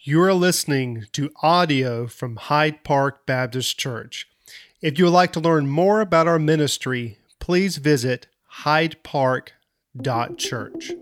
You 0.00 0.22
are 0.22 0.32
listening 0.32 1.06
to 1.14 1.32
audio 1.42 2.06
from 2.06 2.36
Hyde 2.36 2.84
Park 2.84 3.26
Baptist 3.26 3.80
Church. 3.80 4.28
If 4.80 4.96
you 4.96 5.06
would 5.06 5.10
like 5.10 5.32
to 5.32 5.40
learn 5.40 5.66
more 5.66 6.00
about 6.00 6.28
our 6.28 6.38
ministry, 6.38 7.18
please 7.40 7.78
visit 7.78 8.28
hydepark.church. 8.62 10.92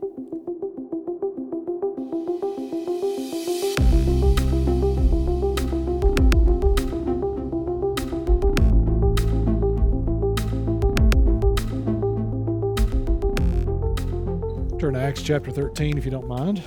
Turn 14.81 14.95
to 14.95 15.03
Acts 15.03 15.21
chapter 15.21 15.51
13 15.51 15.99
if 15.99 16.07
you 16.07 16.11
don't 16.11 16.27
mind. 16.27 16.63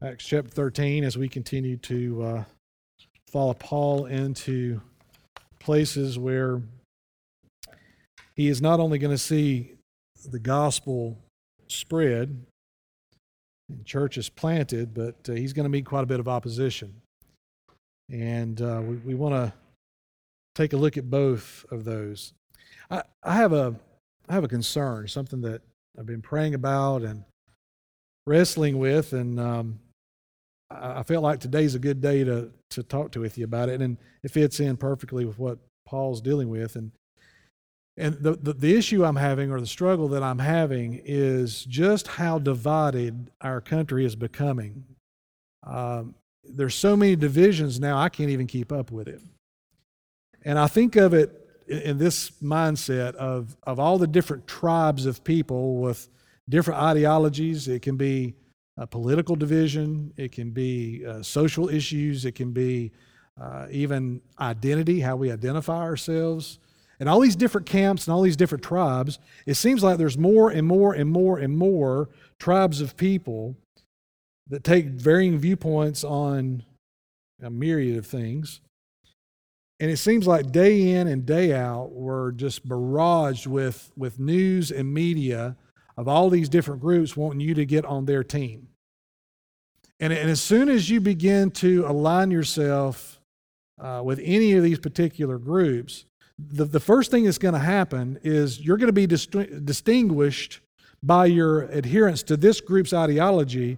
Acts 0.00 0.26
chapter 0.26 0.48
13, 0.48 1.02
as 1.02 1.18
we 1.18 1.28
continue 1.28 1.76
to 1.78 2.22
uh, 2.22 2.44
follow 3.32 3.52
Paul 3.54 4.06
into 4.06 4.80
places 5.58 6.16
where 6.16 6.62
he 8.36 8.46
is 8.46 8.62
not 8.62 8.78
only 8.78 8.98
going 8.98 9.10
to 9.10 9.18
see 9.18 9.72
the 10.30 10.38
gospel 10.38 11.18
spread 11.66 12.44
and 13.68 13.84
churches 13.84 14.28
planted, 14.28 14.94
but 14.94 15.16
uh, 15.28 15.32
he's 15.32 15.52
going 15.52 15.64
to 15.64 15.68
meet 15.68 15.84
quite 15.84 16.04
a 16.04 16.06
bit 16.06 16.20
of 16.20 16.28
opposition. 16.28 16.94
And 18.08 18.62
uh, 18.62 18.80
we, 18.84 18.96
we 18.98 19.14
want 19.16 19.34
to 19.34 19.52
take 20.54 20.74
a 20.74 20.76
look 20.76 20.96
at 20.96 21.10
both 21.10 21.66
of 21.72 21.82
those. 21.82 22.34
I, 22.88 23.02
I 23.24 23.34
have 23.34 23.52
a 23.52 23.74
I 24.28 24.34
have 24.34 24.44
a 24.44 24.48
concern, 24.48 25.08
something 25.08 25.40
that 25.40 25.62
I've 25.98 26.06
been 26.06 26.22
praying 26.22 26.54
about 26.54 27.02
and 27.02 27.24
wrestling 28.26 28.78
with, 28.78 29.12
and 29.12 29.40
um, 29.40 29.80
I 30.70 31.02
felt 31.02 31.22
like 31.22 31.40
today's 31.40 31.74
a 31.74 31.78
good 31.78 32.00
day 32.00 32.24
to 32.24 32.50
to 32.70 32.82
talk 32.82 33.12
to 33.12 33.20
with 33.20 33.38
you 33.38 33.44
about 33.44 33.68
it, 33.68 33.80
and 33.80 33.96
it 34.22 34.30
fits 34.30 34.60
in 34.60 34.76
perfectly 34.76 35.24
with 35.24 35.38
what 35.38 35.58
Paul's 35.86 36.20
dealing 36.20 36.50
with. 36.50 36.76
And 36.76 36.92
and 37.96 38.14
the, 38.20 38.36
the, 38.36 38.52
the 38.52 38.76
issue 38.76 39.04
I'm 39.04 39.16
having, 39.16 39.50
or 39.50 39.60
the 39.60 39.66
struggle 39.66 40.06
that 40.08 40.22
I'm 40.22 40.38
having, 40.38 41.00
is 41.04 41.64
just 41.64 42.06
how 42.06 42.38
divided 42.38 43.30
our 43.40 43.60
country 43.60 44.04
is 44.04 44.14
becoming. 44.14 44.84
Um, 45.66 46.14
there's 46.44 46.76
so 46.76 46.96
many 46.96 47.16
divisions 47.16 47.80
now, 47.80 47.98
I 47.98 48.08
can't 48.08 48.30
even 48.30 48.46
keep 48.46 48.70
up 48.70 48.92
with 48.92 49.08
it. 49.08 49.20
And 50.44 50.58
I 50.58 50.68
think 50.68 50.94
of 50.94 51.12
it 51.12 51.44
in 51.66 51.98
this 51.98 52.30
mindset 52.42 53.16
of, 53.16 53.56
of 53.64 53.80
all 53.80 53.98
the 53.98 54.06
different 54.06 54.46
tribes 54.46 55.04
of 55.04 55.24
people 55.24 55.78
with 55.78 56.08
different 56.48 56.80
ideologies. 56.80 57.66
It 57.66 57.82
can 57.82 57.96
be 57.96 58.34
political 58.86 59.36
division, 59.36 60.12
it 60.16 60.32
can 60.32 60.50
be 60.50 61.04
uh, 61.06 61.22
social 61.22 61.68
issues, 61.68 62.24
it 62.24 62.32
can 62.32 62.52
be 62.52 62.92
uh, 63.40 63.66
even 63.70 64.20
identity, 64.40 65.00
how 65.00 65.16
we 65.16 65.32
identify 65.32 65.78
ourselves. 65.78 66.58
And 67.00 67.08
all 67.08 67.20
these 67.20 67.36
different 67.36 67.66
camps 67.66 68.06
and 68.06 68.14
all 68.14 68.22
these 68.22 68.36
different 68.36 68.64
tribes, 68.64 69.18
it 69.46 69.54
seems 69.54 69.82
like 69.82 69.98
there's 69.98 70.18
more 70.18 70.50
and 70.50 70.66
more 70.66 70.94
and 70.94 71.08
more 71.10 71.38
and 71.38 71.56
more 71.56 72.08
tribes 72.38 72.80
of 72.80 72.96
people 72.96 73.56
that 74.48 74.64
take 74.64 74.86
varying 74.86 75.38
viewpoints 75.38 76.02
on 76.02 76.64
a 77.42 77.50
myriad 77.50 77.96
of 77.98 78.06
things. 78.06 78.60
And 79.80 79.90
it 79.90 79.98
seems 79.98 80.26
like 80.26 80.50
day 80.50 80.90
in 80.90 81.06
and 81.06 81.24
day 81.24 81.52
out, 81.52 81.92
we're 81.92 82.32
just 82.32 82.68
barraged 82.68 83.46
with, 83.46 83.92
with 83.96 84.18
news 84.18 84.72
and 84.72 84.92
media 84.92 85.56
of 85.98 86.06
all 86.06 86.30
these 86.30 86.48
different 86.48 86.80
groups 86.80 87.16
wanting 87.16 87.40
you 87.40 87.54
to 87.54 87.66
get 87.66 87.84
on 87.84 88.06
their 88.06 88.22
team. 88.22 88.68
And, 89.98 90.12
and 90.12 90.30
as 90.30 90.40
soon 90.40 90.68
as 90.68 90.88
you 90.88 91.00
begin 91.00 91.50
to 91.50 91.84
align 91.88 92.30
yourself 92.30 93.20
uh, 93.80 94.00
with 94.04 94.20
any 94.22 94.52
of 94.52 94.62
these 94.62 94.78
particular 94.78 95.38
groups, 95.38 96.04
the, 96.38 96.64
the 96.64 96.78
first 96.78 97.10
thing 97.10 97.24
that's 97.24 97.36
going 97.38 97.54
to 97.54 97.58
happen 97.58 98.20
is 98.22 98.60
you're 98.60 98.76
going 98.76 98.86
to 98.86 98.92
be 98.92 99.08
dist- 99.08 99.34
distinguished 99.64 100.60
by 101.02 101.26
your 101.26 101.62
adherence 101.62 102.22
to 102.22 102.36
this 102.36 102.60
group's 102.60 102.92
ideology, 102.92 103.76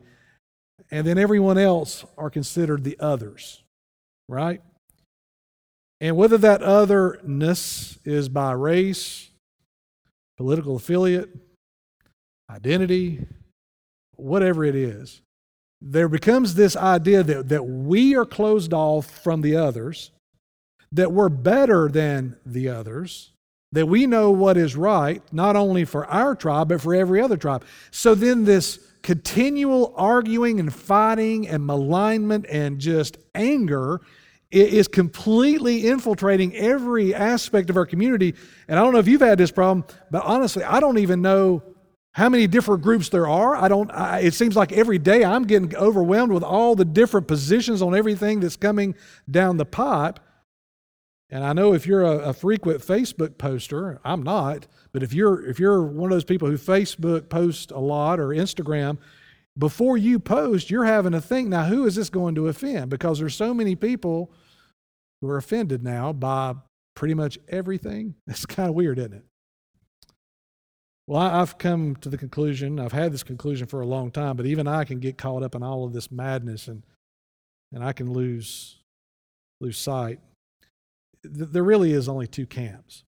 and 0.91 1.07
then 1.07 1.17
everyone 1.17 1.57
else 1.57 2.05
are 2.19 2.29
considered 2.29 2.85
the 2.85 2.99
others, 3.01 3.63
right? 4.29 4.61
And 6.03 6.19
whether 6.19 6.37
that 6.37 6.63
otherness 6.63 7.99
is 8.05 8.29
by 8.29 8.53
race, 8.53 9.31
political 10.37 10.77
affiliate, 10.77 11.31
identity, 12.51 13.25
whatever 14.17 14.65
it 14.65 14.75
is, 14.75 15.23
there 15.81 16.09
becomes 16.09 16.55
this 16.55 16.77
idea 16.77 17.23
that, 17.23 17.49
that 17.49 17.65
we 17.65 18.15
are 18.15 18.27
closed 18.27 18.73
off 18.73 19.07
from 19.23 19.41
the 19.41 19.57
others, 19.57 20.11
that 20.93 21.13
we're 21.13 21.29
better 21.29 21.89
than 21.89 22.37
the 22.45 22.69
others, 22.69 23.33
that 23.73 23.87
we 23.87 24.07
know 24.07 24.31
what 24.31 24.57
is 24.57 24.77
right, 24.77 25.23
not 25.33 25.57
only 25.57 25.85
for 25.85 26.05
our 26.07 26.35
tribe, 26.35 26.69
but 26.69 26.81
for 26.81 26.95
every 26.95 27.21
other 27.21 27.37
tribe. 27.37 27.65
So 27.91 28.15
then 28.15 28.45
this 28.45 28.79
continual 29.03 29.95
arguing 29.97 30.61
and 30.61 30.75
fighting 30.75 31.49
and 31.49 31.65
malignment 31.65 32.47
and 32.51 32.79
just 32.79 33.17
anger 33.35 34.01
is 34.51 34.89
completely 34.89 35.87
infiltrating 35.87 36.55
every 36.57 37.15
aspect 37.15 37.71
of 37.71 37.77
our 37.77 37.87
community. 37.87 38.35
And 38.67 38.79
I 38.79 38.83
don't 38.83 38.93
know 38.93 38.99
if 38.99 39.07
you've 39.07 39.21
had 39.21 39.39
this 39.39 39.53
problem, 39.53 39.87
but 40.11 40.25
honestly, 40.25 40.65
I 40.65 40.81
don't 40.81 40.99
even 40.99 41.23
know 41.23 41.63
how 42.15 42.29
many 42.29 42.47
different 42.47 42.83
groups 42.83 43.09
there 43.09 43.29
are. 43.29 43.55
I 43.55 43.69
don't, 43.69 43.91
I, 43.91 44.21
it 44.21 44.35
seems 44.35 44.57
like 44.57 44.73
every 44.73 44.99
day 44.99 45.25
I'm 45.25 45.45
getting 45.45 45.75
overwhelmed 45.77 46.33
with 46.33 46.43
all 46.43 46.75
the 46.75 46.85
different 46.85 47.29
positions 47.29 47.83
on 47.83 47.95
everything 47.95 48.41
that's 48.41 48.57
coming 48.57 48.95
down 49.31 49.57
the 49.57 49.65
pipe. 49.65 50.19
And 51.31 51.45
I 51.45 51.53
know 51.53 51.73
if 51.75 51.87
you're 51.87 52.03
a, 52.03 52.31
a, 52.31 52.33
frequent 52.33 52.81
Facebook 52.81 53.39
poster, 53.39 54.01
I'm 54.05 54.25
not, 54.25 54.67
but 54.93 55.05
if 55.05 55.13
you're 55.15 55.47
if 55.47 55.61
you're 55.61 55.81
one 55.81 56.11
of 56.11 56.17
those 56.17 56.25
people 56.25 56.49
who 56.49 56.59
Facebook 56.59 57.29
post 57.29 57.71
a 57.71 57.79
lot 57.79 58.19
or 58.19 58.29
Instagram, 58.29 58.99
before 59.57 59.97
you 59.97 60.19
post, 60.19 60.71
you're 60.71 60.87
having 60.87 61.13
to 61.13 61.21
think, 61.21 61.49
now 61.49 61.67
who 61.67 61.87
is 61.87 61.95
this 61.95 62.11
going 62.11 62.35
to 62.35 62.49
offend? 62.49 62.91
Because 62.91 63.21
there's 63.21 63.37
so 63.37 63.55
many 63.55 63.77
people 63.77 64.33
who 65.21 65.29
are 65.29 65.37
offended 65.37 65.85
now 65.85 66.13
by 66.13 66.55
pretty 66.97 67.15
much 67.15 67.39
everything. 67.49 68.15
It's 68.27 68.47
kind 68.47 68.69
of 68.69 68.75
weird, 68.75 68.99
isn't 68.99 69.13
it? 69.13 69.25
Well, 71.11 71.21
I've 71.23 71.59
come 71.59 71.97
to 72.03 72.09
the 72.09 72.17
conclusion, 72.17 72.79
I've 72.79 72.93
had 72.93 73.13
this 73.13 73.25
conclusion 73.25 73.67
for 73.67 73.81
a 73.81 73.87
long 73.87 74.13
time, 74.13 74.37
but 74.37 74.47
even 74.47 74.69
I 74.69 74.85
can 74.85 75.01
get 75.01 75.19
caught 75.19 75.43
up 75.43 75.57
in 75.57 75.63
all 75.65 75.85
of 75.85 75.93
this 75.93 76.13
madness 76.13 76.69
and, 76.69 76.85
and 77.73 77.83
I 77.83 77.93
can 77.93 78.13
lose, 78.13 78.77
lose 79.61 79.77
sight. 79.77 80.21
There 81.25 81.65
really 81.65 81.93
is 81.95 82.09
only 82.09 82.29
two 82.29 82.47
camps. 82.47 83.03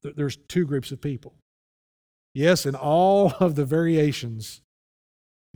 There's 0.00 0.36
two 0.46 0.64
groups 0.64 0.92
of 0.92 1.00
people. 1.00 1.34
Yes, 2.34 2.66
in 2.66 2.76
all 2.76 3.32
of 3.40 3.56
the 3.56 3.64
variations 3.64 4.60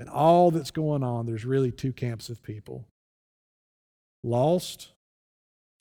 and 0.01 0.09
all 0.09 0.51
that's 0.51 0.73
going 0.73 1.05
on, 1.05 1.27
there's 1.27 1.45
really 1.45 1.71
two 1.71 1.93
camps 1.93 2.29
of 2.29 2.43
people 2.43 2.89
lost 4.25 4.89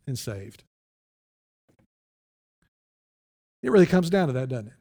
and 0.05 0.19
saved. 0.19 0.61
It 3.63 3.71
really 3.71 3.87
comes 3.87 4.11
down 4.11 4.27
to 4.27 4.33
that, 4.33 4.49
doesn't 4.49 4.67
it? 4.67 4.73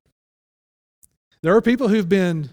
There 1.43 1.54
are 1.54 1.62
people 1.62 1.88
who've 1.88 2.09
been 2.09 2.50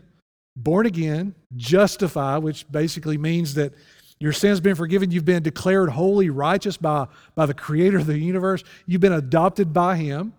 born 0.55 0.85
again, 0.85 1.35
justified, 1.55 2.43
which 2.43 2.69
basically 2.71 3.17
means 3.17 3.55
that 3.55 3.73
your 4.19 4.31
sins 4.31 4.61
been 4.61 4.75
forgiven. 4.75 5.11
You've 5.11 5.25
been 5.25 5.43
declared 5.43 5.89
holy, 5.89 6.29
righteous 6.29 6.77
by, 6.77 7.07
by 7.35 7.45
the 7.45 7.53
creator 7.53 7.97
of 7.97 8.05
the 8.05 8.17
universe. 8.17 8.63
You've 8.85 9.01
been 9.01 9.13
adopted 9.13 9.73
by 9.73 9.97
him. 9.97 10.33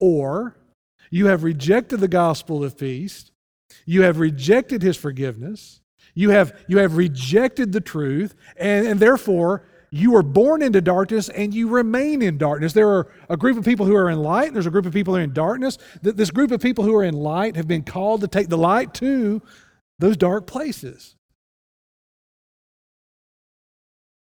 Or 0.00 0.56
you 1.10 1.26
have 1.26 1.42
rejected 1.42 1.98
the 1.98 2.08
gospel 2.08 2.62
of 2.62 2.78
peace. 2.78 3.30
You 3.84 4.02
have 4.02 4.20
rejected 4.20 4.82
his 4.82 4.96
forgiveness. 4.96 5.80
You 6.14 6.30
have, 6.30 6.56
you 6.68 6.78
have 6.78 6.96
rejected 6.96 7.72
the 7.72 7.80
truth. 7.80 8.34
And, 8.56 8.86
and 8.86 9.00
therefore, 9.00 9.64
you 9.90 10.12
were 10.12 10.22
born 10.22 10.62
into 10.62 10.80
darkness 10.80 11.28
and 11.28 11.54
you 11.54 11.68
remain 11.68 12.22
in 12.22 12.38
darkness. 12.38 12.72
There 12.72 12.88
are 12.88 13.10
a 13.28 13.36
group 13.36 13.56
of 13.56 13.64
people 13.64 13.86
who 13.86 13.96
are 13.96 14.10
in 14.10 14.18
light, 14.18 14.52
there's 14.52 14.66
a 14.66 14.70
group 14.70 14.86
of 14.86 14.92
people 14.92 15.14
who 15.14 15.20
are 15.20 15.24
in 15.24 15.32
darkness. 15.32 15.78
This 16.02 16.30
group 16.30 16.50
of 16.50 16.60
people 16.60 16.84
who 16.84 16.94
are 16.94 17.04
in 17.04 17.14
light 17.14 17.56
have 17.56 17.68
been 17.68 17.82
called 17.82 18.20
to 18.20 18.28
take 18.28 18.48
the 18.48 18.58
light 18.58 18.94
to 18.94 19.42
those 19.98 20.16
dark 20.16 20.46
places. 20.46 21.16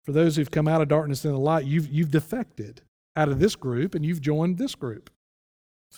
For 0.06 0.12
those 0.14 0.36
who've 0.36 0.50
come 0.50 0.68
out 0.68 0.82
of 0.82 0.88
darkness 0.88 1.26
in 1.26 1.32
the 1.32 1.40
light, 1.40 1.66
you've, 1.66 1.88
you've 1.88 2.12
defected 2.12 2.82
out 3.16 3.28
of 3.28 3.40
this 3.40 3.56
group 3.56 3.94
and 3.94 4.06
you've 4.06 4.22
joined 4.22 4.58
this 4.58 4.76
group. 4.76 5.10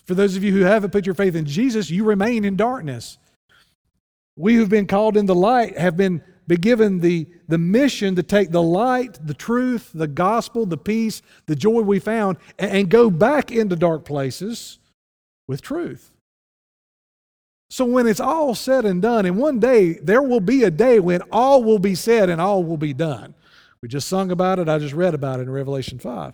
For 0.06 0.16
those 0.16 0.36
of 0.36 0.44
you 0.44 0.52
who 0.54 0.62
haven't 0.62 0.92
put 0.92 1.06
your 1.06 1.16
faith 1.16 1.36
in 1.36 1.46
Jesus, 1.46 1.90
you 1.90 2.04
remain 2.06 2.46
in 2.46 2.56
darkness. 2.56 3.18
We 4.36 4.56
who've 4.56 4.70
been 4.70 4.88
called 4.88 5.18
in 5.18 5.26
the 5.26 5.36
light 5.36 5.78
have 5.78 5.98
been 5.98 6.24
be 6.50 6.58
given 6.58 7.00
the, 7.00 7.28
the 7.48 7.60
mission 7.60 8.16
to 8.16 8.24
take 8.24 8.50
the 8.50 8.62
light, 8.62 9.20
the 9.24 9.36
truth, 9.36 9.92
the 9.94 10.08
gospel, 10.08 10.66
the 10.66 10.80
peace, 10.80 11.22
the 11.46 11.56
joy 11.56 11.82
we 11.82 12.00
found, 12.00 12.38
and, 12.58 12.72
and 12.72 12.90
go 12.90 13.12
back 13.12 13.52
into 13.52 13.76
dark 13.76 14.04
places 14.04 14.80
with 15.48 15.62
truth. 15.62 16.12
So 17.70 17.86
when 17.86 18.08
it's 18.08 18.20
all 18.20 18.56
said 18.56 18.84
and 18.84 19.00
done, 19.00 19.28
and 19.28 19.38
one 19.38 19.60
day 19.60 19.94
there 20.02 20.24
will 20.24 20.40
be 20.40 20.64
a 20.64 20.72
day 20.72 21.00
when 21.00 21.22
all 21.32 21.64
will 21.64 21.78
be 21.78 21.94
said 21.94 22.32
and 22.32 22.42
all 22.42 22.64
will 22.64 22.78
be 22.78 22.96
done. 22.96 23.36
We 23.84 23.88
just 23.88 24.08
sung 24.08 24.32
about 24.32 24.58
it, 24.58 24.68
I 24.68 24.80
just 24.80 24.96
read 24.96 25.14
about 25.14 25.40
it 25.40 25.44
in 25.44 25.52
Revelation 25.52 26.00
5. 26.00 26.34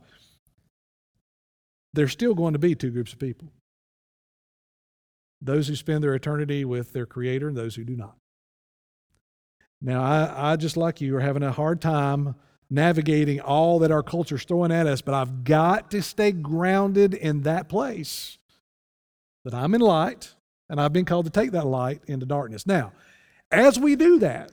There's 1.93 2.13
still 2.13 2.35
going 2.35 2.53
to 2.53 2.59
be 2.59 2.73
two 2.73 2.89
groups 2.89 3.11
of 3.11 3.19
people 3.19 3.49
those 5.41 5.67
who 5.67 5.75
spend 5.75 6.03
their 6.03 6.15
eternity 6.15 6.63
with 6.63 6.93
their 6.93 7.05
Creator 7.05 7.49
and 7.49 7.57
those 7.57 7.75
who 7.75 7.83
do 7.83 7.97
not. 7.97 8.15
Now, 9.85 10.01
I, 10.01 10.53
I 10.53 10.55
just 10.55 10.77
like 10.77 10.99
you 10.99 11.15
are 11.15 11.21
having 11.21 11.43
a 11.43 11.51
hard 11.51 11.79
time 11.79 12.33
navigating 12.71 13.39
all 13.39 13.77
that 13.79 13.91
our 13.91 14.01
culture's 14.01 14.43
throwing 14.43 14.71
at 14.71 14.87
us, 14.87 15.01
but 15.01 15.13
I've 15.13 15.43
got 15.43 15.91
to 15.91 16.01
stay 16.01 16.31
grounded 16.31 17.13
in 17.13 17.43
that 17.43 17.69
place 17.69 18.39
that 19.43 19.53
I'm 19.53 19.75
in 19.75 19.81
light 19.81 20.33
and 20.71 20.81
I've 20.81 20.91
been 20.91 21.05
called 21.05 21.25
to 21.25 21.31
take 21.31 21.51
that 21.51 21.67
light 21.67 22.01
into 22.07 22.25
darkness. 22.25 22.65
Now, 22.65 22.93
as 23.51 23.77
we 23.77 23.95
do 23.95 24.17
that, 24.19 24.51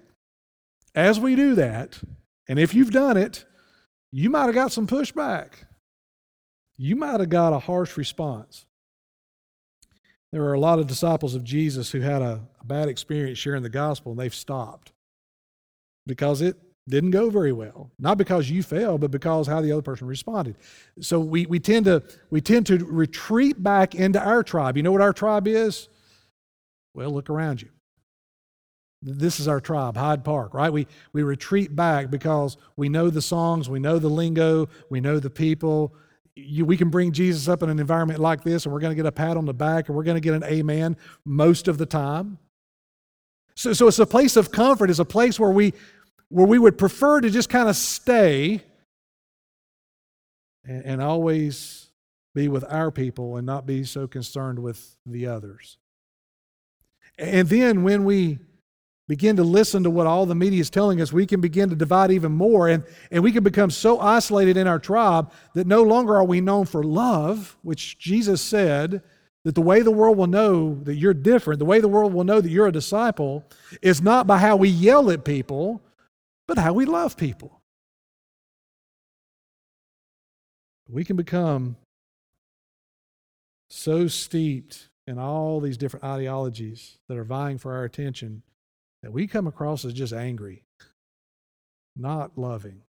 as 0.95 1.19
we 1.19 1.35
do 1.35 1.55
that, 1.55 1.99
and 2.47 2.59
if 2.59 2.75
you've 2.75 2.91
done 2.91 3.17
it, 3.17 3.47
you 4.11 4.29
might 4.29 4.45
have 4.45 4.55
got 4.55 4.71
some 4.71 4.87
pushback. 4.87 5.65
You 6.77 6.95
might 6.95 7.21
have 7.21 7.31
got 7.31 7.55
a 7.55 7.59
harsh 7.59 7.97
response. 7.97 8.67
There 10.31 10.45
are 10.45 10.53
a 10.53 10.61
lot 10.61 10.79
of 10.79 10.87
disciples 10.87 11.35
of 11.35 11.43
Jesus 11.43 11.91
who 11.91 12.01
had 12.01 12.21
a, 12.21 12.43
a 12.61 12.65
bad 12.67 12.91
experience 12.91 13.39
sharing 13.39 13.63
the 13.63 13.71
gospel 13.71 14.13
and 14.13 14.21
they've 14.21 14.35
stopped 14.35 14.93
because 16.07 16.41
it 16.43 16.57
didn't 16.89 17.11
go 17.11 17.31
very 17.31 17.53
well. 17.53 17.91
Not 17.99 18.19
because 18.19 18.51
you 18.51 18.63
failed, 18.63 19.01
but 19.01 19.11
because 19.11 19.47
how 19.47 19.61
the 19.61 19.73
other 19.73 19.83
person 19.83 20.07
responded. 20.07 20.57
So 21.01 21.21
we, 21.21 21.47
we, 21.47 21.61
tend 21.61 21.85
to, 21.85 22.03
we 22.31 22.41
tend 22.41 22.67
to 22.67 22.79
retreat 22.85 23.63
back 23.63 23.95
into 23.95 24.21
our 24.21 24.43
tribe. 24.43 24.77
You 24.77 24.83
know 24.83 24.93
what 24.93 25.01
our 25.01 25.13
tribe 25.13 25.47
is? 25.47 25.89
Well, 26.95 27.11
look 27.11 27.31
around 27.31 27.63
you. 27.63 27.69
This 29.01 29.41
is 29.41 29.49
our 29.49 29.61
tribe, 29.61 29.97
Hyde 29.97 30.23
Park, 30.23 30.55
right? 30.55 30.73
We, 30.73 30.87
we 31.13 31.23
retreat 31.25 31.75
back 31.75 32.09
because 32.11 32.57
we 32.77 32.89
know 32.89 33.11
the 33.11 33.23
songs, 33.23 33.69
we 33.69 33.81
know 33.81 33.99
the 33.99 34.09
lingo, 34.09 34.69
we 34.91 35.01
know 35.01 35.19
the 35.19 35.31
people. 35.31 35.95
You, 36.37 36.65
we 36.65 36.77
can 36.77 36.89
bring 36.89 37.11
Jesus 37.11 37.49
up 37.49 37.65
in 37.65 37.71
an 37.71 37.81
environment 37.81 38.21
like 38.21 38.45
this, 38.45 38.65
and 38.65 38.73
we're 38.73 38.81
going 38.81 38.93
to 38.93 38.97
get 38.97 39.07
a 39.07 39.13
pat 39.13 39.37
on 39.37 39.45
the 39.45 39.55
back, 39.55 39.89
and 39.89 39.97
we're 39.97 40.05
going 40.05 40.17
to 40.17 40.21
get 40.21 40.35
an 40.35 40.45
amen 40.45 40.97
most 41.25 41.67
of 41.67 41.79
the 41.79 41.87
time. 41.87 42.39
So, 43.55 43.73
so 43.73 43.89
it's 43.89 43.99
a 43.99 44.07
place 44.07 44.37
of 44.37 44.51
comfort, 44.51 44.91
it's 44.91 44.99
a 44.99 45.05
place 45.05 45.39
where 45.39 45.51
we, 45.51 45.75
where 46.29 46.47
we 46.47 46.59
would 46.59 46.79
prefer 46.79 47.21
to 47.21 47.31
just 47.31 47.49
kind 47.49 47.69
of 47.69 47.77
stay 47.77 48.63
and, 50.65 50.85
and 50.85 51.03
always 51.03 51.89
be 52.35 52.49
with 52.49 52.65
our 52.69 52.91
people 52.91 53.37
and 53.37 53.47
not 53.47 53.67
be 53.67 53.85
so 53.85 54.07
concerned 54.07 54.59
with 54.59 54.97
the 55.05 55.27
others. 55.27 55.77
And 57.19 57.49
then 57.49 57.83
when 57.83 58.05
we 58.05 58.39
begin 59.09 59.37
to 59.37 59.43
listen 59.43 59.83
to 59.83 59.91
what 59.91 60.07
all 60.07 60.25
the 60.25 60.35
media 60.35 60.61
is 60.61 60.71
telling 60.71 61.01
us, 61.01 61.13
we 61.13 61.27
can 61.27 61.41
begin 61.41 61.69
to 61.69 61.77
divide 61.77 62.11
even 62.11 62.33
more. 62.33 62.69
And, 62.69 62.85
and 63.11 63.23
we 63.23 63.33
can 63.33 63.45
become 63.45 63.71
so 63.71 64.01
isolated 64.01 64.57
in 64.57 64.67
our 64.67 64.79
tribe 64.79 65.31
that 65.55 65.67
no 65.67 65.83
longer 65.83 66.17
are 66.17 66.25
we 66.25 66.41
known 66.41 66.65
for 66.65 66.83
love, 66.83 67.57
which 67.63 67.99
Jesus 67.99 68.41
said 68.41 69.03
that 69.45 69.55
the 69.55 69.63
way 69.63 69.83
the 69.83 69.91
world 69.91 70.17
will 70.17 70.27
know 70.27 70.75
that 70.83 70.95
you're 70.95 71.15
different, 71.15 71.59
the 71.59 71.65
way 71.65 71.81
the 71.81 71.89
world 71.89 72.15
will 72.15 72.25
know 72.25 72.41
that 72.41 72.51
you're 72.51 72.69
a 72.69 72.73
disciple, 72.73 73.45
is 73.81 74.01
not 74.01 74.27
by 74.27 74.39
how 74.39 74.57
we 74.57 74.69
yell 74.69 75.11
at 75.11 75.25
people, 75.25 75.83
but 76.47 76.59
how 76.59 76.73
we 76.73 76.85
love 76.85 77.17
people. 77.17 77.61
We 80.89 81.05
can 81.05 81.17
become 81.17 81.77
so 83.71 84.07
steeped 84.07 84.91
in 85.07 85.19
all 85.19 85.61
these 85.61 85.79
different 85.79 86.05
ideologies 86.05 86.99
that 87.09 87.17
are 87.17 87.25
vying 87.25 87.59
for 87.59 87.75
our 87.75 87.85
attention 87.85 88.43
that 89.03 89.13
we 89.13 89.27
come 89.27 89.47
across 89.47 89.85
as 89.85 89.95
just 89.95 90.13
angry, 90.13 90.65
not 91.97 92.39
loving. 92.39 92.83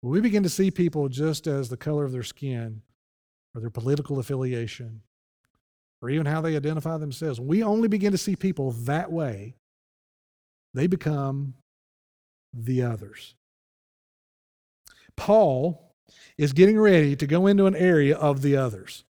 When 0.00 0.12
we 0.12 0.20
begin 0.20 0.42
to 0.44 0.48
see 0.48 0.70
people 0.70 1.08
just 1.08 1.46
as 1.46 1.68
the 1.68 1.76
color 1.76 2.04
of 2.04 2.12
their 2.12 2.22
skin 2.22 2.82
or 3.54 3.60
their 3.60 3.70
political 3.70 4.18
affiliation 4.18 5.02
or 6.02 6.10
even 6.10 6.26
how 6.26 6.40
they 6.40 6.56
identify 6.56 6.96
themselves, 6.96 7.40
we 7.40 7.62
only 7.62 7.88
begin 7.88 8.10
to 8.12 8.18
see 8.18 8.34
people 8.34 8.72
that 8.72 9.12
way, 9.12 9.54
they 10.74 10.88
become 10.88 11.54
the 12.52 12.82
others. 12.82 13.36
Paul 15.16 15.94
is 16.36 16.52
getting 16.52 16.78
ready 16.78 17.14
to 17.14 17.26
go 17.26 17.46
into 17.46 17.66
an 17.66 17.76
area 17.76 18.16
of 18.16 18.42
the 18.42 18.56
others. 18.56 19.04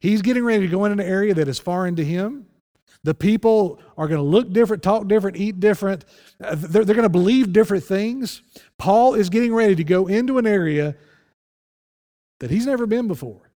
He's 0.00 0.22
getting 0.22 0.44
ready 0.44 0.66
to 0.66 0.70
go 0.70 0.84
into 0.84 1.02
an 1.02 1.08
area 1.08 1.34
that 1.34 1.48
is 1.48 1.58
foreign 1.58 1.96
to 1.96 2.04
him. 2.04 2.46
The 3.04 3.14
people 3.14 3.80
are 3.98 4.06
going 4.06 4.18
to 4.18 4.26
look 4.26 4.52
different, 4.52 4.82
talk 4.82 5.08
different, 5.08 5.36
eat 5.36 5.60
different. 5.60 6.04
Uh, 6.42 6.54
they're, 6.54 6.84
they're 6.84 6.94
going 6.94 7.02
to 7.02 7.08
believe 7.08 7.52
different 7.52 7.84
things. 7.84 8.42
Paul 8.78 9.14
is 9.14 9.28
getting 9.28 9.52
ready 9.52 9.74
to 9.74 9.84
go 9.84 10.06
into 10.06 10.38
an 10.38 10.46
area 10.46 10.96
that 12.40 12.50
he's 12.50 12.66
never 12.66 12.86
been 12.86 13.08
before 13.08 13.51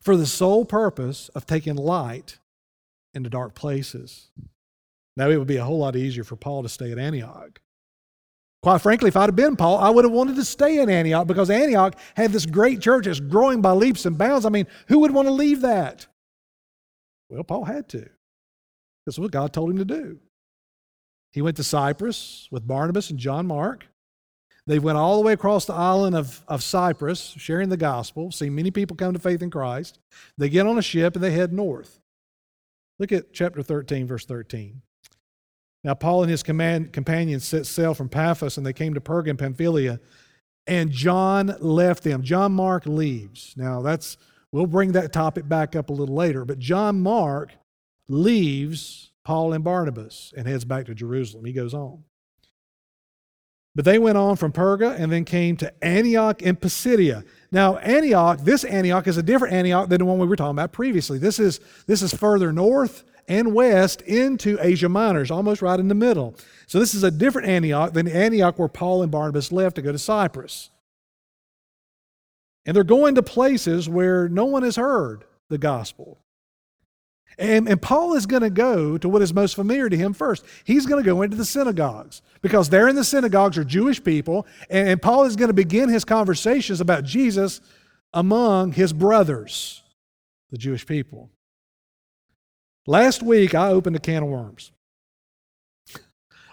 for 0.00 0.16
the 0.16 0.26
sole 0.26 0.64
purpose 0.64 1.28
of 1.30 1.46
taking 1.46 1.76
light 1.76 2.38
into 3.14 3.30
dark 3.30 3.54
places. 3.54 4.30
Now, 5.16 5.28
it 5.28 5.36
would 5.36 5.48
be 5.48 5.56
a 5.56 5.64
whole 5.64 5.78
lot 5.78 5.96
easier 5.96 6.24
for 6.24 6.36
Paul 6.36 6.62
to 6.62 6.68
stay 6.68 6.92
at 6.92 6.98
Antioch 6.98 7.60
Quite 8.62 8.82
frankly, 8.82 9.08
if 9.08 9.16
I'd 9.16 9.26
have 9.26 9.36
been 9.36 9.56
Paul, 9.56 9.78
I 9.78 9.88
would 9.88 10.04
have 10.04 10.12
wanted 10.12 10.36
to 10.36 10.44
stay 10.44 10.80
in 10.80 10.90
Antioch 10.90 11.26
because 11.26 11.48
Antioch 11.48 11.96
had 12.14 12.30
this 12.30 12.44
great 12.44 12.80
church 12.80 13.06
that's 13.06 13.20
growing 13.20 13.62
by 13.62 13.72
leaps 13.72 14.04
and 14.04 14.18
bounds. 14.18 14.44
I 14.44 14.50
mean, 14.50 14.66
who 14.88 14.98
would 14.98 15.12
want 15.12 15.28
to 15.28 15.32
leave 15.32 15.62
that? 15.62 16.06
Well, 17.30 17.42
Paul 17.42 17.64
had 17.64 17.88
to. 17.90 18.10
That's 19.06 19.18
what 19.18 19.30
God 19.30 19.54
told 19.54 19.70
him 19.70 19.78
to 19.78 19.84
do. 19.86 20.18
He 21.32 21.40
went 21.40 21.56
to 21.56 21.64
Cyprus 21.64 22.48
with 22.50 22.66
Barnabas 22.66 23.08
and 23.08 23.18
John 23.18 23.46
Mark. 23.46 23.86
They 24.66 24.78
went 24.78 24.98
all 24.98 25.16
the 25.16 25.26
way 25.26 25.32
across 25.32 25.64
the 25.64 25.74
island 25.74 26.14
of, 26.14 26.44
of 26.46 26.62
Cyprus, 26.62 27.34
sharing 27.36 27.68
the 27.68 27.76
gospel, 27.76 28.30
seeing 28.30 28.54
many 28.54 28.70
people 28.70 28.96
come 28.96 29.12
to 29.12 29.18
faith 29.18 29.42
in 29.42 29.50
Christ. 29.50 29.98
They 30.38 30.48
get 30.48 30.66
on 30.66 30.78
a 30.78 30.82
ship 30.82 31.14
and 31.14 31.24
they 31.24 31.32
head 31.32 31.52
north. 31.52 32.00
Look 32.98 33.12
at 33.12 33.32
chapter 33.32 33.62
13, 33.62 34.06
verse 34.06 34.26
13. 34.26 34.82
Now, 35.82 35.94
Paul 35.94 36.22
and 36.22 36.30
his 36.30 36.42
command, 36.42 36.92
companions 36.92 37.44
set 37.44 37.64
sail 37.66 37.94
from 37.94 38.10
Paphos 38.10 38.58
and 38.58 38.66
they 38.66 38.74
came 38.74 38.94
to 38.94 39.00
Perga 39.00 39.30
and 39.30 39.38
Pamphylia, 39.38 39.98
and 40.66 40.90
John 40.90 41.56
left 41.60 42.04
them. 42.04 42.22
John 42.22 42.52
Mark 42.52 42.84
leaves. 42.84 43.54
Now, 43.56 43.80
that's, 43.80 44.18
we'll 44.52 44.66
bring 44.66 44.92
that 44.92 45.12
topic 45.12 45.48
back 45.48 45.74
up 45.74 45.88
a 45.88 45.92
little 45.92 46.14
later, 46.14 46.44
but 46.44 46.58
John 46.58 47.00
Mark 47.00 47.52
leaves 48.08 49.10
Paul 49.24 49.54
and 49.54 49.64
Barnabas 49.64 50.34
and 50.36 50.46
heads 50.46 50.64
back 50.66 50.86
to 50.86 50.94
Jerusalem. 50.94 51.46
He 51.46 51.52
goes 51.52 51.72
on. 51.72 52.04
But 53.74 53.84
they 53.84 53.98
went 53.98 54.18
on 54.18 54.36
from 54.36 54.52
Perga 54.52 54.98
and 54.98 55.12
then 55.12 55.24
came 55.24 55.56
to 55.58 55.72
Antioch 55.84 56.42
in 56.42 56.56
Pisidia. 56.56 57.24
Now, 57.52 57.76
Antioch, 57.78 58.40
this 58.40 58.64
Antioch 58.64 59.06
is 59.06 59.16
a 59.16 59.22
different 59.22 59.54
Antioch 59.54 59.88
than 59.88 59.98
the 59.98 60.04
one 60.04 60.18
we 60.18 60.26
were 60.26 60.36
talking 60.36 60.58
about 60.58 60.72
previously. 60.72 61.18
This 61.18 61.38
is, 61.38 61.60
this 61.86 62.02
is 62.02 62.12
further 62.12 62.52
north 62.52 63.04
and 63.28 63.54
west 63.54 64.02
into 64.02 64.58
Asia 64.60 64.88
Minor, 64.88 65.22
it's 65.22 65.30
almost 65.30 65.62
right 65.62 65.78
in 65.78 65.86
the 65.86 65.94
middle. 65.94 66.34
So 66.66 66.80
this 66.80 66.94
is 66.94 67.04
a 67.04 67.12
different 67.12 67.48
Antioch 67.48 67.92
than 67.92 68.08
Antioch 68.08 68.58
where 68.58 68.68
Paul 68.68 69.02
and 69.02 69.12
Barnabas 69.12 69.52
left 69.52 69.76
to 69.76 69.82
go 69.82 69.92
to 69.92 69.98
Cyprus. 69.98 70.70
And 72.66 72.74
they're 72.74 72.82
going 72.82 73.14
to 73.14 73.22
places 73.22 73.88
where 73.88 74.28
no 74.28 74.46
one 74.46 74.64
has 74.64 74.76
heard 74.76 75.24
the 75.48 75.58
gospel. 75.58 76.18
And, 77.38 77.68
and 77.68 77.80
Paul 77.80 78.14
is 78.14 78.26
going 78.26 78.42
to 78.42 78.50
go 78.50 78.98
to 78.98 79.08
what 79.08 79.22
is 79.22 79.32
most 79.32 79.54
familiar 79.54 79.88
to 79.88 79.96
him 79.96 80.12
first. 80.12 80.44
He's 80.64 80.86
going 80.86 81.02
to 81.02 81.08
go 81.08 81.22
into 81.22 81.36
the 81.36 81.44
synagogues 81.44 82.22
because 82.42 82.68
there 82.68 82.88
in 82.88 82.96
the 82.96 83.04
synagogues 83.04 83.56
are 83.56 83.64
Jewish 83.64 84.02
people, 84.02 84.46
and, 84.68 84.88
and 84.88 85.02
Paul 85.02 85.24
is 85.24 85.36
going 85.36 85.48
to 85.48 85.54
begin 85.54 85.88
his 85.88 86.04
conversations 86.04 86.80
about 86.80 87.04
Jesus 87.04 87.60
among 88.12 88.72
his 88.72 88.92
brothers, 88.92 89.82
the 90.50 90.58
Jewish 90.58 90.86
people. 90.86 91.30
Last 92.86 93.22
week, 93.22 93.54
I 93.54 93.68
opened 93.68 93.96
a 93.96 94.00
can 94.00 94.22
of 94.22 94.28
worms. 94.28 94.72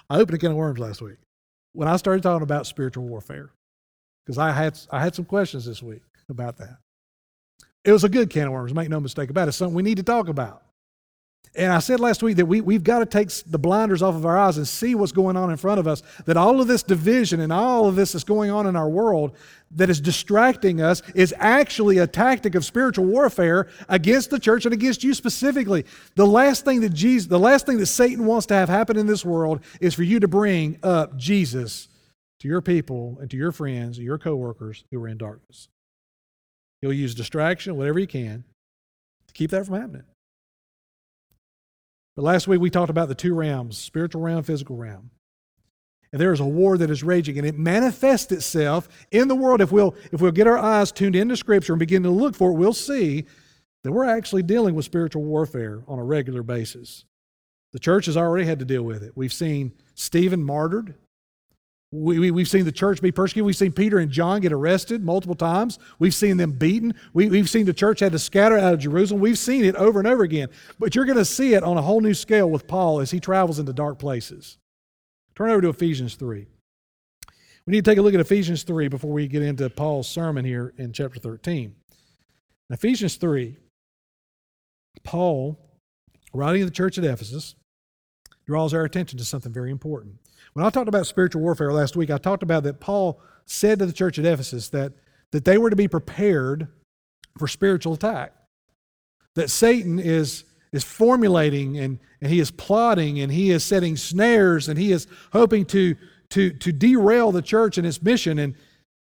I 0.09 0.19
opened 0.19 0.35
a 0.35 0.39
can 0.39 0.51
of 0.51 0.57
worms 0.57 0.79
last 0.79 1.01
week 1.01 1.17
when 1.73 1.87
I 1.87 1.97
started 1.97 2.23
talking 2.23 2.43
about 2.43 2.65
spiritual 2.65 3.05
warfare 3.05 3.51
because 4.25 4.37
I 4.37 4.51
had, 4.51 4.79
I 4.91 5.01
had 5.01 5.15
some 5.15 5.25
questions 5.25 5.65
this 5.65 5.81
week 5.81 6.01
about 6.29 6.57
that. 6.57 6.77
It 7.83 7.91
was 7.91 8.03
a 8.03 8.09
good 8.09 8.29
can 8.29 8.47
of 8.47 8.53
worms, 8.53 8.73
make 8.73 8.89
no 8.89 8.99
mistake 8.99 9.29
about 9.29 9.47
it. 9.47 9.49
It's 9.49 9.57
something 9.57 9.75
we 9.75 9.83
need 9.83 9.97
to 9.97 10.03
talk 10.03 10.27
about. 10.27 10.63
And 11.57 11.73
I 11.73 11.79
said 11.79 11.99
last 11.99 12.21
week 12.21 12.37
that 12.37 12.45
we, 12.45 12.61
we've 12.61 12.83
got 12.83 12.99
to 12.99 13.05
take 13.07 13.29
the 13.47 13.57
blinders 13.57 14.03
off 14.03 14.13
of 14.13 14.27
our 14.27 14.37
eyes 14.37 14.57
and 14.57 14.67
see 14.67 14.93
what's 14.93 15.11
going 15.11 15.35
on 15.35 15.49
in 15.49 15.57
front 15.57 15.79
of 15.79 15.87
us. 15.87 16.03
That 16.25 16.37
all 16.37 16.61
of 16.61 16.67
this 16.67 16.83
division 16.83 17.39
and 17.39 17.51
all 17.51 17.87
of 17.87 17.95
this 17.95 18.11
that's 18.11 18.23
going 18.23 18.51
on 18.51 18.67
in 18.67 18.75
our 18.75 18.87
world 18.87 19.35
that 19.71 19.89
is 19.89 19.99
distracting 19.99 20.81
us 20.81 21.01
is 21.15 21.33
actually 21.39 21.97
a 21.97 22.05
tactic 22.05 22.53
of 22.53 22.63
spiritual 22.63 23.05
warfare 23.05 23.67
against 23.89 24.29
the 24.29 24.39
church 24.39 24.65
and 24.65 24.73
against 24.73 25.03
you 25.03 25.15
specifically. 25.15 25.83
The 26.13 26.27
last 26.27 26.63
thing 26.63 26.81
that 26.81 26.93
Jesus, 26.93 27.27
the 27.27 27.39
last 27.39 27.65
thing 27.65 27.79
that 27.79 27.87
Satan 27.87 28.25
wants 28.25 28.45
to 28.47 28.53
have 28.53 28.69
happen 28.69 28.95
in 28.95 29.07
this 29.07 29.25
world 29.25 29.61
is 29.81 29.95
for 29.95 30.03
you 30.03 30.19
to 30.19 30.27
bring 30.27 30.77
up 30.83 31.17
Jesus 31.17 31.87
to 32.39 32.47
your 32.47 32.61
people 32.61 33.17
and 33.19 33.31
to 33.31 33.37
your 33.37 33.51
friends 33.51 33.97
and 33.97 34.05
your 34.05 34.19
coworkers 34.19 34.83
who 34.91 35.03
are 35.03 35.07
in 35.07 35.17
darkness. 35.17 35.69
He'll 36.81 36.93
use 36.93 37.15
distraction, 37.15 37.75
whatever 37.75 37.97
he 37.97 38.05
can, 38.05 38.43
to 39.27 39.33
keep 39.33 39.49
that 39.49 39.65
from 39.65 39.81
happening. 39.81 40.03
But 42.17 42.23
last 42.23 42.47
week 42.47 42.59
we 42.59 42.71
talked 42.71 42.89
about 42.89 43.09
the 43.09 43.15
two 43.15 43.35
realms 43.35 43.77
spiritual 43.77 44.23
realm, 44.23 44.41
physical 44.43 44.75
realm. 44.75 45.11
And 46.11 46.19
there 46.19 46.33
is 46.33 46.39
a 46.39 46.45
war 46.45 46.77
that 46.77 46.89
is 46.89 47.03
raging, 47.03 47.37
and 47.37 47.45
it 47.45 47.57
manifests 47.57 48.31
itself 48.31 48.89
in 49.11 49.27
the 49.27 49.35
world. 49.35 49.61
If 49.61 49.71
we'll, 49.71 49.95
if 50.11 50.19
we'll 50.19 50.31
get 50.31 50.47
our 50.47 50.57
eyes 50.57 50.91
tuned 50.91 51.15
into 51.15 51.37
Scripture 51.37 51.73
and 51.73 51.79
begin 51.79 52.03
to 52.03 52.09
look 52.09 52.33
for 52.33 52.49
it, 52.49 52.55
we'll 52.55 52.73
see 52.73 53.25
that 53.83 53.91
we're 53.91 54.05
actually 54.05 54.41
dealing 54.41 54.73
with 54.73 54.85
spiritual 54.85 55.23
warfare 55.23 55.83
on 55.87 55.99
a 55.99 56.03
regular 56.03 56.41
basis. 56.41 57.05
The 57.73 57.79
church 57.79 58.07
has 58.07 58.17
already 58.17 58.47
had 58.47 58.59
to 58.59 58.65
deal 58.65 58.83
with 58.83 59.03
it. 59.03 59.11
We've 59.15 59.33
seen 59.33 59.73
Stephen 59.93 60.43
martyred. 60.43 60.95
We, 61.91 62.31
we, 62.31 62.41
have 62.41 62.49
seen 62.49 62.65
the 62.65 62.71
church 62.71 63.01
be 63.01 63.13
persecuted. 63.13 63.45
We've 63.45 63.55
seen 63.55 63.71
Peter 63.71 63.99
and 63.99 64.11
John 64.11 64.41
get 64.41 64.51
arrested 64.51 65.05
multiple 65.05 65.35
times. 65.35 65.79
We've 65.99 66.13
seen 66.13 66.35
them 66.35 66.51
beaten. 66.51 66.93
We, 67.13 67.29
we've 67.29 67.49
seen 67.49 67.65
the 67.65 67.73
church 67.73 68.01
had 68.01 68.11
to 68.11 68.19
scatter 68.19 68.57
out 68.57 68.73
of 68.73 68.79
Jerusalem. 68.79 69.21
We've 69.21 69.37
seen 69.37 69.63
it 69.63 69.75
over 69.75 69.99
and 69.99 70.07
over 70.07 70.23
again. 70.23 70.49
But 70.79 70.95
you're 70.95 71.05
going 71.05 71.17
to 71.17 71.23
see 71.23 71.53
it 71.53 71.63
on 71.63 71.77
a 71.77 71.81
whole 71.81 72.01
new 72.01 72.13
scale 72.13 72.49
with 72.49 72.67
Paul 72.67 72.99
as 72.99 73.11
he 73.11 73.21
travels 73.21 73.57
into 73.57 73.71
dark 73.71 73.99
places. 73.99 74.57
Turn 75.35 75.49
over 75.49 75.61
to 75.61 75.69
Ephesians 75.69 76.15
3. 76.15 76.45
We 77.65 77.71
need 77.71 77.85
to 77.85 77.91
take 77.91 77.99
a 77.99 78.01
look 78.01 78.13
at 78.13 78.19
Ephesians 78.19 78.63
3 78.63 78.89
before 78.89 79.13
we 79.13 79.27
get 79.27 79.41
into 79.41 79.69
Paul's 79.69 80.09
sermon 80.09 80.43
here 80.43 80.73
in 80.77 80.91
chapter 80.91 81.19
13. 81.19 81.73
In 82.69 82.73
Ephesians 82.73 83.15
3, 83.15 83.55
Paul, 85.03 85.57
writing 86.33 86.61
to 86.61 86.65
the 86.65 86.71
church 86.71 86.97
at 86.97 87.05
Ephesus, 87.05 87.55
draws 88.45 88.73
our 88.73 88.83
attention 88.83 89.17
to 89.19 89.25
something 89.25 89.53
very 89.53 89.71
important. 89.71 90.15
When 90.57 90.65
I 90.65 90.71
talked 90.71 90.87
about 90.87 91.05
spiritual 91.05 91.43
warfare 91.43 91.71
last 91.71 91.95
week, 91.95 92.09
I 92.09 92.17
talked 92.17 92.41
about 92.41 92.63
that 92.63 92.79
Paul 92.79 93.21
said 93.45 93.77
to 93.77 93.85
the 93.85 93.93
church 93.93 94.17
at 94.17 94.25
Ephesus 94.25 94.69
that, 94.69 94.91
that 95.29 95.45
they 95.45 95.59
were 95.59 95.69
to 95.69 95.75
be 95.75 95.87
prepared 95.87 96.67
for 97.37 97.47
spiritual 97.47 97.93
attack. 97.93 98.33
That 99.35 99.51
Satan 99.51 99.99
is, 99.99 100.45
is 100.71 100.83
formulating 100.83 101.77
and, 101.77 101.99
and 102.23 102.31
he 102.31 102.39
is 102.39 102.49
plotting 102.49 103.19
and 103.19 103.31
he 103.31 103.51
is 103.51 103.63
setting 103.63 103.95
snares 103.97 104.67
and 104.67 104.79
he 104.79 104.91
is 104.91 105.05
hoping 105.31 105.63
to, 105.65 105.95
to, 106.31 106.49
to 106.49 106.71
derail 106.71 107.31
the 107.31 107.43
church 107.43 107.77
and 107.77 107.85
its 107.85 108.01
mission. 108.01 108.39
And 108.39 108.55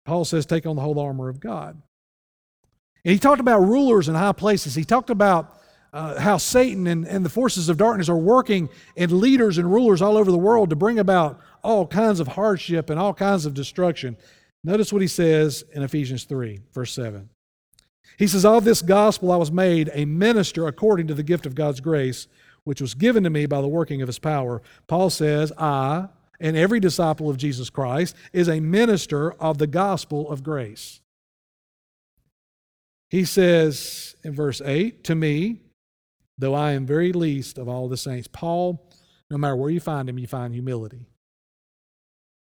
Paul 0.04 0.24
says, 0.24 0.46
take 0.46 0.66
on 0.66 0.76
the 0.76 0.82
whole 0.82 1.00
armor 1.00 1.28
of 1.28 1.40
God. 1.40 1.82
And 3.04 3.12
he 3.12 3.18
talked 3.18 3.40
about 3.40 3.62
rulers 3.62 4.08
in 4.08 4.14
high 4.14 4.30
places. 4.30 4.76
He 4.76 4.84
talked 4.84 5.10
about 5.10 5.59
uh, 5.92 6.20
how 6.20 6.36
Satan 6.36 6.86
and, 6.86 7.06
and 7.06 7.24
the 7.24 7.30
forces 7.30 7.68
of 7.68 7.76
darkness 7.76 8.08
are 8.08 8.16
working 8.16 8.68
in 8.96 9.20
leaders 9.20 9.58
and 9.58 9.70
rulers 9.70 10.00
all 10.00 10.16
over 10.16 10.30
the 10.30 10.38
world 10.38 10.70
to 10.70 10.76
bring 10.76 10.98
about 10.98 11.40
all 11.62 11.86
kinds 11.86 12.20
of 12.20 12.28
hardship 12.28 12.90
and 12.90 12.98
all 12.98 13.12
kinds 13.12 13.46
of 13.46 13.54
destruction. 13.54 14.16
Notice 14.62 14.92
what 14.92 15.02
he 15.02 15.08
says 15.08 15.64
in 15.72 15.82
Ephesians 15.82 16.24
3, 16.24 16.60
verse 16.72 16.92
7. 16.92 17.28
He 18.18 18.26
says, 18.26 18.44
Of 18.44 18.64
this 18.64 18.82
gospel 18.82 19.32
I 19.32 19.36
was 19.36 19.50
made 19.50 19.90
a 19.94 20.04
minister 20.04 20.66
according 20.66 21.06
to 21.08 21.14
the 21.14 21.22
gift 21.22 21.46
of 21.46 21.54
God's 21.54 21.80
grace, 21.80 22.28
which 22.64 22.80
was 22.80 22.94
given 22.94 23.24
to 23.24 23.30
me 23.30 23.46
by 23.46 23.60
the 23.60 23.68
working 23.68 24.02
of 24.02 24.08
his 24.08 24.18
power. 24.18 24.62
Paul 24.86 25.10
says, 25.10 25.52
I 25.58 26.08
and 26.38 26.56
every 26.56 26.80
disciple 26.80 27.28
of 27.28 27.36
Jesus 27.36 27.70
Christ 27.70 28.16
is 28.32 28.48
a 28.48 28.60
minister 28.60 29.32
of 29.32 29.58
the 29.58 29.66
gospel 29.66 30.30
of 30.30 30.42
grace. 30.42 31.00
He 33.08 33.24
says 33.24 34.14
in 34.22 34.34
verse 34.34 34.62
8, 34.64 35.04
To 35.04 35.14
me, 35.14 35.60
though 36.40 36.54
I 36.54 36.72
am 36.72 36.86
very 36.86 37.12
least 37.12 37.58
of 37.58 37.68
all 37.68 37.88
the 37.88 37.96
saints. 37.96 38.26
Paul, 38.26 38.88
no 39.30 39.38
matter 39.38 39.56
where 39.56 39.70
you 39.70 39.80
find 39.80 40.08
him, 40.08 40.18
you 40.18 40.26
find 40.26 40.52
humility. 40.52 41.06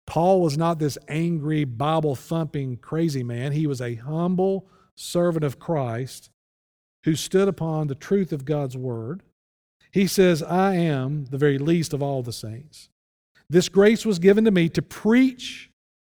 Paul 0.06 0.40
was 0.40 0.56
not 0.56 0.78
this 0.78 0.96
angry, 1.08 1.64
Bible 1.64 2.14
thumping, 2.14 2.76
crazy 2.76 3.22
man. 3.22 3.52
He 3.52 3.66
was 3.66 3.80
a 3.80 3.96
humble 3.96 4.66
servant 4.94 5.44
of 5.44 5.58
Christ 5.58 6.30
who 7.04 7.14
stood 7.14 7.48
upon 7.48 7.86
the 7.86 7.94
truth 7.94 8.32
of 8.32 8.44
God's 8.44 8.76
word. 8.76 9.22
He 9.92 10.06
says, 10.06 10.42
I 10.42 10.74
am 10.74 11.26
the 11.26 11.38
very 11.38 11.58
least 11.58 11.92
of 11.92 12.02
all 12.02 12.22
the 12.22 12.32
saints. 12.32 12.88
This 13.50 13.68
grace 13.68 14.04
was 14.04 14.18
given 14.18 14.44
to 14.44 14.50
me 14.50 14.68
to 14.70 14.82
preach 14.82 15.67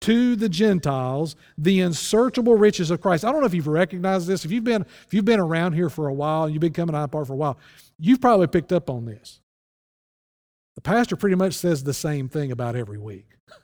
to 0.05 0.35
the 0.35 0.47
Gentiles 0.47 1.35
the 1.57 1.81
unsearchable 1.81 2.53
riches 2.53 2.91
of 2.91 3.01
Christ. 3.01 3.25
I 3.25 3.31
don't 3.31 3.41
know 3.41 3.47
if 3.47 3.55
you've 3.55 3.65
recognized 3.65 4.27
this. 4.27 4.45
If 4.45 4.51
you've 4.51 4.63
been, 4.63 4.83
if 4.83 5.13
you've 5.13 5.25
been 5.25 5.39
around 5.39 5.73
here 5.73 5.89
for 5.89 6.07
a 6.07 6.13
while, 6.13 6.47
you've 6.47 6.61
been 6.61 6.73
coming 6.73 6.93
to 6.93 7.07
Park 7.07 7.25
for 7.25 7.33
a 7.33 7.35
while, 7.35 7.57
you've 7.97 8.21
probably 8.21 8.45
picked 8.45 8.71
up 8.71 8.87
on 8.87 9.05
this. 9.05 9.39
The 10.75 10.81
pastor 10.81 11.15
pretty 11.15 11.35
much 11.35 11.53
says 11.53 11.83
the 11.83 11.93
same 11.93 12.29
thing 12.29 12.51
about 12.51 12.75
every 12.75 12.99
week. 12.99 13.27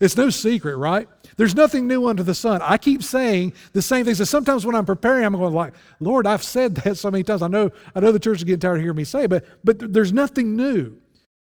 It's 0.00 0.16
no 0.16 0.30
secret, 0.30 0.76
right? 0.78 1.08
There's 1.36 1.54
nothing 1.54 1.86
new 1.86 2.08
under 2.08 2.24
the 2.24 2.34
sun. 2.34 2.60
I 2.60 2.76
keep 2.76 3.04
saying 3.04 3.52
the 3.72 3.80
same 3.80 4.04
things. 4.04 4.18
And 4.18 4.28
sometimes 4.28 4.66
when 4.66 4.74
I'm 4.74 4.84
preparing, 4.84 5.24
I'm 5.24 5.32
going 5.36 5.54
like, 5.54 5.74
Lord, 6.00 6.26
I've 6.26 6.42
said 6.42 6.74
that 6.76 6.98
so 6.98 7.08
many 7.08 7.22
times. 7.22 7.40
I 7.40 7.46
know, 7.46 7.70
I 7.94 8.00
know 8.00 8.10
the 8.10 8.18
church 8.18 8.38
is 8.38 8.44
getting 8.44 8.58
tired 8.58 8.78
of 8.78 8.82
hearing 8.82 8.96
me 8.96 9.04
say, 9.04 9.24
it, 9.24 9.30
but 9.30 9.44
but 9.62 9.92
there's 9.92 10.12
nothing 10.12 10.56
new. 10.56 10.96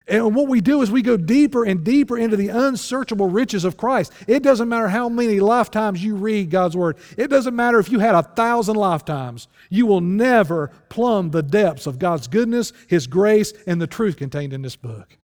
And 0.09 0.33
what 0.33 0.47
we 0.47 0.61
do 0.61 0.81
is 0.81 0.89
we 0.89 1.01
go 1.01 1.17
deeper 1.17 1.65
and 1.65 1.83
deeper 1.83 2.17
into 2.17 2.37
the 2.37 2.47
unsearchable 2.47 3.27
riches 3.27 3.65
of 3.65 3.75
Christ. 3.75 4.13
It 4.25 4.41
doesn't 4.41 4.69
matter 4.69 4.87
how 4.87 5.09
many 5.09 5.41
lifetimes 5.41 6.01
you 6.01 6.15
read 6.15 6.49
God's 6.49 6.77
Word, 6.77 6.97
it 7.17 7.27
doesn't 7.27 7.55
matter 7.55 7.77
if 7.79 7.91
you 7.91 7.99
had 7.99 8.15
a 8.15 8.23
thousand 8.23 8.75
lifetimes, 8.75 9.49
you 9.69 9.85
will 9.85 10.01
never 10.01 10.71
plumb 10.87 11.31
the 11.31 11.43
depths 11.43 11.87
of 11.87 11.99
God's 11.99 12.27
goodness, 12.27 12.71
His 12.87 13.05
grace, 13.05 13.51
and 13.65 13.81
the 13.81 13.87
truth 13.87 14.15
contained 14.15 14.53
in 14.53 14.61
this 14.61 14.77
book. 14.77 15.17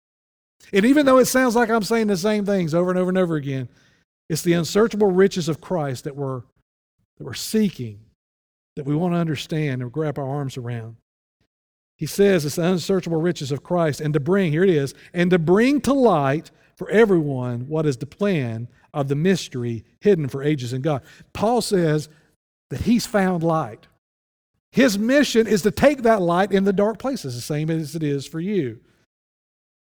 And 0.73 0.87
even 0.87 1.05
though 1.05 1.19
it 1.19 1.27
sounds 1.27 1.57
like 1.57 1.69
I'm 1.69 1.83
saying 1.83 2.07
the 2.07 2.17
same 2.17 2.47
things 2.47 2.75
over 2.75 2.91
and 2.91 2.99
over 2.99 3.11
and 3.11 3.19
over 3.19 3.37
again, 3.37 3.69
it's 4.31 4.43
the 4.43 4.53
unsearchable 4.55 5.11
riches 5.11 5.49
of 5.49 5.61
Christ 5.61 6.05
that 6.05 6.17
we're, 6.17 6.41
that 7.19 7.25
we're 7.25 7.35
seeking, 7.35 8.01
that 8.77 8.87
we 8.87 8.95
want 8.95 9.13
to 9.13 9.19
understand 9.19 9.83
and 9.83 9.93
grab 9.93 10.19
our 10.19 10.29
arms 10.29 10.57
around. 10.57 10.97
He 12.01 12.07
says 12.07 12.47
it's 12.47 12.57
the 12.57 12.65
unsearchable 12.65 13.21
riches 13.21 13.53
of 13.53 13.63
Christ, 13.63 14.01
and 14.01 14.15
to 14.15 14.21
bring, 14.21 14.53
here 14.53 14.65
it 14.65 14.71
is, 14.71 14.95
and 15.13 15.31
to 15.31 15.39
bring 15.39 15.83
to 15.83 15.93
light 15.93 16.51
for 16.75 16.89
everyone 16.89 17.69
what 17.69 17.85
is 17.85 17.99
the 17.99 18.07
plan 18.07 18.69
of 18.95 19.09
the 19.09 19.15
mystery 19.15 19.85
hidden 20.01 20.27
for 20.27 20.43
ages 20.43 20.73
in 20.73 20.81
God. 20.81 21.03
Paul 21.35 21.61
says 21.61 22.09
that 22.71 22.81
he's 22.81 23.05
found 23.05 23.43
light. 23.43 23.87
His 24.73 24.99
mission 24.99 25.47
is 25.47 25.61
to 25.61 25.71
take 25.71 26.01
that 26.05 26.23
light 26.23 26.53
in 26.53 26.65
the 26.65 26.73
dark 26.73 26.99
places, 26.99 27.35
the 27.35 27.43
same 27.43 27.69
as 27.69 27.95
it 27.95 28.03
is 28.03 28.27
for 28.27 28.41
you. 28.41 28.81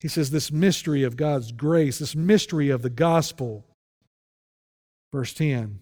He 0.01 0.09
says 0.09 0.33
this 0.33 0.51
mystery 0.51 1.05
of 1.05 1.17
God's 1.17 1.53
grace, 1.53 2.01
this 2.01 2.17
mystery 2.17 2.69
of 2.69 2.83
the 2.83 2.91
gospel. 2.91 3.65
Verse 5.13 5.33
10 5.35 5.79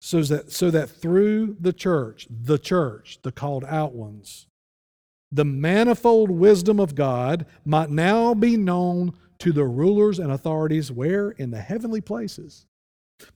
so 0.00 0.20
that, 0.20 0.52
so 0.52 0.70
that 0.70 0.90
through 0.90 1.56
the 1.60 1.72
church, 1.72 2.26
the 2.28 2.58
church, 2.58 3.20
the 3.22 3.32
called 3.32 3.64
out 3.64 3.94
ones, 3.94 4.48
the 5.32 5.44
manifold 5.44 6.30
wisdom 6.30 6.78
of 6.78 6.94
God 6.94 7.46
might 7.64 7.90
now 7.90 8.34
be 8.34 8.56
known 8.56 9.14
to 9.38 9.52
the 9.52 9.64
rulers 9.64 10.18
and 10.18 10.30
authorities 10.30 10.92
where? 10.92 11.30
In 11.30 11.50
the 11.50 11.60
heavenly 11.60 12.00
places. 12.00 12.66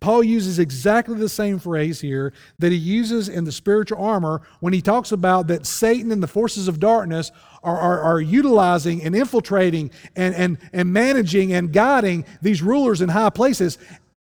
Paul 0.00 0.22
uses 0.22 0.58
exactly 0.58 1.16
the 1.16 1.28
same 1.28 1.58
phrase 1.58 2.00
here 2.00 2.32
that 2.58 2.72
he 2.72 2.78
uses 2.78 3.28
in 3.28 3.44
the 3.44 3.52
spiritual 3.52 4.02
armor 4.02 4.42
when 4.60 4.72
he 4.72 4.82
talks 4.82 5.12
about 5.12 5.46
that 5.46 5.66
Satan 5.66 6.10
and 6.10 6.22
the 6.22 6.26
forces 6.28 6.68
of 6.68 6.80
darkness 6.80 7.30
are, 7.62 7.78
are, 7.78 8.00
are, 8.00 8.20
utilizing 8.20 9.02
and 9.02 9.14
infiltrating 9.14 9.90
and, 10.14 10.34
and, 10.34 10.58
and 10.72 10.92
managing 10.92 11.52
and 11.52 11.72
guiding 11.72 12.24
these 12.42 12.62
rulers 12.62 13.00
in 13.00 13.08
high 13.08 13.30
places. 13.30 13.78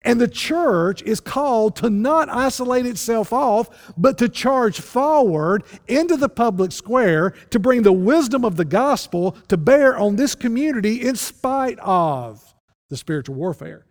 And 0.03 0.21
the 0.21 0.27
church 0.27 1.01
is 1.01 1.19
called 1.19 1.75
to 1.77 1.89
not 1.89 2.29
isolate 2.29 2.85
itself 2.85 3.33
off, 3.33 3.93
but 3.97 4.17
to 4.19 4.29
charge 4.29 4.79
forward 4.79 5.63
into 5.87 6.15
the 6.15 6.29
public 6.29 6.71
square 6.71 7.31
to 7.49 7.59
bring 7.59 7.81
the 7.81 7.91
wisdom 7.91 8.45
of 8.45 8.55
the 8.55 8.65
gospel 8.65 9.31
to 9.47 9.57
bear 9.57 9.97
on 9.97 10.15
this 10.15 10.35
community 10.35 11.01
in 11.01 11.15
spite 11.15 11.79
of 11.79 12.53
the 12.89 12.97
spiritual 12.97 13.35
warfare. 13.35 13.85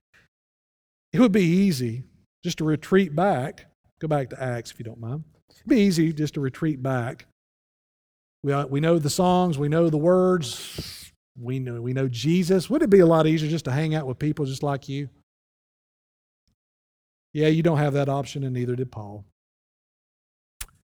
It 1.12 1.20
would 1.20 1.32
be 1.32 1.44
easy 1.44 2.04
just 2.42 2.58
to 2.58 2.64
retreat 2.64 3.14
back. 3.14 3.66
Go 4.00 4.08
back 4.08 4.30
to 4.30 4.42
Acts 4.42 4.70
if 4.70 4.78
you 4.78 4.84
don't 4.84 5.00
mind. 5.00 5.24
It'd 5.50 5.66
be 5.66 5.80
easy 5.80 6.12
just 6.12 6.34
to 6.34 6.40
retreat 6.40 6.82
back. 6.82 7.26
We, 8.42 8.52
uh, 8.52 8.66
we 8.66 8.80
know 8.80 8.98
the 8.98 9.10
songs, 9.10 9.58
we 9.58 9.68
know 9.68 9.90
the 9.90 9.96
words, 9.96 11.12
we 11.38 11.58
know, 11.58 11.80
we 11.80 11.92
know 11.92 12.08
Jesus. 12.08 12.70
Would 12.70 12.82
it 12.82 12.90
be 12.90 13.00
a 13.00 13.06
lot 13.06 13.26
easier 13.26 13.50
just 13.50 13.64
to 13.64 13.72
hang 13.72 13.94
out 13.94 14.06
with 14.06 14.18
people 14.18 14.44
just 14.44 14.62
like 14.62 14.88
you? 14.88 15.08
Yeah, 17.36 17.48
you 17.48 17.62
don't 17.62 17.76
have 17.76 17.92
that 17.92 18.08
option, 18.08 18.44
and 18.44 18.54
neither 18.54 18.74
did 18.76 18.90
Paul. 18.90 19.26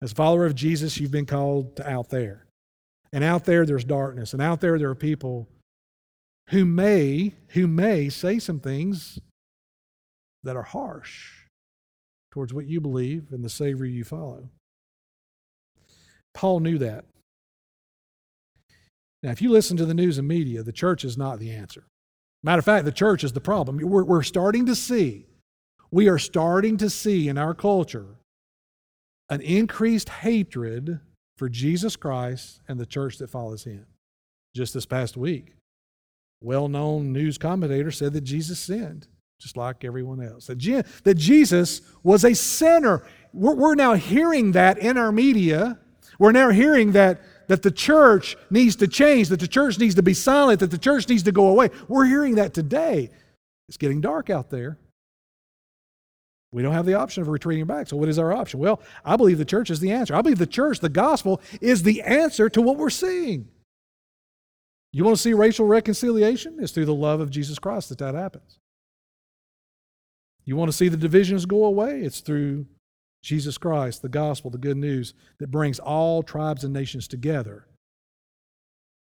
As 0.01 0.13
a 0.13 0.15
follower 0.15 0.47
of 0.47 0.55
Jesus, 0.55 0.97
you've 0.99 1.11
been 1.11 1.27
called 1.27 1.77
to 1.77 1.87
out 1.87 2.09
there. 2.09 2.47
And 3.13 3.23
out 3.23 3.45
there, 3.45 3.67
there's 3.67 3.85
darkness. 3.85 4.33
And 4.33 4.41
out 4.41 4.63
there, 4.63 4.79
there 4.79 4.89
are 4.89 4.95
people 4.95 5.51
who 6.49 6.65
may, 6.65 7.35
who 7.49 7.67
may 7.67 8.09
say 8.09 8.39
some 8.39 8.59
things 8.59 9.19
that 10.43 10.57
are 10.57 10.63
harsh 10.63 11.31
towards 12.33 12.55
what 12.55 12.67
you 12.67 12.81
believe 12.81 13.33
and 13.33 13.45
the 13.45 13.51
Savior 13.51 13.85
you 13.85 14.03
follow. 14.03 14.49
Paul 16.33 16.61
knew 16.61 16.79
that. 16.79 17.05
Now, 19.23 19.31
if 19.31 19.43
you 19.43 19.51
listen 19.51 19.77
to 19.77 19.85
the 19.85 19.93
news 19.93 20.17
and 20.17 20.27
media, 20.27 20.63
the 20.63 20.73
church 20.73 21.05
is 21.05 21.19
not 21.19 21.39
the 21.39 21.51
answer. 21.51 21.85
Matter 22.43 22.61
of 22.61 22.65
fact, 22.65 22.87
the 22.87 22.93
church 22.93 23.25
is 23.25 23.35
the 23.35 23.43
problem. 23.43 23.77
We're, 23.77 24.05
we're 24.05 24.23
starting 24.23 24.65
to 24.65 24.75
see 24.75 25.27
we 25.91 26.09
are 26.09 26.19
starting 26.19 26.77
to 26.79 26.91
see 26.91 27.29
in 27.29 27.39
our 27.39 27.55
culture 27.55 28.07
an 29.29 29.41
increased 29.41 30.09
hatred 30.09 31.01
for 31.37 31.49
Jesus 31.49 31.97
Christ 31.97 32.61
and 32.69 32.79
the 32.79 32.87
church 32.87 33.19
that 33.19 33.31
follows 33.31 33.65
him. 33.65 33.87
Just 34.55 34.75
this 34.75 34.87
past 34.87 35.17
week, 35.17 35.55
well 36.41 36.69
known 36.69 37.13
news 37.13 37.39
commentator 37.39 37.91
said 37.91 38.13
that 38.15 38.23
Jesus 38.23 38.59
sinned, 38.59 39.07
just 39.41 39.57
like 39.57 39.85
everyone 39.85 40.23
else. 40.23 40.47
That, 40.47 40.59
Je- 40.59 40.83
that 41.05 41.15
Jesus 41.15 41.83
was 42.03 42.25
a 42.25 42.35
sinner. 42.35 43.07
We're, 43.33 43.55
we're 43.55 43.75
now 43.77 43.95
hearing 43.95 44.53
that 44.53 44.79
in 44.79 44.99
our 44.99 45.13
media. 45.13 45.79
We're 46.19 46.33
now 46.33 46.51
hearing 46.51 46.93
that, 46.93 47.21
that 47.47 47.63
the 47.63 47.71
church 47.71 48.37
needs 48.51 48.77
to 48.77 48.89
change, 48.89 49.29
that 49.29 49.41
the 49.41 49.49
church 49.49 49.79
needs 49.79 49.95
to 49.95 50.03
be 50.03 50.15
silent, 50.15 50.61
that 50.61 50.71
the 50.71 50.79
church 50.79 51.09
needs 51.09 51.23
to 51.23 51.33
go 51.33 51.47
away. 51.47 51.71
We're 51.89 52.07
hearing 52.07 52.35
that 52.35 52.53
today. 52.53 53.11
It's 53.69 53.77
getting 53.77 54.01
dark 54.01 54.31
out 54.31 54.51
there. 54.51 54.79
We 56.53 56.63
don't 56.63 56.75
have 56.75 56.87
the 56.87 56.95
option 56.95 57.23
of 57.23 57.29
retreating 57.29 57.67
back. 57.67 57.87
So, 57.89 57.97
what 57.97 58.09
is 58.09 58.19
our 58.19 58.33
option? 58.33 58.59
Well, 58.59 58.81
I 59.05 59.17
believe 59.17 59.39
the 59.39 59.45
church 59.45 59.71
is 59.71 59.81
the 59.81 59.93
answer. 59.93 60.15
I 60.15 60.23
believe 60.23 60.39
the 60.39 60.47
church, 60.47 60.81
the 60.81 60.89
gospel, 60.89 61.41
is 61.61 61.83
the 61.83 62.03
answer 62.03 62.49
to 62.49 62.61
what 62.61 62.77
we're 62.77 62.91
seeing. 62.91 63.49
You 64.93 65.05
want 65.05 65.17
to 65.17 65.23
see 65.23 65.33
racial 65.33 65.67
reconciliation? 65.67 66.57
It's 66.61 66.73
through 66.73 66.87
the 66.87 66.95
love 66.95 67.21
of 67.21 67.31
Jesus 67.31 67.59
Christ 67.61 67.91
that 67.91 67.99
that 67.99 68.17
happens. 68.17 68.59
You 70.45 70.57
want 70.57 70.71
to 70.71 70.77
see 70.77 70.89
the 70.89 70.97
divisions 70.97 71.47
go 71.47 71.65
away? 71.65 72.01
It's 72.01 72.21
through 72.21 72.67
Jesus 73.23 73.57
Christ, 73.57 74.03
the 74.03 74.09
gospel, 74.09 74.51
the 74.51 74.59
good 74.59 74.77
news 74.77 75.15
that 75.39 75.51
brings 75.51 75.79
all 75.79 76.23
tribes 76.23 76.65
and 76.65 76.73
nations 76.73 77.07
together. 77.07 77.67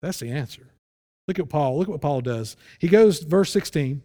That's 0.02 0.18
the 0.18 0.30
answer. 0.30 0.74
Look 1.28 1.38
at 1.38 1.48
Paul. 1.48 1.78
Look 1.78 1.88
at 1.88 1.92
what 1.92 2.00
Paul 2.00 2.20
does. 2.20 2.56
He 2.78 2.88
goes, 2.88 3.20
verse 3.20 3.50
16. 3.52 4.02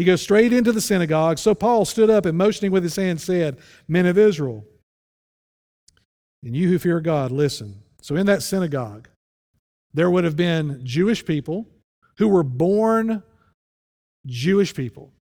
He 0.00 0.06
goes 0.06 0.22
straight 0.22 0.54
into 0.54 0.72
the 0.72 0.80
synagogue. 0.80 1.36
So 1.36 1.54
Paul 1.54 1.84
stood 1.84 2.08
up 2.08 2.24
and 2.24 2.38
motioning 2.38 2.72
with 2.72 2.82
his 2.82 2.96
hand 2.96 3.20
said, 3.20 3.58
Men 3.86 4.06
of 4.06 4.16
Israel, 4.16 4.64
and 6.42 6.56
you 6.56 6.68
who 6.68 6.78
fear 6.78 7.00
God, 7.00 7.30
listen. 7.30 7.82
So 8.00 8.16
in 8.16 8.24
that 8.24 8.42
synagogue, 8.42 9.10
there 9.92 10.10
would 10.10 10.24
have 10.24 10.36
been 10.36 10.80
Jewish 10.84 11.22
people 11.22 11.68
who 12.16 12.28
were 12.28 12.42
born 12.42 13.22
Jewish 14.24 14.74
people. 14.74 15.12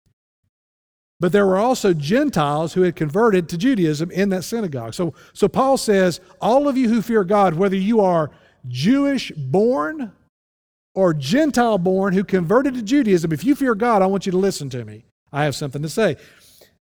But 1.20 1.34
there 1.34 1.46
were 1.46 1.58
also 1.58 1.94
Gentiles 1.94 2.72
who 2.72 2.84
had 2.84 2.96
converted 2.96 3.50
to 3.50 3.58
Judaism 3.58 4.10
in 4.12 4.30
that 4.30 4.46
synagogue. 4.46 4.94
So, 4.94 5.14
so 5.34 5.50
Paul 5.50 5.76
says, 5.76 6.22
All 6.40 6.70
of 6.70 6.78
you 6.78 6.88
who 6.88 7.02
fear 7.02 7.26
God, 7.26 7.56
whether 7.56 7.76
you 7.76 8.00
are 8.00 8.32
Jewish 8.70 9.34
born 9.36 10.14
or 10.96 11.14
Gentile 11.14 11.78
born 11.78 12.14
who 12.14 12.24
converted 12.24 12.74
to 12.76 12.82
Judaism, 12.82 13.32
if 13.32 13.44
you 13.44 13.56
fear 13.56 13.76
God, 13.76 14.02
I 14.02 14.08
want 14.08 14.26
you 14.26 14.32
to 14.32 14.38
listen 14.38 14.70
to 14.72 14.84
me. 14.86 15.06
I 15.32 15.44
have 15.44 15.56
something 15.56 15.82
to 15.82 15.90
say. 15.90 16.18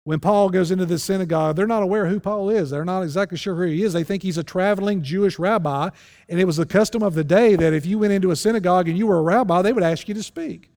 When 0.04 0.18
Paul 0.18 0.50
goes 0.50 0.72
into 0.72 0.84
the 0.84 0.98
synagogue, 0.98 1.54
they're 1.54 1.66
not 1.66 1.84
aware 1.84 2.06
who 2.06 2.18
Paul 2.18 2.50
is. 2.50 2.70
They're 2.70 2.84
not 2.84 3.02
exactly 3.02 3.38
sure 3.38 3.54
who 3.54 3.62
he 3.62 3.84
is. 3.84 3.92
They 3.92 4.02
think 4.02 4.24
he's 4.24 4.38
a 4.38 4.42
traveling 4.42 5.02
Jewish 5.02 5.38
rabbi. 5.38 5.90
And 6.28 6.40
it 6.40 6.44
was 6.44 6.56
the 6.56 6.66
custom 6.66 7.04
of 7.04 7.14
the 7.14 7.22
day 7.22 7.54
that 7.54 7.72
if 7.72 7.86
you 7.86 8.00
went 8.00 8.12
into 8.12 8.32
a 8.32 8.36
synagogue 8.36 8.88
and 8.88 8.98
you 8.98 9.06
were 9.06 9.18
a 9.18 9.22
rabbi, 9.22 9.62
they 9.62 9.72
would 9.72 9.84
ask 9.84 10.08
you 10.08 10.14
to 10.14 10.22
speak. 10.22 10.70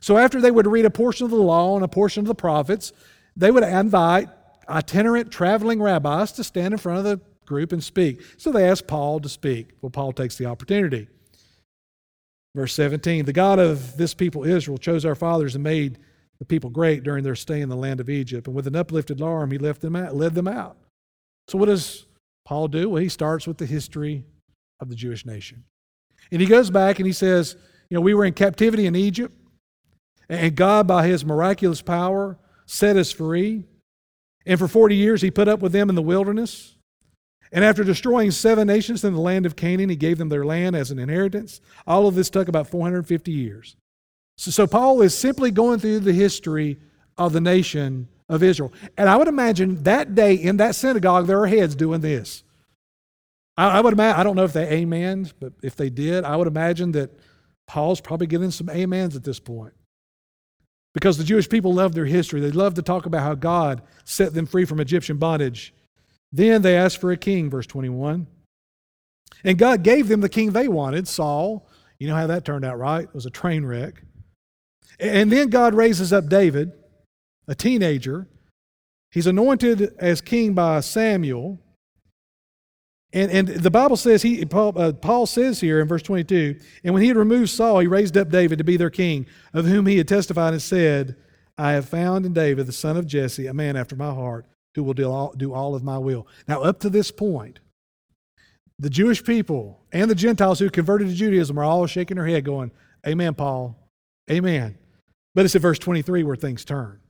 So 0.00 0.18
after 0.18 0.42
they 0.42 0.50
would 0.50 0.66
read 0.66 0.84
a 0.84 0.90
portion 0.90 1.24
of 1.24 1.30
the 1.30 1.36
law 1.36 1.74
and 1.74 1.84
a 1.84 1.88
portion 1.88 2.20
of 2.20 2.26
the 2.26 2.34
prophets, 2.34 2.92
they 3.34 3.50
would 3.50 3.62
invite 3.62 4.28
itinerant 4.68 5.30
traveling 5.30 5.80
rabbis 5.80 6.32
to 6.32 6.44
stand 6.44 6.74
in 6.74 6.78
front 6.78 6.98
of 6.98 7.04
the 7.04 7.20
group 7.46 7.72
and 7.72 7.82
speak. 7.82 8.20
So 8.36 8.52
they 8.52 8.68
asked 8.68 8.86
Paul 8.86 9.20
to 9.20 9.28
speak. 9.28 9.70
Well, 9.80 9.90
Paul 9.90 10.12
takes 10.12 10.36
the 10.36 10.46
opportunity. 10.46 11.08
Verse 12.54 12.72
17 12.74 13.24
The 13.24 13.32
God 13.32 13.58
of 13.58 13.96
this 13.96 14.14
people, 14.14 14.44
Israel, 14.44 14.78
chose 14.78 15.04
our 15.04 15.14
fathers 15.14 15.54
and 15.54 15.64
made 15.64 15.98
the 16.38 16.44
people 16.44 16.70
great 16.70 17.02
during 17.02 17.24
their 17.24 17.36
stay 17.36 17.60
in 17.60 17.68
the 17.68 17.76
land 17.76 18.00
of 18.00 18.10
Egypt. 18.10 18.46
And 18.46 18.56
with 18.56 18.66
an 18.66 18.76
uplifted 18.76 19.20
arm, 19.22 19.50
he 19.50 19.58
left 19.58 19.80
them 19.80 19.96
out, 19.96 20.14
led 20.14 20.34
them 20.34 20.48
out. 20.48 20.76
So, 21.48 21.58
what 21.58 21.66
does 21.66 22.06
Paul 22.44 22.68
do? 22.68 22.90
Well, 22.90 23.02
he 23.02 23.08
starts 23.08 23.46
with 23.46 23.58
the 23.58 23.66
history 23.66 24.24
of 24.80 24.88
the 24.88 24.94
Jewish 24.94 25.26
nation. 25.26 25.64
And 26.30 26.40
he 26.40 26.46
goes 26.46 26.70
back 26.70 26.98
and 26.98 27.06
he 27.06 27.12
says, 27.12 27.56
You 27.88 27.96
know, 27.96 28.00
we 28.00 28.14
were 28.14 28.24
in 28.24 28.34
captivity 28.34 28.86
in 28.86 28.96
Egypt, 28.96 29.34
and 30.28 30.56
God, 30.56 30.86
by 30.86 31.06
his 31.06 31.24
miraculous 31.24 31.82
power, 31.82 32.38
set 32.66 32.96
us 32.96 33.12
free. 33.12 33.64
And 34.46 34.58
for 34.58 34.68
40 34.68 34.94
years, 34.94 35.22
he 35.22 35.30
put 35.30 35.48
up 35.48 35.60
with 35.60 35.72
them 35.72 35.88
in 35.88 35.94
the 35.94 36.02
wilderness. 36.02 36.73
And 37.52 37.64
after 37.64 37.84
destroying 37.84 38.30
seven 38.30 38.66
nations 38.66 39.04
in 39.04 39.14
the 39.14 39.20
land 39.20 39.46
of 39.46 39.56
Canaan, 39.56 39.88
he 39.88 39.96
gave 39.96 40.18
them 40.18 40.28
their 40.28 40.44
land 40.44 40.74
as 40.74 40.90
an 40.90 40.98
inheritance. 40.98 41.60
All 41.86 42.06
of 42.06 42.14
this 42.14 42.30
took 42.30 42.48
about 42.48 42.68
450 42.68 43.30
years. 43.30 43.76
So, 44.36 44.50
so, 44.50 44.66
Paul 44.66 45.00
is 45.02 45.16
simply 45.16 45.52
going 45.52 45.78
through 45.78 46.00
the 46.00 46.12
history 46.12 46.78
of 47.16 47.32
the 47.32 47.40
nation 47.40 48.08
of 48.28 48.42
Israel. 48.42 48.72
And 48.96 49.08
I 49.08 49.16
would 49.16 49.28
imagine 49.28 49.82
that 49.84 50.14
day 50.14 50.34
in 50.34 50.56
that 50.56 50.74
synagogue, 50.74 51.26
there 51.26 51.40
are 51.40 51.46
heads 51.46 51.74
doing 51.74 52.00
this. 52.00 52.42
I, 53.56 53.78
I 53.78 53.80
would 53.80 53.92
imagine, 53.92 54.18
I 54.18 54.24
don't 54.24 54.36
know 54.36 54.44
if 54.44 54.52
they 54.52 54.68
amen, 54.68 55.30
but 55.38 55.52
if 55.62 55.76
they 55.76 55.90
did, 55.90 56.24
I 56.24 56.36
would 56.36 56.48
imagine 56.48 56.92
that 56.92 57.10
Paul's 57.66 58.00
probably 58.00 58.26
getting 58.26 58.50
some 58.50 58.68
amens 58.68 59.16
at 59.16 59.24
this 59.24 59.40
point. 59.40 59.74
Because 60.92 61.18
the 61.18 61.24
Jewish 61.24 61.48
people 61.48 61.74
love 61.74 61.94
their 61.94 62.04
history. 62.04 62.40
They 62.40 62.52
love 62.52 62.74
to 62.74 62.82
talk 62.82 63.06
about 63.06 63.22
how 63.22 63.34
God 63.34 63.82
set 64.04 64.32
them 64.32 64.46
free 64.46 64.64
from 64.64 64.80
Egyptian 64.80 65.16
bondage. 65.16 65.74
Then 66.34 66.62
they 66.62 66.76
asked 66.76 67.00
for 67.00 67.12
a 67.12 67.16
king, 67.16 67.48
verse 67.48 67.66
21. 67.68 68.26
And 69.44 69.56
God 69.56 69.84
gave 69.84 70.08
them 70.08 70.20
the 70.20 70.28
king 70.28 70.50
they 70.50 70.66
wanted, 70.66 71.06
Saul. 71.06 71.68
You 72.00 72.08
know 72.08 72.16
how 72.16 72.26
that 72.26 72.44
turned 72.44 72.64
out, 72.64 72.76
right? 72.76 73.04
It 73.04 73.14
was 73.14 73.24
a 73.24 73.30
train 73.30 73.64
wreck. 73.64 74.02
And 74.98 75.30
then 75.30 75.48
God 75.48 75.74
raises 75.74 76.12
up 76.12 76.28
David, 76.28 76.72
a 77.46 77.54
teenager. 77.54 78.26
He's 79.12 79.28
anointed 79.28 79.94
as 80.00 80.20
king 80.20 80.54
by 80.54 80.80
Samuel. 80.80 81.60
And, 83.12 83.30
and 83.30 83.46
the 83.46 83.70
Bible 83.70 83.96
says, 83.96 84.22
he, 84.22 84.44
Paul, 84.44 84.76
uh, 84.76 84.92
Paul 84.92 85.26
says 85.26 85.60
here 85.60 85.80
in 85.80 85.86
verse 85.86 86.02
22, 86.02 86.58
and 86.82 86.92
when 86.92 87.02
he 87.02 87.08
had 87.08 87.16
removed 87.16 87.50
Saul, 87.50 87.78
he 87.78 87.86
raised 87.86 88.16
up 88.16 88.28
David 88.28 88.58
to 88.58 88.64
be 88.64 88.76
their 88.76 88.90
king, 88.90 89.26
of 89.52 89.66
whom 89.66 89.86
he 89.86 89.98
had 89.98 90.08
testified 90.08 90.52
and 90.52 90.60
said, 90.60 91.14
I 91.56 91.72
have 91.72 91.88
found 91.88 92.26
in 92.26 92.32
David, 92.32 92.66
the 92.66 92.72
son 92.72 92.96
of 92.96 93.06
Jesse, 93.06 93.46
a 93.46 93.54
man 93.54 93.76
after 93.76 93.94
my 93.94 94.12
heart, 94.12 94.46
who 94.74 94.82
will 94.82 94.94
do 94.94 95.10
all, 95.10 95.32
do 95.36 95.52
all 95.52 95.74
of 95.74 95.82
my 95.82 95.98
will. 95.98 96.26
Now, 96.48 96.62
up 96.62 96.80
to 96.80 96.90
this 96.90 97.10
point, 97.10 97.60
the 98.78 98.90
Jewish 98.90 99.22
people 99.22 99.80
and 99.92 100.10
the 100.10 100.14
Gentiles 100.14 100.58
who 100.58 100.68
converted 100.68 101.08
to 101.08 101.14
Judaism 101.14 101.58
are 101.58 101.64
all 101.64 101.86
shaking 101.86 102.16
their 102.16 102.26
head, 102.26 102.44
going, 102.44 102.70
Amen, 103.06 103.34
Paul. 103.34 103.76
Amen. 104.30 104.78
But 105.34 105.44
it's 105.44 105.54
at 105.54 105.62
verse 105.62 105.78
23 105.78 106.22
where 106.22 106.36
things 106.36 106.64
turn. 106.64 107.00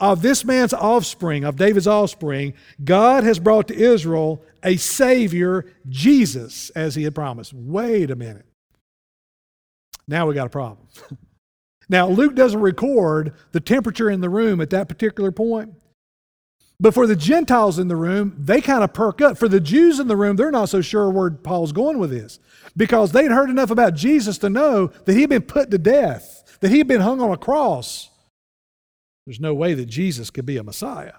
Of 0.00 0.22
this 0.22 0.44
man's 0.44 0.72
offspring, 0.72 1.44
of 1.44 1.56
David's 1.56 1.86
offspring, 1.86 2.54
God 2.84 3.24
has 3.24 3.38
brought 3.38 3.68
to 3.68 3.74
Israel 3.74 4.42
a 4.62 4.76
Savior, 4.76 5.66
Jesus, 5.88 6.70
as 6.70 6.94
he 6.94 7.02
had 7.02 7.14
promised. 7.14 7.52
Wait 7.52 8.10
a 8.10 8.16
minute. 8.16 8.46
Now 10.06 10.26
we 10.26 10.34
got 10.34 10.46
a 10.46 10.50
problem. 10.50 10.86
now, 11.88 12.08
Luke 12.08 12.34
doesn't 12.34 12.60
record 12.60 13.34
the 13.52 13.60
temperature 13.60 14.10
in 14.10 14.20
the 14.20 14.30
room 14.30 14.60
at 14.60 14.70
that 14.70 14.88
particular 14.88 15.32
point. 15.32 15.74
But 16.80 16.94
for 16.94 17.06
the 17.06 17.16
Gentiles 17.16 17.78
in 17.78 17.88
the 17.88 17.96
room, 17.96 18.36
they 18.38 18.60
kind 18.60 18.84
of 18.84 18.92
perk 18.92 19.20
up. 19.20 19.36
For 19.36 19.48
the 19.48 19.60
Jews 19.60 19.98
in 19.98 20.06
the 20.06 20.16
room, 20.16 20.36
they're 20.36 20.50
not 20.50 20.68
so 20.68 20.80
sure 20.80 21.10
where 21.10 21.30
Paul's 21.30 21.72
going 21.72 21.98
with 21.98 22.10
this 22.10 22.38
because 22.76 23.10
they'd 23.10 23.32
heard 23.32 23.50
enough 23.50 23.70
about 23.70 23.94
Jesus 23.94 24.38
to 24.38 24.48
know 24.48 24.88
that 25.04 25.14
he'd 25.14 25.28
been 25.28 25.42
put 25.42 25.70
to 25.72 25.78
death 25.78 26.38
that 26.60 26.70
he 26.70 26.78
had 26.78 26.88
been 26.88 27.00
hung 27.00 27.20
on 27.20 27.30
a 27.30 27.36
cross. 27.36 28.10
There's 29.26 29.40
no 29.40 29.54
way 29.54 29.74
that 29.74 29.86
Jesus 29.86 30.30
could 30.30 30.46
be 30.46 30.56
a 30.56 30.62
Messiah. 30.62 31.12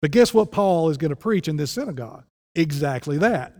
But 0.00 0.12
guess 0.12 0.32
what 0.32 0.50
Paul 0.52 0.90
is 0.90 0.96
going 0.96 1.10
to 1.10 1.16
preach 1.16 1.48
in 1.48 1.56
this 1.56 1.72
synagogue? 1.72 2.24
Exactly 2.54 3.18
that. 3.18 3.54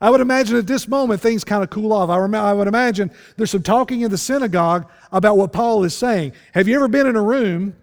I 0.00 0.10
would 0.10 0.20
imagine 0.20 0.56
at 0.56 0.66
this 0.66 0.86
moment 0.86 1.20
things 1.20 1.44
kind 1.44 1.62
of 1.62 1.70
cool 1.70 1.92
off. 1.92 2.08
I, 2.10 2.18
rem- 2.18 2.34
I 2.34 2.52
would 2.52 2.68
imagine 2.68 3.10
there's 3.36 3.50
some 3.50 3.62
talking 3.62 4.02
in 4.02 4.10
the 4.10 4.18
synagogue 4.18 4.88
about 5.10 5.36
what 5.36 5.52
Paul 5.52 5.84
is 5.84 5.94
saying. 5.94 6.32
Have 6.54 6.68
you 6.68 6.76
ever 6.76 6.88
been 6.88 7.06
in 7.06 7.16
a 7.16 7.22
room 7.22 7.74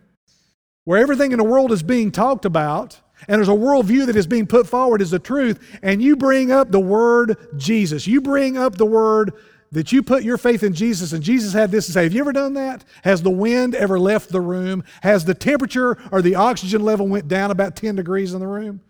where 0.86 1.00
everything 1.00 1.32
in 1.32 1.38
the 1.38 1.44
world 1.44 1.72
is 1.72 1.84
being 1.84 2.12
talked 2.12 2.46
about 2.46 3.02
and 3.28 3.38
there's 3.38 3.50
a 3.50 3.52
worldview 3.52 4.06
that 4.08 4.16
is 4.16 4.28
being 4.28 4.48
put 4.48 4.68
forward 4.68 5.02
as 5.02 5.10
the 5.10 5.20
truth, 5.20 5.80
and 5.82 6.02
you 6.02 6.16
bring 6.16 6.52
up 6.52 6.72
the 6.72 6.80
word 6.80 7.38
Jesus? 7.58 8.08
You 8.08 8.22
bring 8.22 8.58
up 8.58 8.76
the 8.76 8.86
word 8.86 9.34
that 9.72 9.92
you 9.92 10.04
put 10.04 10.24
your 10.24 10.38
faith 10.38 10.64
in 10.64 10.74
Jesus 10.74 11.12
and 11.12 11.24
Jesus 11.24 11.54
had 11.54 11.72
this 11.72 11.86
to 11.88 11.92
say. 11.92 12.04
Have 12.04 12.14
you 12.14 12.22
ever 12.22 12.32
done 12.32 12.54
that? 12.54 12.84
Has 13.04 13.24
the 13.24 13.32
wind 13.32 13.76
ever 13.76 14.00
left 14.00 14.30
the 14.30 14.42
room? 14.42 14.84
Has 15.02 15.26
the 15.26 15.34
temperature 15.34 15.98
or 16.12 16.22
the 16.22 16.36
oxygen 16.36 16.82
level 16.82 17.08
went 17.08 17.28
down 17.28 17.52
about 17.52 17.76
10 17.76 17.96
degrees 17.96 18.34
in 18.34 18.40
the 18.40 18.48
room? 18.48 18.82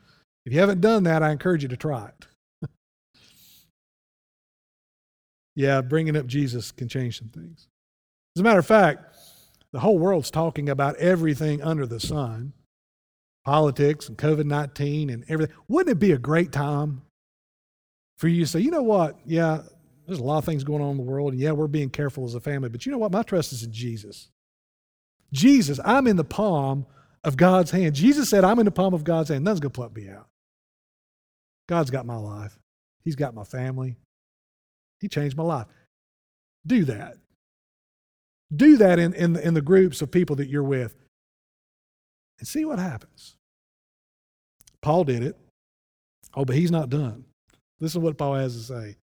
If 0.46 0.54
you 0.54 0.60
haven't 0.60 0.82
done 0.82 1.04
that, 1.04 1.24
I 1.24 1.32
encourage 1.32 1.64
you 1.64 1.70
to 1.70 1.78
try 1.78 2.10
it. 2.62 2.70
yeah, 5.56 5.82
bringing 5.82 6.16
up 6.18 6.28
Jesus 6.28 6.72
can 6.72 6.88
change 6.88 7.18
some 7.18 7.30
things. 7.30 7.68
As 8.36 8.42
a 8.42 8.44
matter 8.44 8.60
of 8.60 8.68
fact, 8.68 9.15
the 9.76 9.82
whole 9.82 10.00
world's 10.00 10.32
talking 10.32 10.70
about 10.70 10.96
everything 10.96 11.62
under 11.62 11.86
the 11.86 12.00
sun 12.00 12.54
politics 13.44 14.08
and 14.08 14.18
COVID 14.18 14.46
19 14.46 15.10
and 15.10 15.26
everything. 15.30 15.56
Wouldn't 15.68 15.96
it 15.96 16.00
be 16.00 16.14
a 16.14 16.18
great 16.18 16.54
time 16.54 17.02
for 18.18 18.30
you 18.30 18.46
to 18.46 18.48
say, 18.50 18.60
you 18.60 18.72
know 18.72 18.84
what? 18.84 19.18
Yeah, 19.26 19.64
there's 20.08 20.20
a 20.20 20.24
lot 20.24 20.38
of 20.38 20.46
things 20.46 20.64
going 20.64 20.82
on 20.82 20.92
in 20.92 20.98
the 20.98 21.04
world, 21.04 21.34
and 21.34 21.42
yeah, 21.42 21.52
we're 21.52 21.68
being 21.68 21.90
careful 21.90 22.26
as 22.26 22.36
a 22.36 22.40
family, 22.40 22.70
but 22.70 22.86
you 22.86 22.92
know 22.92 22.98
what? 22.98 23.12
My 23.12 23.22
trust 23.22 23.52
is 23.52 23.64
in 23.64 23.72
Jesus. 23.72 24.30
Jesus, 25.34 25.78
I'm 25.84 26.08
in 26.08 26.16
the 26.16 26.24
palm 26.24 26.86
of 27.24 27.36
God's 27.36 27.72
hand. 27.72 27.96
Jesus 27.96 28.30
said, 28.30 28.46
I'm 28.46 28.60
in 28.60 28.66
the 28.66 28.72
palm 28.72 28.94
of 28.94 29.04
God's 29.04 29.30
hand. 29.30 29.44
Nothing's 29.44 29.60
going 29.60 29.72
to 29.72 29.76
pluck 29.76 29.96
me 29.96 30.08
out. 30.08 30.28
God's 31.68 31.92
got 31.92 32.06
my 32.06 32.16
life. 32.16 32.58
He's 33.04 33.16
got 33.16 33.34
my 33.34 33.44
family. 33.44 33.98
He 35.02 35.10
changed 35.10 35.36
my 35.36 35.44
life. 35.44 35.68
Do 36.66 36.86
that. 36.86 37.18
Do 38.56 38.78
that 38.78 39.00
in, 39.00 39.14
in, 39.14 39.36
in 39.36 39.54
the 39.54 39.62
groups 39.62 40.02
of 40.02 40.12
people 40.12 40.36
that 40.38 40.50
you're 40.50 40.64
with 40.64 40.96
and 42.40 42.48
see 42.48 42.66
what 42.66 42.80
happens. 42.80 43.36
Paul 44.82 45.04
did 45.04 45.24
it. 45.24 45.38
Oh, 46.36 46.46
but 46.46 46.56
he's 46.56 46.72
not 46.72 46.90
done. 46.90 47.26
Listen 47.80 48.02
to 48.02 48.06
what 48.06 48.18
Paul 48.18 48.36
has 48.36 48.56
to 48.56 48.62
say. 48.62 48.98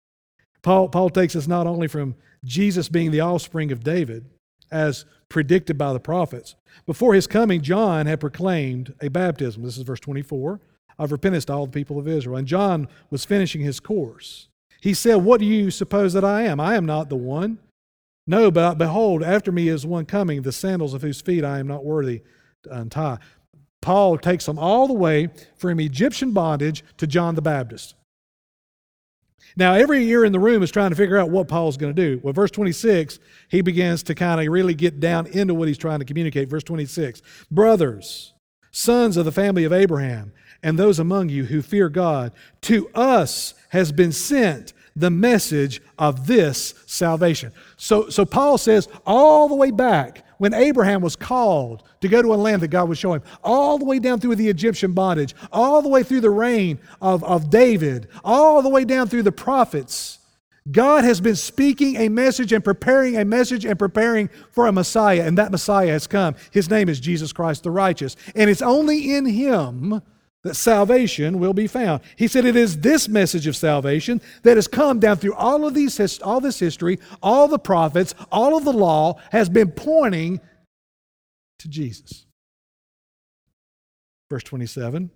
Paul, 0.62 0.90
Paul 0.90 1.10
takes 1.10 1.36
us 1.36 1.48
not 1.48 1.66
only 1.66 1.88
from 1.88 2.16
Jesus 2.44 2.90
being 2.90 3.12
the 3.12 3.22
offspring 3.22 3.72
of 3.72 3.84
David, 3.84 4.26
as 4.72 5.06
predicted 5.30 5.78
by 5.78 5.94
the 5.94 6.00
prophets. 6.00 6.56
Before 6.86 7.14
his 7.14 7.28
coming, 7.28 7.62
John 7.62 8.06
had 8.06 8.20
proclaimed 8.20 8.94
a 9.02 9.10
baptism. 9.10 9.64
This 9.64 9.78
is 9.78 9.84
verse 9.84 10.00
24 10.00 10.60
of 10.98 11.12
repentance 11.12 11.46
to 11.46 11.54
all 11.54 11.66
the 11.66 11.72
people 11.72 12.00
of 12.00 12.08
Israel. 12.08 12.38
And 12.38 12.48
John 12.48 12.88
was 13.10 13.26
finishing 13.26 13.62
his 13.62 13.80
course. 13.80 14.48
He 14.80 14.94
said, 14.94 15.16
What 15.16 15.40
do 15.40 15.46
you 15.46 15.72
suppose 15.72 16.14
that 16.14 16.24
I 16.24 16.44
am? 16.44 16.60
I 16.60 16.76
am 16.76 16.86
not 16.86 17.10
the 17.10 17.16
one. 17.16 17.60
No, 18.32 18.50
but 18.50 18.78
behold, 18.78 19.24
after 19.24 19.52
me 19.52 19.68
is 19.68 19.86
one 19.86 20.06
coming, 20.06 20.42
the 20.42 20.54
sandals 20.54 20.94
of 20.94 21.02
whose 21.02 21.20
feet 21.20 21.44
I 21.44 21.60
am 21.60 21.68
not 21.68 21.84
worthy 21.84 22.22
to 22.64 22.74
untie. 22.74 23.18
Paul 23.82 24.18
takes 24.18 24.46
them 24.46 24.58
all 24.58 24.88
the 24.88 24.94
way 24.94 25.28
from 25.58 25.82
Egyptian 25.82 26.32
bondage 26.32 26.82
to 26.96 27.08
John 27.08 27.36
the 27.36 27.42
Baptist. 27.42 27.94
Now, 29.58 29.74
every 29.74 30.06
ear 30.06 30.24
in 30.24 30.32
the 30.32 30.40
room 30.40 30.64
is 30.64 30.72
trying 30.72 30.92
to 30.92 30.96
figure 30.96 31.18
out 31.18 31.30
what 31.30 31.50
Paul's 31.50 31.76
going 31.76 31.94
to 31.94 32.02
do. 32.02 32.22
Well, 32.24 32.32
verse 32.32 32.52
26, 32.52 33.20
he 33.50 33.60
begins 33.60 34.02
to 34.04 34.16
kind 34.16 34.40
of 34.40 34.48
really 34.48 34.76
get 34.76 35.02
down 35.02 35.28
into 35.28 35.54
what 35.54 35.68
he's 35.68 35.78
trying 35.78 36.00
to 36.00 36.06
communicate. 36.06 36.48
Verse 36.48 36.64
26 36.64 37.22
Brothers, 37.52 38.34
sons 38.72 39.18
of 39.18 39.26
the 39.26 39.34
family 39.34 39.66
of 39.66 39.74
Abraham, 39.74 40.32
and 40.64 40.80
those 40.80 41.00
among 41.00 41.28
you 41.28 41.44
who 41.44 41.62
fear 41.62 41.90
God, 41.90 42.32
to 42.62 42.88
us 42.96 43.56
has 43.72 43.92
been 43.92 44.14
sent 44.14 44.72
the 44.96 45.10
message 45.10 45.82
of 45.98 46.28
this 46.28 46.74
salvation. 46.86 47.52
So, 47.78 48.10
so 48.10 48.26
Paul 48.26 48.58
says, 48.58 48.88
all 49.06 49.48
the 49.48 49.56
way 49.56 49.72
back 49.72 50.26
when 50.38 50.54
Abraham 50.54 51.02
was 51.02 51.16
called 51.16 51.84
to 52.02 52.08
go 52.08 52.22
to 52.22 52.34
a 52.34 52.36
land 52.36 52.62
that 52.62 52.70
God 52.70 52.90
was 52.90 52.98
showing 52.98 53.22
him, 53.22 53.28
all 53.44 53.78
the 53.78 53.86
way 53.86 54.00
down 54.00 54.20
through 54.20 54.36
the 54.36 54.50
Egyptian 54.50 54.94
bondage, 54.94 55.36
all 55.52 55.82
the 55.82 55.90
way 55.90 56.04
through 56.04 56.22
the 56.22 56.30
reign 56.30 56.80
of, 57.02 57.24
of 57.24 57.50
David, 57.50 58.08
all 58.24 58.62
the 58.62 58.70
way 58.70 58.84
down 58.84 59.08
through 59.08 59.24
the 59.24 59.32
prophets, 59.32 60.20
God 60.70 61.04
has 61.04 61.20
been 61.22 61.36
speaking 61.36 61.96
a 61.98 62.10
message 62.10 62.54
and 62.54 62.64
preparing 62.64 63.18
a 63.18 63.26
message 63.26 63.66
and 63.66 63.80
preparing 63.80 64.30
for 64.52 64.68
a 64.68 64.72
Messiah, 64.72 65.24
and 65.26 65.38
that 65.38 65.52
Messiah 65.52 65.90
has 65.90 66.06
come. 66.06 66.36
His 66.52 66.70
name 66.70 66.88
is 66.88 67.00
Jesus 67.00 67.34
Christ 67.34 67.64
the 67.64 67.72
righteous. 67.72 68.16
And 68.36 68.50
it's 68.50 68.62
only 68.62 69.16
in 69.16 69.26
Him 69.26 70.02
that 70.44 70.56
salvation 70.56 71.40
will 71.40 71.54
be 71.54 71.68
found. 71.68 72.02
He 72.16 72.28
said 72.28 72.46
it 72.46 72.56
is 72.56 72.80
this 72.80 73.08
message 73.08 73.46
of 73.46 73.56
salvation 73.56 74.22
that 74.44 74.58
has 74.58 74.68
come 74.68 75.00
down 75.00 75.18
through 75.18 75.36
all 75.36 75.68
of 75.68 75.74
these 75.74 76.22
all 76.22 76.42
this 76.42 76.60
history, 76.60 77.00
all 77.22 77.48
the 77.48 77.60
prophets, 77.60 78.16
all 78.32 78.58
of 78.58 78.66
the 78.66 78.74
law 78.74 79.20
has 79.32 79.50
been 79.50 79.72
pointing 79.72 80.42
to 81.60 81.68
Jesus. 81.68 82.26
Verse 84.30 84.44
27. 84.44 85.12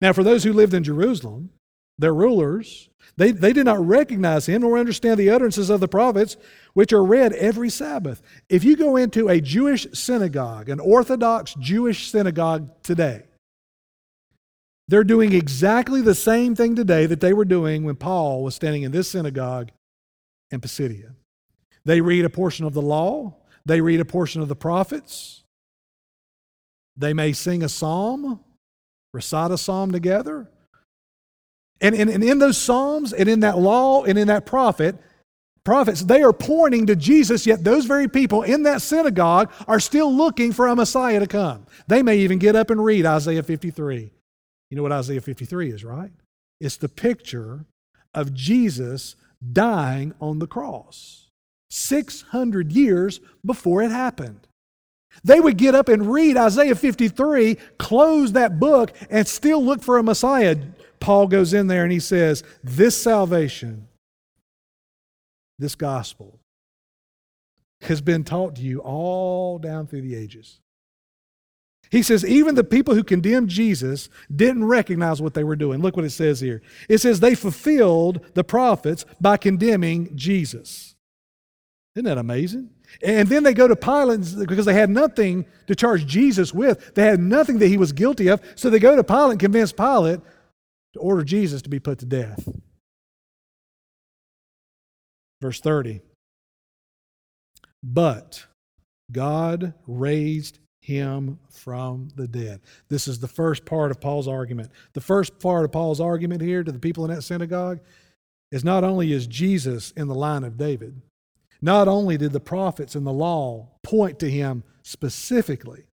Now 0.00 0.12
for 0.12 0.24
those 0.24 0.44
who 0.44 0.52
lived 0.52 0.74
in 0.74 0.84
Jerusalem, 0.84 1.50
their 1.98 2.14
rulers, 2.14 2.88
they, 3.16 3.30
they 3.30 3.52
did 3.52 3.66
not 3.66 3.86
recognize 3.86 4.46
him 4.46 4.62
nor 4.62 4.78
understand 4.78 5.18
the 5.18 5.30
utterances 5.30 5.70
of 5.70 5.80
the 5.80 5.88
prophets, 5.88 6.36
which 6.72 6.92
are 6.92 7.04
read 7.04 7.32
every 7.34 7.70
Sabbath. 7.70 8.22
If 8.48 8.64
you 8.64 8.76
go 8.76 8.96
into 8.96 9.28
a 9.28 9.40
Jewish 9.40 9.86
synagogue, 9.92 10.68
an 10.68 10.80
Orthodox 10.80 11.54
Jewish 11.54 12.10
synagogue 12.10 12.70
today, 12.82 13.24
they're 14.88 15.04
doing 15.04 15.32
exactly 15.32 16.02
the 16.02 16.14
same 16.14 16.54
thing 16.54 16.76
today 16.76 17.06
that 17.06 17.20
they 17.20 17.32
were 17.32 17.44
doing 17.44 17.84
when 17.84 17.96
Paul 17.96 18.42
was 18.42 18.54
standing 18.54 18.82
in 18.82 18.92
this 18.92 19.08
synagogue 19.08 19.70
in 20.50 20.60
Pisidia. 20.60 21.14
They 21.84 22.00
read 22.00 22.24
a 22.24 22.30
portion 22.30 22.66
of 22.66 22.74
the 22.74 22.82
law, 22.82 23.36
they 23.64 23.80
read 23.80 24.00
a 24.00 24.04
portion 24.04 24.42
of 24.42 24.48
the 24.48 24.56
prophets, 24.56 25.42
they 26.96 27.12
may 27.12 27.32
sing 27.32 27.62
a 27.62 27.68
psalm, 27.68 28.40
recite 29.12 29.50
a 29.50 29.58
psalm 29.58 29.92
together. 29.92 30.50
And, 31.80 31.94
and, 31.94 32.08
and 32.08 32.22
in 32.22 32.38
those 32.38 32.56
psalms 32.56 33.12
and 33.12 33.28
in 33.28 33.40
that 33.40 33.58
law 33.58 34.04
and 34.04 34.18
in 34.18 34.28
that 34.28 34.46
prophet, 34.46 34.96
prophets, 35.64 36.02
they 36.02 36.22
are 36.22 36.32
pointing 36.32 36.86
to 36.86 36.96
Jesus, 36.96 37.46
yet 37.46 37.64
those 37.64 37.84
very 37.84 38.08
people 38.08 38.42
in 38.42 38.62
that 38.62 38.80
synagogue 38.80 39.50
are 39.66 39.80
still 39.80 40.14
looking 40.14 40.52
for 40.52 40.68
a 40.68 40.76
Messiah 40.76 41.20
to 41.20 41.26
come. 41.26 41.66
They 41.86 42.02
may 42.02 42.18
even 42.18 42.38
get 42.38 42.54
up 42.54 42.70
and 42.70 42.82
read 42.82 43.06
Isaiah 43.06 43.42
53. 43.42 44.12
You 44.70 44.76
know 44.76 44.82
what 44.82 44.92
Isaiah 44.92 45.20
53 45.20 45.70
is, 45.70 45.84
right? 45.84 46.10
It's 46.60 46.76
the 46.76 46.88
picture 46.88 47.64
of 48.14 48.34
Jesus 48.34 49.16
dying 49.52 50.14
on 50.20 50.38
the 50.38 50.46
cross 50.46 51.28
600 51.70 52.72
years 52.72 53.20
before 53.44 53.82
it 53.82 53.90
happened. 53.90 54.46
They 55.22 55.40
would 55.40 55.58
get 55.58 55.74
up 55.74 55.88
and 55.88 56.12
read 56.12 56.36
Isaiah 56.36 56.74
53, 56.74 57.56
close 57.78 58.32
that 58.32 58.58
book, 58.58 58.92
and 59.10 59.26
still 59.26 59.64
look 59.64 59.82
for 59.82 59.98
a 59.98 60.02
Messiah. 60.02 60.56
Paul 60.98 61.28
goes 61.28 61.54
in 61.54 61.66
there 61.66 61.84
and 61.84 61.92
he 61.92 62.00
says, 62.00 62.42
This 62.64 63.00
salvation, 63.00 63.86
this 65.58 65.74
gospel, 65.74 66.40
has 67.82 68.00
been 68.00 68.24
taught 68.24 68.56
to 68.56 68.62
you 68.62 68.80
all 68.80 69.58
down 69.58 69.86
through 69.86 70.02
the 70.02 70.14
ages. 70.14 70.60
He 71.90 72.02
says, 72.02 72.24
even 72.24 72.54
the 72.54 72.64
people 72.64 72.94
who 72.94 73.04
condemned 73.04 73.48
Jesus 73.48 74.08
didn't 74.34 74.64
recognize 74.64 75.22
what 75.22 75.34
they 75.34 75.44
were 75.44 75.56
doing. 75.56 75.80
Look 75.80 75.96
what 75.96 76.04
it 76.04 76.10
says 76.10 76.40
here. 76.40 76.62
It 76.88 76.98
says 76.98 77.20
they 77.20 77.34
fulfilled 77.34 78.24
the 78.34 78.44
prophets 78.44 79.04
by 79.20 79.36
condemning 79.36 80.16
Jesus. 80.16 80.96
Isn't 81.94 82.06
that 82.06 82.18
amazing? 82.18 82.70
And 83.02 83.28
then 83.28 83.44
they 83.44 83.54
go 83.54 83.68
to 83.68 83.76
Pilate 83.76 84.20
because 84.46 84.66
they 84.66 84.74
had 84.74 84.90
nothing 84.90 85.46
to 85.66 85.74
charge 85.74 86.06
Jesus 86.06 86.52
with. 86.52 86.94
They 86.94 87.04
had 87.04 87.20
nothing 87.20 87.58
that 87.58 87.68
he 87.68 87.76
was 87.76 87.92
guilty 87.92 88.28
of. 88.28 88.40
So 88.56 88.70
they 88.70 88.78
go 88.78 88.96
to 88.96 89.04
Pilate 89.04 89.32
and 89.32 89.40
convince 89.40 89.72
Pilate 89.72 90.20
to 90.94 91.00
order 91.00 91.22
Jesus 91.22 91.62
to 91.62 91.68
be 91.68 91.78
put 91.78 91.98
to 92.00 92.06
death. 92.06 92.48
Verse 95.40 95.60
30. 95.60 96.00
But 97.82 98.46
God 99.12 99.74
raised 99.86 100.58
him 100.84 101.38
from 101.48 102.08
the 102.14 102.28
dead. 102.28 102.60
This 102.90 103.08
is 103.08 103.18
the 103.18 103.26
first 103.26 103.64
part 103.64 103.90
of 103.90 104.02
Paul's 104.02 104.28
argument. 104.28 104.70
The 104.92 105.00
first 105.00 105.38
part 105.38 105.64
of 105.64 105.72
Paul's 105.72 105.98
argument 105.98 106.42
here 106.42 106.62
to 106.62 106.70
the 106.70 106.78
people 106.78 107.06
in 107.06 107.10
that 107.10 107.22
synagogue 107.22 107.80
is 108.52 108.64
not 108.64 108.84
only 108.84 109.10
is 109.10 109.26
Jesus 109.26 109.92
in 109.92 110.08
the 110.08 110.14
line 110.14 110.44
of 110.44 110.58
David, 110.58 111.00
not 111.62 111.88
only 111.88 112.18
did 112.18 112.32
the 112.32 112.40
prophets 112.40 112.94
and 112.94 113.06
the 113.06 113.12
law 113.12 113.70
point 113.82 114.18
to 114.18 114.30
him 114.30 114.62
specifically, 114.82 115.86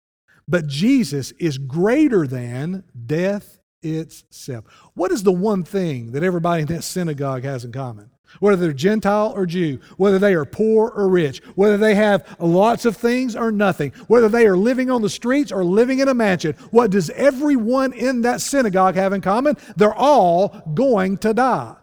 but 0.46 0.68
Jesus 0.68 1.32
is 1.40 1.58
greater 1.58 2.28
than 2.28 2.84
death 3.06 3.60
itself. 3.82 4.66
What 4.94 5.14
is 5.14 5.24
the 5.24 5.32
one 5.32 5.64
thing 5.64 6.12
that 6.12 6.24
everybody 6.24 6.64
in 6.64 6.68
that 6.68 6.84
synagogue 6.84 7.44
has 7.44 7.64
in 7.64 7.72
common? 7.72 8.10
Whether 8.40 8.56
they're 8.56 8.74
Gentile 8.74 9.34
or 9.36 9.46
Jew, 9.46 9.80
whether 9.98 10.20
they 10.20 10.34
are 10.34 10.46
poor 10.46 10.90
or 10.90 11.10
rich, 11.10 11.42
whether 11.56 11.78
they 11.78 11.96
have 11.96 12.36
lots 12.40 12.86
of 12.86 12.98
things 12.98 13.36
or 13.36 13.52
nothing, 13.52 13.92
whether 14.08 14.30
they 14.30 14.46
are 14.46 14.58
living 14.58 14.90
on 14.90 15.02
the 15.02 15.10
streets 15.10 15.52
or 15.52 15.64
living 15.64 16.00
in 16.00 16.08
a 16.08 16.14
mansion. 16.14 16.56
What 16.72 16.92
does 16.92 17.10
everyone 17.12 17.94
in 17.94 18.22
that 18.22 18.42
synagogue 18.42 18.96
have 18.96 19.14
in 19.14 19.22
common? 19.22 19.58
They're 19.76 19.94
all 19.94 20.62
going 20.74 21.18
to 21.20 21.34
die. 21.34 21.76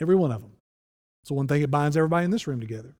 Every 0.00 0.16
one 0.16 0.32
of 0.32 0.42
them. 0.42 0.52
It's 1.22 1.28
the 1.28 1.34
one 1.34 1.48
thing 1.48 1.62
that 1.62 1.70
binds 1.70 1.96
everybody 1.96 2.24
in 2.24 2.30
this 2.30 2.46
room 2.46 2.60
together. 2.60 2.96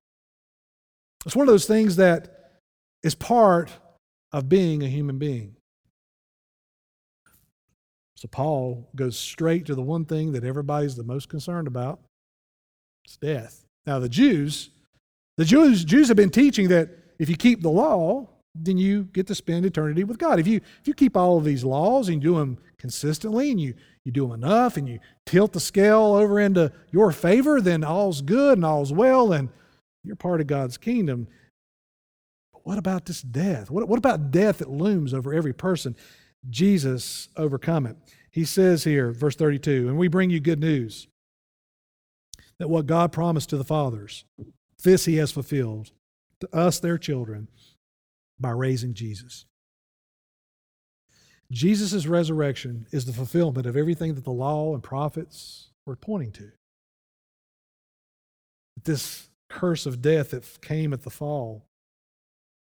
It's 1.25 1.35
one 1.35 1.47
of 1.47 1.53
those 1.53 1.65
things 1.65 1.97
that 1.97 2.61
is 3.03 3.15
part 3.15 3.71
of 4.31 4.49
being 4.49 4.83
a 4.83 4.87
human 4.87 5.17
being. 5.17 5.55
So 8.15 8.27
Paul 8.27 8.89
goes 8.95 9.17
straight 9.17 9.67
to 9.67 9.75
the 9.75 9.83
one 9.83 10.05
thing 10.05 10.31
that 10.31 10.43
everybody's 10.43 10.95
the 10.95 11.03
most 11.03 11.29
concerned 11.29 11.67
about 11.67 11.99
it's 13.07 13.15
death. 13.15 13.65
Now, 13.85 13.99
the 13.99 14.09
Jews, 14.09 14.69
the 15.37 15.45
Jews, 15.45 15.85
Jews 15.85 16.09
have 16.09 16.17
been 16.17 16.29
teaching 16.29 16.67
that 16.67 16.89
if 17.19 17.29
you 17.29 17.37
keep 17.37 17.61
the 17.61 17.69
law, 17.69 18.27
then 18.53 18.77
you 18.77 19.03
get 19.05 19.27
to 19.27 19.35
spend 19.35 19.65
eternity 19.65 20.03
with 20.03 20.17
God. 20.17 20.39
If 20.39 20.47
you, 20.47 20.57
if 20.57 20.87
you 20.87 20.93
keep 20.93 21.15
all 21.15 21.37
of 21.37 21.45
these 21.45 21.63
laws 21.63 22.09
and 22.09 22.21
you 22.21 22.29
do 22.31 22.37
them 22.37 22.57
consistently 22.77 23.49
and 23.49 23.61
you, 23.61 23.75
you 24.03 24.11
do 24.11 24.27
them 24.27 24.43
enough 24.43 24.75
and 24.75 24.89
you 24.89 24.99
tilt 25.25 25.53
the 25.53 25.61
scale 25.61 26.15
over 26.15 26.37
into 26.37 26.73
your 26.91 27.13
favor, 27.13 27.61
then 27.61 27.81
all's 27.81 28.21
good 28.21 28.57
and 28.57 28.65
all's 28.65 28.91
well 28.91 29.31
and 29.31 29.49
you're 30.03 30.17
part 30.17 30.41
of 30.41 30.47
God's 30.47 30.77
kingdom. 30.77 31.29
But 32.51 32.67
what 32.67 32.77
about 32.77 33.05
this 33.05 33.21
death? 33.21 33.71
What, 33.71 33.87
what 33.87 33.99
about 33.99 34.31
death 34.31 34.57
that 34.57 34.69
looms 34.69 35.13
over 35.13 35.33
every 35.33 35.53
person? 35.53 35.95
Jesus 36.49 37.29
overcome 37.37 37.85
it. 37.85 37.95
He 38.31 38.43
says 38.43 38.83
here, 38.83 39.11
verse 39.11 39.37
32, 39.37 39.87
and 39.87 39.97
we 39.97 40.09
bring 40.09 40.29
you 40.29 40.41
good 40.41 40.59
news 40.59 41.07
that 42.59 42.69
what 42.69 42.85
God 42.85 43.11
promised 43.11 43.49
to 43.49 43.57
the 43.57 43.63
fathers, 43.63 44.25
this 44.83 45.05
he 45.05 45.17
has 45.17 45.31
fulfilled 45.31 45.91
to 46.39 46.55
us, 46.55 46.79
their 46.79 46.97
children, 46.97 47.47
by 48.39 48.51
raising 48.51 48.93
Jesus. 48.93 49.45
Jesus' 51.51 52.05
resurrection 52.05 52.87
is 52.91 53.05
the 53.05 53.13
fulfillment 53.13 53.65
of 53.65 53.77
everything 53.77 54.15
that 54.15 54.25
the 54.25 54.31
law 54.31 54.73
and 54.73 54.83
prophets 54.83 55.69
were 55.85 55.95
pointing 55.95 56.31
to. 56.33 56.51
This 58.83 59.29
curse 59.49 59.85
of 59.85 60.01
death 60.01 60.31
that 60.31 60.61
came 60.61 60.93
at 60.93 61.03
the 61.03 61.09
fall 61.09 61.65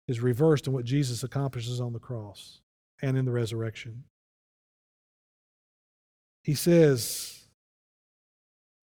is 0.08 0.20
reversed 0.20 0.68
in 0.68 0.74
what 0.74 0.86
Jesus 0.86 1.24
accomplishes 1.24 1.82
on 1.82 1.94
the 1.94 2.00
cross 2.00 2.62
and 3.02 3.18
in 3.18 3.26
the 3.26 3.32
resurrection. 3.32 4.04
He 6.44 6.54
says 6.54 7.45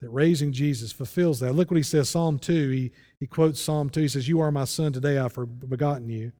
that 0.03 0.09
raising 0.09 0.51
Jesus 0.51 0.91
fulfills 0.91 1.39
that. 1.39 1.53
Look 1.53 1.71
what 1.71 1.77
he 1.77 1.83
says, 1.83 2.09
Psalm 2.09 2.37
2. 2.37 2.69
He, 2.69 2.91
he 3.21 3.25
quotes 3.25 3.61
Psalm 3.61 3.89
2. 3.89 4.01
He 4.01 4.07
says, 4.09 4.27
You 4.27 4.41
are 4.41 4.51
my 4.51 4.65
son, 4.65 4.91
today 4.91 5.17
I've 5.17 5.33
begotten 5.69 6.09
you. 6.09 6.33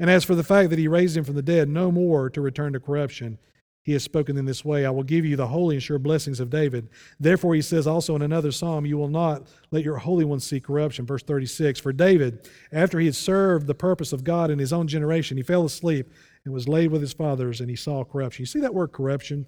And 0.00 0.10
as 0.10 0.24
for 0.24 0.34
the 0.34 0.42
fact 0.42 0.70
that 0.70 0.80
he 0.80 0.88
raised 0.88 1.16
him 1.16 1.22
from 1.22 1.36
the 1.36 1.42
dead, 1.42 1.68
no 1.68 1.92
more 1.92 2.28
to 2.28 2.40
return 2.40 2.72
to 2.72 2.80
corruption, 2.80 3.38
he 3.84 3.92
has 3.92 4.02
spoken 4.02 4.36
in 4.36 4.46
this 4.46 4.64
way 4.64 4.84
I 4.84 4.90
will 4.90 5.04
give 5.04 5.24
you 5.24 5.36
the 5.36 5.46
holy 5.46 5.76
and 5.76 5.82
sure 5.82 6.00
blessings 6.00 6.40
of 6.40 6.50
David. 6.50 6.88
Therefore, 7.20 7.54
he 7.54 7.62
says 7.62 7.86
also 7.86 8.16
in 8.16 8.22
another 8.22 8.50
psalm, 8.50 8.84
You 8.84 8.98
will 8.98 9.06
not 9.06 9.46
let 9.70 9.84
your 9.84 9.98
Holy 9.98 10.24
One 10.24 10.40
see 10.40 10.58
corruption. 10.58 11.06
Verse 11.06 11.22
36 11.22 11.78
For 11.78 11.92
David, 11.92 12.48
after 12.72 12.98
he 12.98 13.06
had 13.06 13.14
served 13.14 13.68
the 13.68 13.74
purpose 13.74 14.12
of 14.12 14.24
God 14.24 14.50
in 14.50 14.58
his 14.58 14.72
own 14.72 14.88
generation, 14.88 15.36
he 15.36 15.44
fell 15.44 15.64
asleep 15.64 16.10
and 16.44 16.52
was 16.52 16.66
laid 16.66 16.90
with 16.90 17.00
his 17.00 17.12
fathers, 17.12 17.60
and 17.60 17.70
he 17.70 17.76
saw 17.76 18.02
corruption. 18.02 18.42
You 18.42 18.46
see 18.46 18.60
that 18.60 18.74
word 18.74 18.90
corruption? 18.90 19.46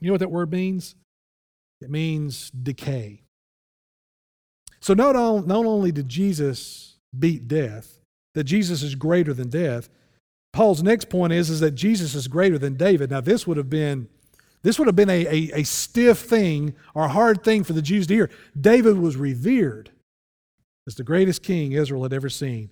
You 0.00 0.08
know 0.08 0.14
what 0.14 0.20
that 0.20 0.30
word 0.30 0.50
means? 0.50 0.96
It 1.84 1.90
means 1.90 2.50
decay. 2.50 3.20
So, 4.80 4.94
not, 4.94 5.16
all, 5.16 5.42
not 5.42 5.66
only 5.66 5.92
did 5.92 6.08
Jesus 6.08 6.96
beat 7.16 7.46
death, 7.46 8.00
that 8.34 8.44
Jesus 8.44 8.82
is 8.82 8.94
greater 8.94 9.34
than 9.34 9.50
death, 9.50 9.90
Paul's 10.50 10.82
next 10.82 11.10
point 11.10 11.34
is, 11.34 11.50
is 11.50 11.60
that 11.60 11.72
Jesus 11.72 12.14
is 12.14 12.26
greater 12.26 12.56
than 12.56 12.74
David. 12.74 13.10
Now, 13.10 13.20
this 13.20 13.46
would 13.46 13.58
have 13.58 13.68
been 13.68 14.08
this 14.62 14.78
would 14.78 14.88
have 14.88 14.96
been 14.96 15.10
a, 15.10 15.26
a, 15.26 15.60
a 15.60 15.62
stiff 15.64 16.20
thing 16.20 16.74
or 16.94 17.04
a 17.04 17.08
hard 17.08 17.44
thing 17.44 17.64
for 17.64 17.74
the 17.74 17.82
Jews 17.82 18.06
to 18.06 18.14
hear. 18.14 18.30
David 18.58 18.96
was 18.96 19.14
revered 19.14 19.90
as 20.86 20.94
the 20.94 21.04
greatest 21.04 21.42
king 21.42 21.72
Israel 21.72 22.02
had 22.02 22.14
ever 22.14 22.30
seen. 22.30 22.70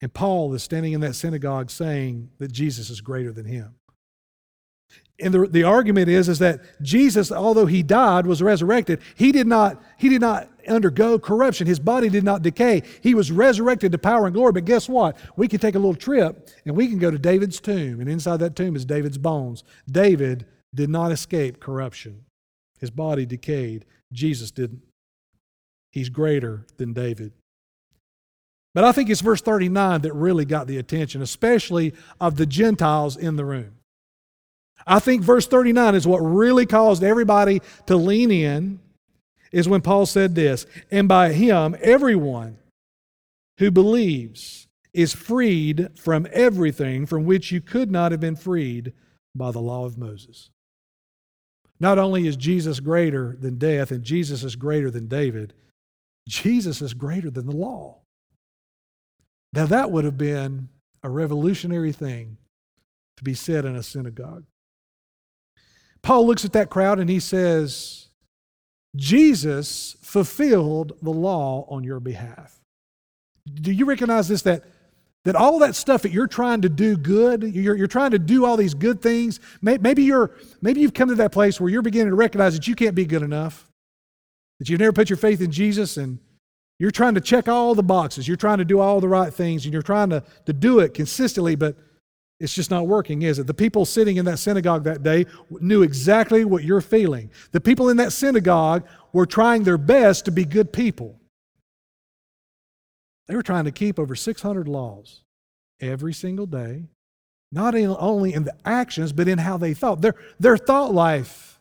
And 0.00 0.14
Paul 0.14 0.54
is 0.54 0.62
standing 0.62 0.92
in 0.92 1.00
that 1.00 1.16
synagogue 1.16 1.70
saying 1.70 2.30
that 2.38 2.52
Jesus 2.52 2.90
is 2.90 3.00
greater 3.00 3.32
than 3.32 3.44
him. 3.44 3.74
And 5.18 5.32
the, 5.32 5.46
the 5.46 5.62
argument 5.62 6.08
is, 6.10 6.28
is 6.28 6.38
that 6.40 6.60
Jesus, 6.82 7.32
although 7.32 7.64
he 7.64 7.82
died, 7.82 8.26
was 8.26 8.42
resurrected, 8.42 9.00
he 9.14 9.32
did, 9.32 9.46
not, 9.46 9.82
he 9.96 10.10
did 10.10 10.20
not 10.20 10.50
undergo 10.68 11.18
corruption. 11.18 11.66
His 11.66 11.78
body 11.78 12.10
did 12.10 12.24
not 12.24 12.42
decay. 12.42 12.82
He 13.00 13.14
was 13.14 13.32
resurrected 13.32 13.92
to 13.92 13.98
power 13.98 14.26
and 14.26 14.34
glory. 14.34 14.52
But 14.52 14.66
guess 14.66 14.88
what? 14.88 15.16
We 15.36 15.48
can 15.48 15.58
take 15.58 15.74
a 15.74 15.78
little 15.78 15.94
trip 15.94 16.50
and 16.66 16.76
we 16.76 16.88
can 16.88 16.98
go 16.98 17.10
to 17.10 17.18
David's 17.18 17.60
tomb. 17.60 18.00
And 18.00 18.10
inside 18.10 18.38
that 18.38 18.56
tomb 18.56 18.76
is 18.76 18.84
David's 18.84 19.18
bones. 19.18 19.64
David 19.90 20.44
did 20.74 20.90
not 20.90 21.12
escape 21.12 21.60
corruption, 21.60 22.24
his 22.78 22.90
body 22.90 23.24
decayed. 23.24 23.86
Jesus 24.12 24.50
didn't. 24.50 24.82
He's 25.90 26.10
greater 26.10 26.66
than 26.76 26.92
David. 26.92 27.32
But 28.74 28.84
I 28.84 28.92
think 28.92 29.08
it's 29.08 29.22
verse 29.22 29.40
39 29.40 30.02
that 30.02 30.12
really 30.12 30.44
got 30.44 30.66
the 30.66 30.76
attention, 30.76 31.22
especially 31.22 31.94
of 32.20 32.36
the 32.36 32.44
Gentiles 32.44 33.16
in 33.16 33.36
the 33.36 33.44
room. 33.46 33.75
I 34.86 34.98
think 34.98 35.22
verse 35.22 35.46
39 35.46 35.94
is 35.94 36.06
what 36.06 36.18
really 36.18 36.66
caused 36.66 37.02
everybody 37.04 37.60
to 37.86 37.96
lean 37.96 38.30
in, 38.30 38.80
is 39.52 39.68
when 39.68 39.80
Paul 39.80 40.06
said 40.06 40.34
this 40.34 40.66
And 40.90 41.08
by 41.08 41.32
him, 41.32 41.76
everyone 41.80 42.58
who 43.58 43.70
believes 43.70 44.68
is 44.92 45.12
freed 45.12 45.88
from 45.98 46.26
everything 46.32 47.06
from 47.06 47.24
which 47.24 47.52
you 47.52 47.60
could 47.60 47.90
not 47.90 48.12
have 48.12 48.20
been 48.20 48.36
freed 48.36 48.92
by 49.34 49.50
the 49.50 49.60
law 49.60 49.84
of 49.84 49.98
Moses. 49.98 50.50
Not 51.78 51.98
only 51.98 52.26
is 52.26 52.36
Jesus 52.36 52.80
greater 52.80 53.36
than 53.38 53.58
death 53.58 53.90
and 53.90 54.02
Jesus 54.02 54.42
is 54.42 54.56
greater 54.56 54.90
than 54.90 55.08
David, 55.08 55.52
Jesus 56.26 56.80
is 56.80 56.94
greater 56.94 57.30
than 57.30 57.46
the 57.46 57.54
law. 57.54 57.98
Now, 59.52 59.66
that 59.66 59.90
would 59.90 60.04
have 60.04 60.18
been 60.18 60.68
a 61.02 61.08
revolutionary 61.08 61.92
thing 61.92 62.38
to 63.16 63.24
be 63.24 63.34
said 63.34 63.64
in 63.64 63.76
a 63.76 63.82
synagogue. 63.82 64.44
Paul 66.06 66.24
looks 66.24 66.44
at 66.44 66.52
that 66.52 66.70
crowd 66.70 67.00
and 67.00 67.10
he 67.10 67.18
says, 67.18 68.06
Jesus 68.94 69.96
fulfilled 70.02 70.92
the 71.02 71.10
law 71.10 71.66
on 71.68 71.82
your 71.82 71.98
behalf. 71.98 72.60
Do 73.52 73.72
you 73.72 73.86
recognize 73.86 74.28
this? 74.28 74.42
That, 74.42 74.62
that 75.24 75.34
all 75.34 75.58
that 75.58 75.74
stuff 75.74 76.02
that 76.02 76.12
you're 76.12 76.28
trying 76.28 76.60
to 76.60 76.68
do 76.68 76.96
good, 76.96 77.42
you're, 77.42 77.74
you're 77.74 77.88
trying 77.88 78.12
to 78.12 78.20
do 78.20 78.44
all 78.44 78.56
these 78.56 78.72
good 78.72 79.02
things, 79.02 79.40
maybe, 79.60 80.04
you're, 80.04 80.30
maybe 80.62 80.80
you've 80.80 80.94
come 80.94 81.08
to 81.08 81.16
that 81.16 81.32
place 81.32 81.60
where 81.60 81.70
you're 81.70 81.82
beginning 81.82 82.10
to 82.10 82.14
recognize 82.14 82.54
that 82.54 82.68
you 82.68 82.76
can't 82.76 82.94
be 82.94 83.04
good 83.04 83.22
enough, 83.22 83.68
that 84.60 84.68
you've 84.68 84.78
never 84.78 84.92
put 84.92 85.10
your 85.10 85.16
faith 85.16 85.40
in 85.40 85.50
Jesus 85.50 85.96
and 85.96 86.20
you're 86.78 86.92
trying 86.92 87.16
to 87.16 87.20
check 87.20 87.48
all 87.48 87.74
the 87.74 87.82
boxes. 87.82 88.28
You're 88.28 88.36
trying 88.36 88.58
to 88.58 88.64
do 88.64 88.78
all 88.78 89.00
the 89.00 89.08
right 89.08 89.34
things 89.34 89.64
and 89.64 89.72
you're 89.72 89.82
trying 89.82 90.10
to, 90.10 90.22
to 90.44 90.52
do 90.52 90.78
it 90.78 90.94
consistently, 90.94 91.56
but 91.56 91.74
it's 92.38 92.54
just 92.54 92.70
not 92.70 92.86
working, 92.86 93.22
is 93.22 93.38
it? 93.38 93.46
The 93.46 93.54
people 93.54 93.86
sitting 93.86 94.18
in 94.18 94.26
that 94.26 94.38
synagogue 94.38 94.84
that 94.84 95.02
day 95.02 95.24
knew 95.50 95.82
exactly 95.82 96.44
what 96.44 96.64
you're 96.64 96.82
feeling. 96.82 97.30
The 97.52 97.60
people 97.60 97.88
in 97.88 97.96
that 97.96 98.12
synagogue 98.12 98.86
were 99.12 99.26
trying 99.26 99.64
their 99.64 99.78
best 99.78 100.26
to 100.26 100.30
be 100.30 100.44
good 100.44 100.72
people. 100.72 101.18
They 103.26 103.34
were 103.34 103.42
trying 103.42 103.64
to 103.64 103.72
keep 103.72 103.98
over 103.98 104.14
600 104.14 104.68
laws 104.68 105.22
every 105.80 106.12
single 106.12 106.46
day, 106.46 106.84
not 107.50 107.74
in, 107.74 107.94
only 107.98 108.34
in 108.34 108.44
the 108.44 108.54
actions, 108.66 109.12
but 109.12 109.28
in 109.28 109.38
how 109.38 109.56
they 109.56 109.72
thought. 109.72 110.02
Their, 110.02 110.14
their 110.38 110.58
thought 110.58 110.92
life, 110.92 111.58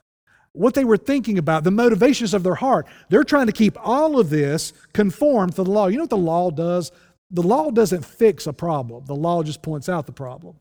what 0.51 0.73
they 0.73 0.83
were 0.83 0.97
thinking 0.97 1.37
about, 1.37 1.63
the 1.63 1.71
motivations 1.71 2.33
of 2.33 2.43
their 2.43 2.55
heart. 2.55 2.85
They're 3.09 3.23
trying 3.23 3.47
to 3.47 3.53
keep 3.53 3.77
all 3.81 4.19
of 4.19 4.29
this 4.29 4.73
conformed 4.91 5.55
to 5.55 5.63
the 5.63 5.71
law. 5.71 5.87
You 5.87 5.97
know 5.97 6.03
what 6.03 6.09
the 6.09 6.17
law 6.17 6.51
does? 6.51 6.91
The 7.31 7.43
law 7.43 7.71
doesn't 7.71 8.05
fix 8.05 8.45
a 8.45 8.53
problem, 8.53 9.05
the 9.05 9.15
law 9.15 9.41
just 9.41 9.61
points 9.61 9.87
out 9.87 10.05
the 10.05 10.11
problem. 10.11 10.57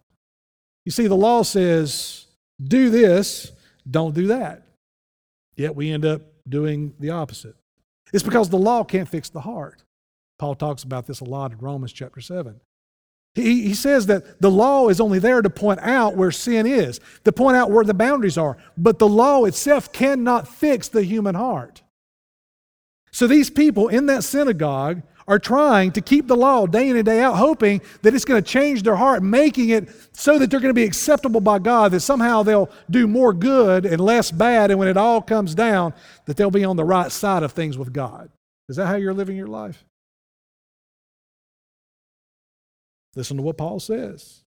You 0.84 0.92
see, 0.92 1.06
the 1.06 1.16
law 1.16 1.42
says, 1.42 2.26
do 2.62 2.90
this, 2.90 3.52
don't 3.90 4.14
do 4.14 4.28
that. 4.28 4.62
Yet 5.56 5.74
we 5.74 5.90
end 5.90 6.04
up 6.04 6.22
doing 6.48 6.94
the 6.98 7.10
opposite. 7.10 7.56
It's 8.12 8.22
because 8.22 8.48
the 8.48 8.58
law 8.58 8.84
can't 8.84 9.08
fix 9.08 9.28
the 9.28 9.40
heart. 9.40 9.82
Paul 10.38 10.54
talks 10.54 10.82
about 10.82 11.06
this 11.06 11.20
a 11.20 11.24
lot 11.24 11.52
in 11.52 11.58
Romans 11.58 11.92
chapter 11.92 12.20
7. 12.20 12.60
He, 13.34 13.62
he 13.62 13.74
says 13.74 14.06
that 14.06 14.40
the 14.40 14.50
law 14.50 14.88
is 14.88 15.00
only 15.00 15.18
there 15.18 15.42
to 15.42 15.50
point 15.50 15.80
out 15.80 16.16
where 16.16 16.30
sin 16.30 16.66
is, 16.66 17.00
to 17.24 17.32
point 17.32 17.56
out 17.56 17.70
where 17.70 17.84
the 17.84 17.94
boundaries 17.94 18.38
are, 18.38 18.56
but 18.76 18.98
the 18.98 19.08
law 19.08 19.44
itself 19.44 19.92
cannot 19.92 20.46
fix 20.46 20.88
the 20.88 21.02
human 21.02 21.34
heart. 21.34 21.82
So 23.10 23.26
these 23.26 23.50
people 23.50 23.88
in 23.88 24.06
that 24.06 24.24
synagogue 24.24 25.02
are 25.26 25.38
trying 25.38 25.90
to 25.92 26.00
keep 26.00 26.26
the 26.26 26.36
law 26.36 26.66
day 26.66 26.88
in 26.88 26.96
and 26.96 27.04
day 27.04 27.20
out, 27.20 27.36
hoping 27.36 27.80
that 28.02 28.14
it's 28.14 28.24
going 28.24 28.42
to 28.42 28.48
change 28.48 28.82
their 28.82 28.96
heart, 28.96 29.22
making 29.22 29.70
it 29.70 29.88
so 30.12 30.38
that 30.38 30.50
they're 30.50 30.60
going 30.60 30.70
to 30.70 30.74
be 30.74 30.84
acceptable 30.84 31.40
by 31.40 31.58
God, 31.58 31.92
that 31.92 32.00
somehow 32.00 32.42
they'll 32.42 32.70
do 32.90 33.06
more 33.06 33.32
good 33.32 33.86
and 33.86 34.00
less 34.00 34.30
bad, 34.30 34.70
and 34.70 34.78
when 34.78 34.88
it 34.88 34.96
all 34.96 35.22
comes 35.22 35.54
down, 35.54 35.94
that 36.26 36.36
they'll 36.36 36.50
be 36.50 36.64
on 36.64 36.76
the 36.76 36.84
right 36.84 37.10
side 37.10 37.42
of 37.42 37.52
things 37.52 37.78
with 37.78 37.92
God. 37.92 38.30
Is 38.68 38.76
that 38.76 38.86
how 38.86 38.96
you're 38.96 39.14
living 39.14 39.36
your 39.36 39.46
life? 39.46 39.84
Listen 43.16 43.36
to 43.36 43.42
what 43.42 43.56
Paul 43.56 43.80
says. 43.80 44.42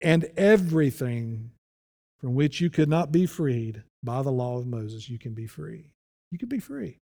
And 0.00 0.30
everything 0.36 1.50
from 2.20 2.34
which 2.34 2.60
you 2.60 2.70
could 2.70 2.88
not 2.88 3.12
be 3.12 3.26
freed 3.26 3.82
by 4.02 4.22
the 4.22 4.30
law 4.30 4.58
of 4.58 4.66
Moses, 4.66 5.08
you 5.08 5.18
can 5.18 5.34
be 5.34 5.46
free. 5.46 5.90
You 6.30 6.38
can 6.38 6.48
be 6.48 6.58
free. 6.58 6.98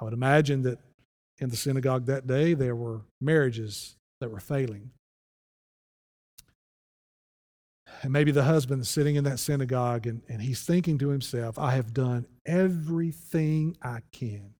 I 0.00 0.04
would 0.04 0.12
imagine 0.12 0.62
that 0.62 0.78
in 1.40 1.48
the 1.48 1.56
synagogue 1.56 2.06
that 2.06 2.26
day, 2.26 2.54
there 2.54 2.76
were 2.76 3.00
marriages 3.20 3.96
that 4.20 4.30
were 4.30 4.40
failing. 4.40 4.90
And 8.02 8.12
maybe 8.12 8.30
the 8.30 8.44
husband 8.44 8.82
is 8.82 8.88
sitting 8.88 9.16
in 9.16 9.24
that 9.24 9.38
synagogue 9.38 10.06
and, 10.06 10.22
and 10.28 10.40
he's 10.40 10.62
thinking 10.62 10.98
to 10.98 11.08
himself, 11.08 11.58
I 11.58 11.72
have 11.72 11.92
done 11.92 12.26
everything 12.46 13.76
I 13.82 14.00
can. 14.12 14.54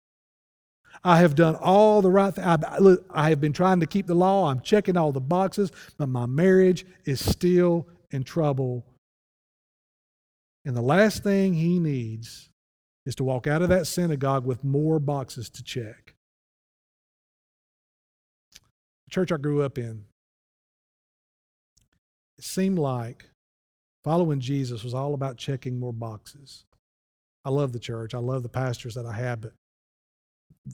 I 1.04 1.18
have 1.18 1.34
done 1.36 1.54
all 1.54 2.02
the 2.02 2.10
right 2.10 2.34
things. 2.34 2.98
I 3.10 3.28
have 3.28 3.40
been 3.40 3.52
trying 3.52 3.80
to 3.80 3.86
keep 3.86 4.06
the 4.06 4.14
law. 4.14 4.50
I'm 4.50 4.60
checking 4.60 4.96
all 4.96 5.12
the 5.12 5.20
boxes, 5.20 5.70
but 5.96 6.08
my 6.08 6.26
marriage 6.26 6.84
is 7.04 7.24
still 7.24 7.86
in 8.10 8.24
trouble. 8.24 8.84
And 10.64 10.76
the 10.76 10.82
last 10.82 11.22
thing 11.22 11.54
he 11.54 11.78
needs 11.78 12.50
is 13.06 13.14
to 13.16 13.24
walk 13.24 13.46
out 13.46 13.62
of 13.62 13.68
that 13.68 13.86
synagogue 13.86 14.44
with 14.44 14.64
more 14.64 14.98
boxes 14.98 15.48
to 15.50 15.62
check 15.62 16.09
church 19.10 19.32
I 19.32 19.36
grew 19.36 19.62
up 19.62 19.76
in, 19.78 20.04
it 22.38 22.44
seemed 22.44 22.78
like 22.78 23.30
following 24.02 24.40
Jesus 24.40 24.82
was 24.82 24.94
all 24.94 25.14
about 25.14 25.36
checking 25.36 25.78
more 25.78 25.92
boxes. 25.92 26.64
I 27.44 27.50
love 27.50 27.72
the 27.72 27.78
church. 27.78 28.14
I 28.14 28.18
love 28.18 28.42
the 28.42 28.48
pastors 28.48 28.94
that 28.94 29.06
I 29.06 29.12
had, 29.12 29.40
but 29.40 29.52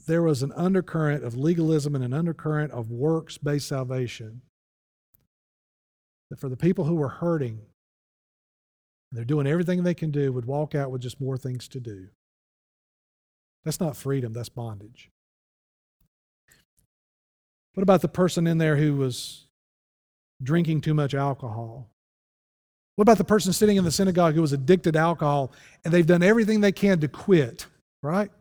there 0.05 0.21
was 0.21 0.43
an 0.43 0.51
undercurrent 0.53 1.23
of 1.23 1.35
legalism 1.35 1.95
and 1.95 2.03
an 2.03 2.13
undercurrent 2.13 2.71
of 2.71 2.91
works 2.91 3.37
based 3.37 3.67
salvation 3.67 4.41
that 6.29 6.39
for 6.39 6.49
the 6.49 6.57
people 6.57 6.85
who 6.85 6.95
were 6.95 7.07
hurting, 7.07 7.61
they're 9.11 9.23
doing 9.23 9.47
everything 9.47 9.83
they 9.83 9.93
can 9.93 10.11
do, 10.11 10.33
would 10.33 10.45
walk 10.45 10.75
out 10.75 10.91
with 10.91 11.01
just 11.01 11.21
more 11.21 11.37
things 11.37 11.67
to 11.69 11.79
do. 11.79 12.09
That's 13.63 13.79
not 13.79 13.95
freedom, 13.95 14.33
that's 14.33 14.49
bondage. 14.49 15.09
What 17.77 17.83
about 17.83 18.01
the 18.01 18.07
person 18.07 18.47
in 18.47 18.57
there 18.57 18.75
who 18.75 18.95
was 18.95 19.45
drinking 20.41 20.81
too 20.81 20.95
much 20.95 21.13
alcohol? 21.13 21.87
What 22.95 23.03
about 23.03 23.19
the 23.19 23.23
person 23.23 23.53
sitting 23.53 23.77
in 23.77 23.83
the 23.83 23.91
synagogue 23.91 24.33
who 24.33 24.41
was 24.41 24.51
addicted 24.51 24.93
to 24.93 24.99
alcohol 24.99 25.51
and 25.85 25.93
they've 25.93 26.03
done 26.03 26.23
everything 26.23 26.59
they 26.59 26.71
can 26.71 26.99
to 27.01 27.07
quit, 27.07 27.67
right? 28.01 28.31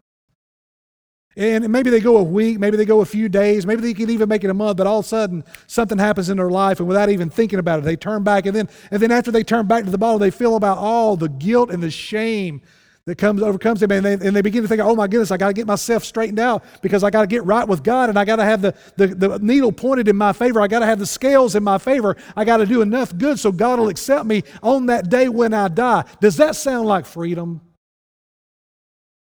And 1.37 1.69
maybe 1.69 1.91
they 1.91 2.01
go 2.01 2.17
a 2.17 2.23
week, 2.23 2.59
maybe 2.59 2.79
they 2.79 2.87
go 2.87 3.03
a 3.03 3.05
few 3.05 3.29
days, 3.29 3.67
maybe 3.67 3.83
they 3.83 3.93
can 3.93 4.09
even 4.09 4.27
make 4.27 4.43
it 4.43 4.49
a 4.49 4.55
month, 4.55 4.79
but 4.79 4.87
all 4.87 5.01
of 5.01 5.05
a 5.05 5.09
sudden 5.09 5.45
something 5.67 5.99
happens 5.99 6.31
in 6.31 6.39
their 6.39 6.49
life 6.49 6.81
and 6.81 6.89
without 6.89 7.11
even 7.11 7.29
thinking 7.29 7.59
about 7.59 7.81
it, 7.81 7.85
they 7.85 7.95
turn 7.95 8.23
back. 8.23 8.47
And 8.47 8.57
then, 8.57 8.71
and 8.91 9.03
then 9.03 9.11
after 9.11 9.31
they 9.31 9.45
turn 9.45 9.67
back 9.67 9.85
to 9.85 9.91
the 9.91 9.99
bottle, 9.99 10.19
they 10.19 10.31
feel 10.31 10.57
about 10.57 10.79
all 10.79 11.15
the 11.15 11.29
guilt 11.29 11.71
and 11.71 11.83
the 11.83 11.91
shame 11.91 12.63
that 13.07 13.17
comes 13.19 13.41
overcomes 13.41 13.81
them 13.81 13.93
and 13.93 14.05
they, 14.05 14.13
and 14.15 14.35
they 14.35 14.43
begin 14.43 14.63
to 14.63 14.69
think 14.69 14.81
oh 14.81 14.95
my 14.95 15.07
goodness 15.07 15.31
i 15.31 15.37
got 15.37 15.49
to 15.49 15.53
get 15.53 15.67
myself 15.67 16.05
straightened 16.05 16.41
out 16.41 16.65
because 16.83 17.05
i 17.05 17.11
got 17.11 17.21
to 17.21 17.27
get 17.27 17.45
right 17.45 17.67
with 17.67 17.85
god 17.85 18.09
and 18.09 18.19
i 18.19 18.25
got 18.25 18.37
to 18.37 18.45
have 18.45 18.61
the, 18.61 18.75
the, 18.97 19.07
the 19.07 19.39
needle 19.39 19.73
pointed 19.73 20.09
in 20.09 20.17
my 20.17 20.33
favor. 20.33 20.61
I 20.61 20.67
got 20.67 20.81
to 20.81 20.87
have 20.87 20.99
the 20.99 21.07
scales 21.07 21.55
in 21.55 21.63
my 21.63 21.79
favor. 21.79 22.17
I 22.35 22.45
got 22.45 22.59
to 22.59 22.67
do 22.67 22.83
enough 22.83 23.17
good 23.17 23.39
so 23.39 23.53
god 23.53 23.79
will 23.79 23.89
accept 23.89 24.27
me 24.27 24.43
on 24.63 24.87
that 24.87 25.09
day 25.09 25.29
when 25.29 25.55
i 25.55 25.69
die. 25.69 26.05
Does 26.21 26.37
that 26.37 26.57
sound 26.57 26.89
like 26.89 27.07
freedom? 27.07 27.61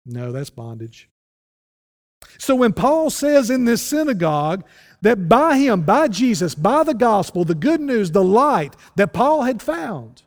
No 0.06 0.32
that's 0.32 0.50
bondage. 0.50 1.08
So 2.38 2.54
when 2.54 2.72
paul 2.72 3.10
says 3.10 3.50
in 3.50 3.64
this 3.64 3.82
synagogue 3.82 4.64
that 5.00 5.28
by 5.28 5.58
him 5.58 5.82
by 5.82 6.06
jesus 6.06 6.54
by 6.54 6.84
the 6.84 6.94
gospel 6.94 7.44
the 7.44 7.54
good 7.54 7.80
news 7.80 8.12
the 8.12 8.22
light 8.22 8.76
that 8.94 9.12
paul 9.12 9.42
had 9.42 9.60
found 9.60 10.22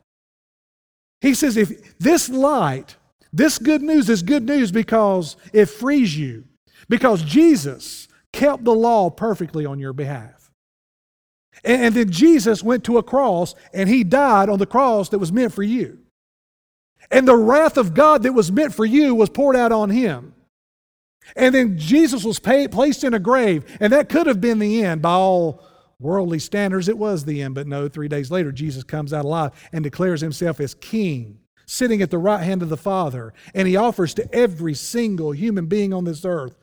he 1.21 1.33
says 1.33 1.55
if 1.55 1.97
this 1.97 2.27
light 2.27 2.97
this 3.35 3.59
good 3.59 3.81
news 3.81 4.09
is 4.09 4.23
good 4.23 4.43
news 4.43 4.71
because 4.71 5.35
it 5.51 5.65
frees 5.65 6.17
you, 6.17 6.45
because 6.87 7.21
Jesus 7.21 8.07
kept 8.31 8.63
the 8.63 8.73
law 8.73 9.09
perfectly 9.09 9.65
on 9.65 9.77
your 9.77 9.91
behalf. 9.91 10.51
And, 11.65 11.93
then 11.93 12.11
Jesus 12.11 12.63
went 12.63 12.85
to 12.85 12.97
a 12.97 13.03
cross 13.03 13.53
and 13.73 13.89
he 13.89 14.05
died 14.05 14.47
on 14.47 14.59
the 14.59 14.65
cross 14.65 15.09
that 15.09 15.19
was 15.19 15.33
meant 15.33 15.53
for 15.53 15.63
you. 15.63 15.99
And 17.11 17.27
the 17.27 17.35
wrath 17.35 17.77
of 17.77 17.93
God 17.93 18.23
that 18.23 18.31
was 18.31 18.53
meant 18.53 18.73
for 18.73 18.85
you 18.85 19.13
was 19.13 19.29
poured 19.29 19.57
out 19.57 19.73
on 19.73 19.89
him. 19.89 20.33
And 21.35 21.53
then 21.53 21.77
Jesus 21.77 22.23
was 22.23 22.39
placed 22.39 23.03
in 23.03 23.13
a 23.13 23.19
grave, 23.19 23.65
and 23.81 23.91
that 23.91 24.09
could 24.09 24.27
have 24.27 24.39
been 24.39 24.59
the 24.59 24.83
end 24.83 25.01
by 25.01 25.11
all 25.11 25.61
worldly 25.99 26.39
standards. 26.39 26.87
It 26.87 26.97
was 26.97 27.25
the 27.25 27.41
end, 27.41 27.55
but 27.55 27.67
no, 27.67 27.89
three 27.89 28.07
days 28.07 28.31
later, 28.31 28.51
Jesus 28.53 28.83
comes 28.83 29.11
out 29.11 29.25
alive 29.25 29.51
and 29.73 29.83
declares 29.83 30.21
himself 30.21 30.61
as 30.61 30.73
king 30.75 31.39
sitting 31.65 32.01
at 32.01 32.11
the 32.11 32.17
right 32.17 32.43
hand 32.43 32.61
of 32.61 32.69
the 32.69 32.77
Father. 32.77 33.33
And 33.53 33.67
He 33.67 33.75
offers 33.75 34.13
to 34.15 34.33
every 34.33 34.73
single 34.73 35.31
human 35.31 35.67
being 35.67 35.93
on 35.93 36.03
this 36.03 36.25
earth 36.25 36.57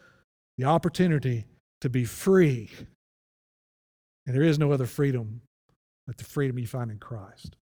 the 0.58 0.64
opportunity 0.64 1.46
to 1.80 1.88
be 1.88 2.04
free. 2.04 2.70
And 4.26 4.34
there 4.34 4.42
is 4.42 4.58
no 4.58 4.72
other 4.72 4.86
freedom 4.86 5.42
but 6.06 6.18
the 6.18 6.24
freedom 6.24 6.58
you 6.58 6.66
find 6.66 6.90
in 6.90 6.98
Christ. 6.98 7.56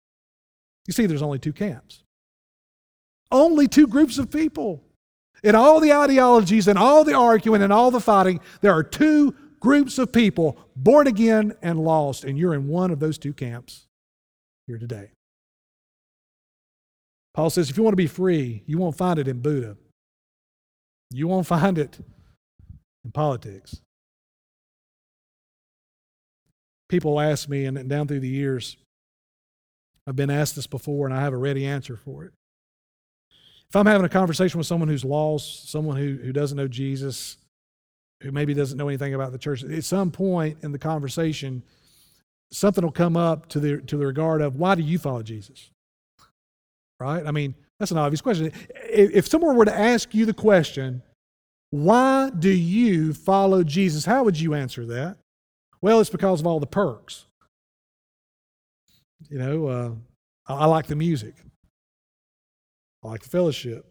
You 0.87 0.93
see, 0.93 1.05
there's 1.05 1.21
only 1.21 1.39
two 1.39 1.53
camps, 1.53 2.03
only 3.31 3.67
two 3.67 3.87
groups 3.87 4.17
of 4.17 4.31
people. 4.31 4.83
In 5.43 5.55
all 5.55 5.79
the 5.79 5.93
ideologies 5.93 6.67
and 6.67 6.77
all 6.77 7.03
the 7.03 7.13
arguing 7.13 7.61
and 7.61 7.71
all 7.71 7.91
the 7.91 8.01
fighting, 8.01 8.39
there 8.61 8.73
are 8.73 8.83
two 8.83 9.35
groups 9.59 9.97
of 9.97 10.11
people 10.11 10.57
born 10.75 11.07
again 11.07 11.53
and 11.61 11.79
lost, 11.79 12.23
and 12.23 12.37
you're 12.37 12.53
in 12.53 12.67
one 12.67 12.91
of 12.91 12.99
those 12.99 13.17
two 13.17 13.33
camps 13.33 13.87
here 14.67 14.77
today. 14.77 15.11
Paul 17.39 17.49
says 17.49 17.69
if 17.69 17.77
you 17.77 17.83
want 17.83 17.93
to 17.93 17.95
be 17.95 18.05
free, 18.05 18.63
you 18.65 18.77
won't 18.77 18.97
find 18.97 19.17
it 19.17 19.25
in 19.25 19.39
Buddha. 19.39 19.77
You 21.09 21.29
won't 21.29 21.47
find 21.47 21.77
it 21.77 21.97
in 23.05 23.13
politics. 23.13 23.79
People 26.89 27.17
ask 27.17 27.47
me, 27.47 27.63
and 27.63 27.87
down 27.87 28.09
through 28.09 28.19
the 28.19 28.27
years, 28.27 28.75
I've 30.05 30.17
been 30.17 30.29
asked 30.29 30.57
this 30.57 30.67
before, 30.67 31.07
and 31.07 31.15
I 31.15 31.21
have 31.21 31.31
a 31.31 31.37
ready 31.37 31.65
answer 31.65 31.95
for 31.95 32.25
it. 32.25 32.33
If 33.69 33.75
I'm 33.77 33.85
having 33.85 34.05
a 34.05 34.09
conversation 34.09 34.57
with 34.57 34.67
someone 34.67 34.89
who's 34.89 35.05
lost, 35.05 35.71
someone 35.71 35.95
who, 35.95 36.17
who 36.21 36.33
doesn't 36.33 36.57
know 36.57 36.67
Jesus, 36.67 37.37
who 38.21 38.33
maybe 38.33 38.53
doesn't 38.53 38.77
know 38.77 38.89
anything 38.89 39.13
about 39.13 39.31
the 39.31 39.37
church, 39.37 39.63
at 39.63 39.85
some 39.85 40.11
point 40.11 40.57
in 40.61 40.73
the 40.73 40.77
conversation, 40.77 41.63
something 42.51 42.83
will 42.83 42.91
come 42.91 43.15
up 43.15 43.47
to 43.47 43.61
the, 43.61 43.77
to 43.83 43.95
the 43.95 44.05
regard 44.05 44.41
of, 44.41 44.57
why 44.57 44.75
do 44.75 44.81
you 44.81 44.99
follow 44.99 45.23
Jesus? 45.23 45.69
Right? 46.99 47.25
I 47.25 47.31
mean, 47.31 47.55
that's 47.79 47.91
an 47.91 47.97
obvious 47.97 48.21
question. 48.21 48.51
If 48.89 49.27
someone 49.27 49.55
were 49.55 49.65
to 49.65 49.75
ask 49.75 50.13
you 50.13 50.25
the 50.25 50.33
question, 50.33 51.01
why 51.71 52.29
do 52.31 52.49
you 52.49 53.13
follow 53.13 53.63
Jesus? 53.63 54.05
How 54.05 54.23
would 54.23 54.39
you 54.39 54.53
answer 54.53 54.85
that? 54.87 55.17
Well, 55.81 55.99
it's 56.01 56.09
because 56.09 56.41
of 56.41 56.47
all 56.47 56.59
the 56.59 56.67
perks. 56.67 57.25
You 59.29 59.37
know, 59.37 59.67
uh, 59.67 59.91
I, 60.47 60.65
like 60.65 60.87
the 60.87 60.95
music, 60.95 61.35
I 63.03 63.09
like 63.09 63.21
the 63.21 63.29
fellowship. 63.29 63.85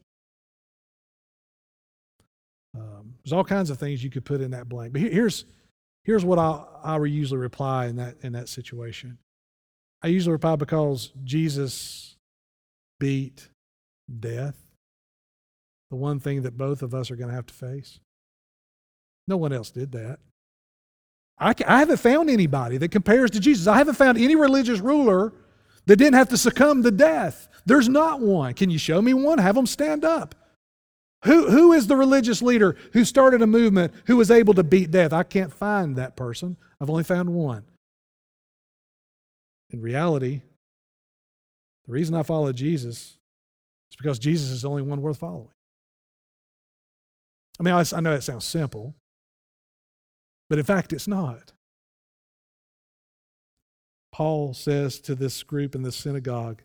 Um, 2.75 3.15
there's 3.25 3.33
all 3.33 3.45
kinds 3.45 3.71
of 3.71 3.79
things 3.79 4.03
you 4.03 4.11
could 4.11 4.25
put 4.25 4.41
in 4.41 4.51
that 4.51 4.69
blank. 4.69 4.93
But 4.93 5.03
here's, 5.03 5.45
here's 6.05 6.25
what 6.25 6.39
I, 6.39 6.63
I 6.83 7.03
usually 7.05 7.41
reply 7.41 7.87
in 7.87 7.97
that, 7.97 8.17
in 8.23 8.33
that 8.33 8.49
situation. 8.49 9.19
I 10.03 10.09
usually 10.09 10.33
reply 10.33 10.57
because 10.57 11.13
Jesus 11.25 12.08
beat 12.99 13.49
death, 14.21 14.57
the 15.91 15.97
one 15.97 16.21
thing 16.21 16.43
that 16.43 16.57
both 16.57 16.83
of 16.83 16.95
us 16.95 17.11
are 17.11 17.17
going 17.17 17.29
to 17.29 17.35
have 17.35 17.47
to 17.47 17.55
face. 17.55 18.01
No 19.27 19.37
one 19.37 19.53
else 19.53 19.71
did 19.71 19.93
that. 19.93 20.19
I, 21.39 21.55
I 21.67 21.79
haven't 21.79 21.99
found 21.99 22.31
anybody 22.31 22.79
that 22.79 22.91
compares 22.91 23.31
to 23.33 23.41
Jesus. 23.41 23.67
I 23.67 23.77
haven't 23.77 23.95
found 23.95 24.19
any 24.19 24.35
religious 24.35 24.81
ruler 24.81 25.33
that 25.87 25.97
didn't 25.97 26.15
have 26.15 26.29
to 26.31 26.37
succumb 26.37 26.83
to 26.83 26.91
death. 26.91 27.49
There's 27.65 27.89
not 27.89 28.21
one. 28.21 28.55
Can 28.55 28.71
you 28.71 28.79
show 28.79 29.01
me 29.01 29.15
one? 29.15 29.39
Have 29.39 29.55
them 29.55 29.67
stand 29.67 30.05
up. 30.05 30.35
Who, 31.25 31.51
who 31.51 31.73
is 31.73 31.87
the 31.87 31.97
religious 31.97 32.43
leader 32.43 32.77
who 32.93 33.05
started 33.05 33.43
a 33.43 33.47
movement 33.47 33.93
who 34.07 34.17
was 34.17 34.31
able 34.31 34.55
to 34.55 34.63
beat 34.63 34.91
death? 34.91 35.13
I 35.13 35.23
can't 35.23 35.53
find 35.53 35.97
that 35.97 36.17
person. 36.17 36.57
I've 36.81 36.91
only 36.91 37.05
found 37.05 37.31
one. 37.31 37.65
In 39.71 39.81
reality, 39.81 40.43
the 41.89 41.95
reason 41.95 42.15
I 42.15 42.23
follow 42.23 42.53
Jesus 42.53 43.17
is 43.91 43.97
because 43.97 44.19
Jesus 44.19 44.51
is 44.51 44.63
the 44.63 44.69
only 44.69 44.83
one 44.83 45.01
worth 45.01 45.17
following. 45.17 45.49
I 47.59 47.63
mean, 47.63 47.75
I, 47.75 48.01
know 48.01 48.13
that 48.13 48.23
sounds 48.23 48.45
simple, 48.45 48.95
but 50.51 50.59
in 50.59 50.65
fact, 50.67 50.93
it's 50.93 51.09
not. 51.09 51.53
Paul 54.13 54.53
says 54.53 55.01
to 55.01 55.15
this 55.15 55.43
group 55.43 55.75
in 55.75 55.83
this 55.83 55.97
synagogue, 55.97 56.63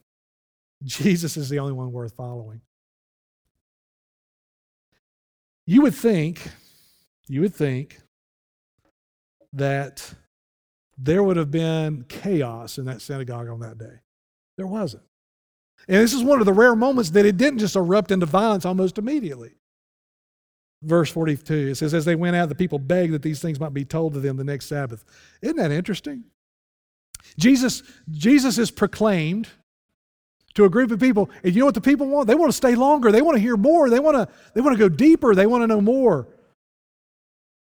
Jesus 0.84 1.38
is 1.38 1.48
the 1.48 1.60
only 1.60 1.74
one 1.74 1.94
worth 1.94 2.14
following. 2.16 2.62
You 5.66 5.82
would 5.84 5.96
think, 5.96 6.42
you 7.30 7.40
would 7.42 7.56
think 7.56 8.02
that 9.54 10.16
there 10.98 11.24
would 11.24 11.38
have 11.38 11.52
been 11.52 12.04
chaos 12.10 12.78
in 12.78 12.86
that 12.86 13.02
synagogue 13.02 13.48
on 13.48 13.62
that 13.62 13.78
day. 13.78 14.02
There 14.58 14.68
wasn't. 14.68 15.04
And 15.88 15.98
this 15.98 16.14
is 16.14 16.24
one 16.24 16.40
of 16.40 16.46
the 16.46 16.54
rare 16.54 16.76
moments 16.76 17.12
that 17.12 17.26
it 17.26 17.38
didn't 17.38 17.60
just 17.60 17.76
erupt 17.76 18.12
into 18.12 18.26
violence 18.26 18.66
almost 18.66 18.98
immediately. 18.98 19.52
Verse 20.82 21.10
42, 21.12 21.54
it 21.54 21.76
says, 21.76 21.94
As 21.94 22.06
they 22.06 22.16
went 22.16 22.36
out, 22.36 22.50
the 22.50 22.56
people 22.56 22.80
begged 22.80 23.14
that 23.14 23.22
these 23.22 23.42
things 23.42 23.60
might 23.60 23.74
be 23.74 23.86
told 23.86 24.14
to 24.14 24.20
them 24.20 24.38
the 24.38 24.44
next 24.44 24.68
Sabbath. 24.68 25.06
Isn't 25.42 25.58
that 25.58 25.72
interesting? 25.72 26.26
Jesus, 27.38 27.84
Jesus 28.12 28.58
is 28.58 28.70
proclaimed 28.70 29.50
to 30.56 30.66
a 30.66 30.70
group 30.70 30.92
of 30.92 31.00
people, 31.00 31.30
and 31.44 31.54
you 31.54 31.60
know 31.60 31.66
what 31.66 31.74
the 31.74 31.82
people 31.82 32.08
want? 32.08 32.28
They 32.28 32.36
want 32.36 32.52
to 32.52 32.58
stay 32.58 32.76
longer. 32.76 33.12
They 33.12 33.22
want 33.22 33.38
to 33.38 33.42
hear 33.42 33.58
more. 33.58 33.90
They 33.90 34.00
want 34.00 34.18
to, 34.18 34.28
they 34.54 34.62
want 34.62 34.78
to 34.78 34.80
go 34.80 34.90
deeper. 34.90 35.34
They 35.34 35.48
want 35.48 35.64
to 35.64 35.68
know 35.68 35.82
more. 35.82 36.28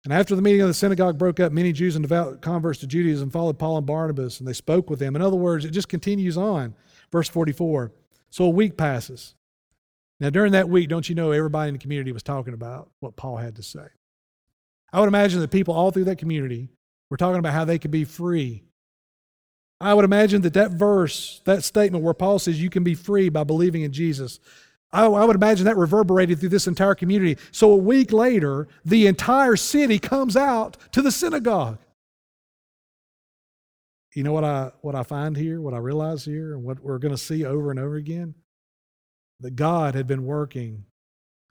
And 0.05 0.13
after 0.13 0.35
the 0.35 0.43
meeting 0.43 0.63
of 0.63 0.69
the 0.69 0.75
synagogue 0.75 1.17
broke 1.17 1.39
up, 1.39 1.53
many 1.53 1.73
Jews 1.73 1.95
and 1.95 2.03
devout 2.03 2.43
converts 2.43 2.81
to 2.81 2.89
Judaism 2.89 3.31
followed 3.31 3.59
Paul 3.59 3.79
and 3.79 3.87
Barnabas, 3.87 4.41
and 4.41 4.49
they 4.49 4.53
spoke 4.53 4.91
with 4.91 4.99
them. 4.99 5.15
In 5.15 5.23
other 5.23 5.37
words, 5.37 5.65
it 5.65 5.71
just 5.71 5.89
continues 5.89 6.37
on. 6.37 6.75
Verse 7.13 7.29
44. 7.29 7.93
So 8.33 8.47
a 8.47 8.51
week 8.51 8.79
passes. 8.79 9.35
Now, 10.19 10.31
during 10.31 10.53
that 10.53 10.71
week, 10.71 10.89
don't 10.89 11.07
you 11.07 11.15
know 11.15 11.33
everybody 11.33 11.69
in 11.69 11.75
the 11.75 11.79
community 11.79 12.13
was 12.13 12.23
talking 12.23 12.55
about 12.55 12.91
what 13.01 13.15
Paul 13.15 13.37
had 13.37 13.57
to 13.57 13.63
say? 13.63 13.85
I 14.91 15.01
would 15.01 15.09
imagine 15.09 15.41
that 15.41 15.51
people 15.51 15.75
all 15.75 15.91
through 15.91 16.05
that 16.05 16.17
community 16.17 16.71
were 17.11 17.19
talking 17.19 17.39
about 17.39 17.53
how 17.53 17.67
they 17.67 17.79
could 17.79 17.91
be 17.91 18.05
free. 18.05 18.65
I 19.83 19.93
would 19.93 20.07
imagine 20.07 20.41
that 20.43 20.55
that 20.55 20.71
verse, 20.71 21.43
that 21.45 21.63
statement 21.63 22.05
where 22.05 22.15
Paul 22.15 22.39
says 22.39 22.61
you 22.61 22.71
can 22.71 22.85
be 22.85 22.95
free 22.95 23.29
by 23.29 23.45
believing 23.45 23.83
in 23.83 23.93
Jesus, 23.93 24.41
I, 24.93 25.05
I 25.05 25.27
would 25.27 25.37
imagine 25.37 25.67
that 25.67 25.77
reverberated 25.77 26.41
through 26.41 26.49
this 26.49 26.67
entire 26.67 26.95
community. 26.95 27.37
So 27.51 27.71
a 27.71 27.77
week 27.77 28.13
later, 28.13 28.67
the 28.83 29.09
entire 29.09 29.57
city 29.57 29.99
comes 29.99 30.39
out 30.39 30.79
to 30.93 31.03
the 31.03 31.13
synagogue. 31.13 31.79
You 34.15 34.23
know 34.23 34.33
what 34.33 34.45
I, 34.45 34.71
what 34.83 34.95
I 34.95 35.03
find 35.03 35.37
here, 35.37 35.61
what 35.61 35.75
I 35.75 35.79
realize 35.79 36.25
here, 36.25 36.55
and 36.55 36.63
what 36.63 36.81
we're 36.81 36.99
going 36.99 37.15
to 37.15 37.19
see 37.19 37.45
over 37.45 37.71
and 37.71 37.81
over 37.81 37.97
again? 37.97 38.35
that 39.43 39.57
God 39.57 39.95
had 39.95 40.07
been 40.07 40.25
working 40.25 40.85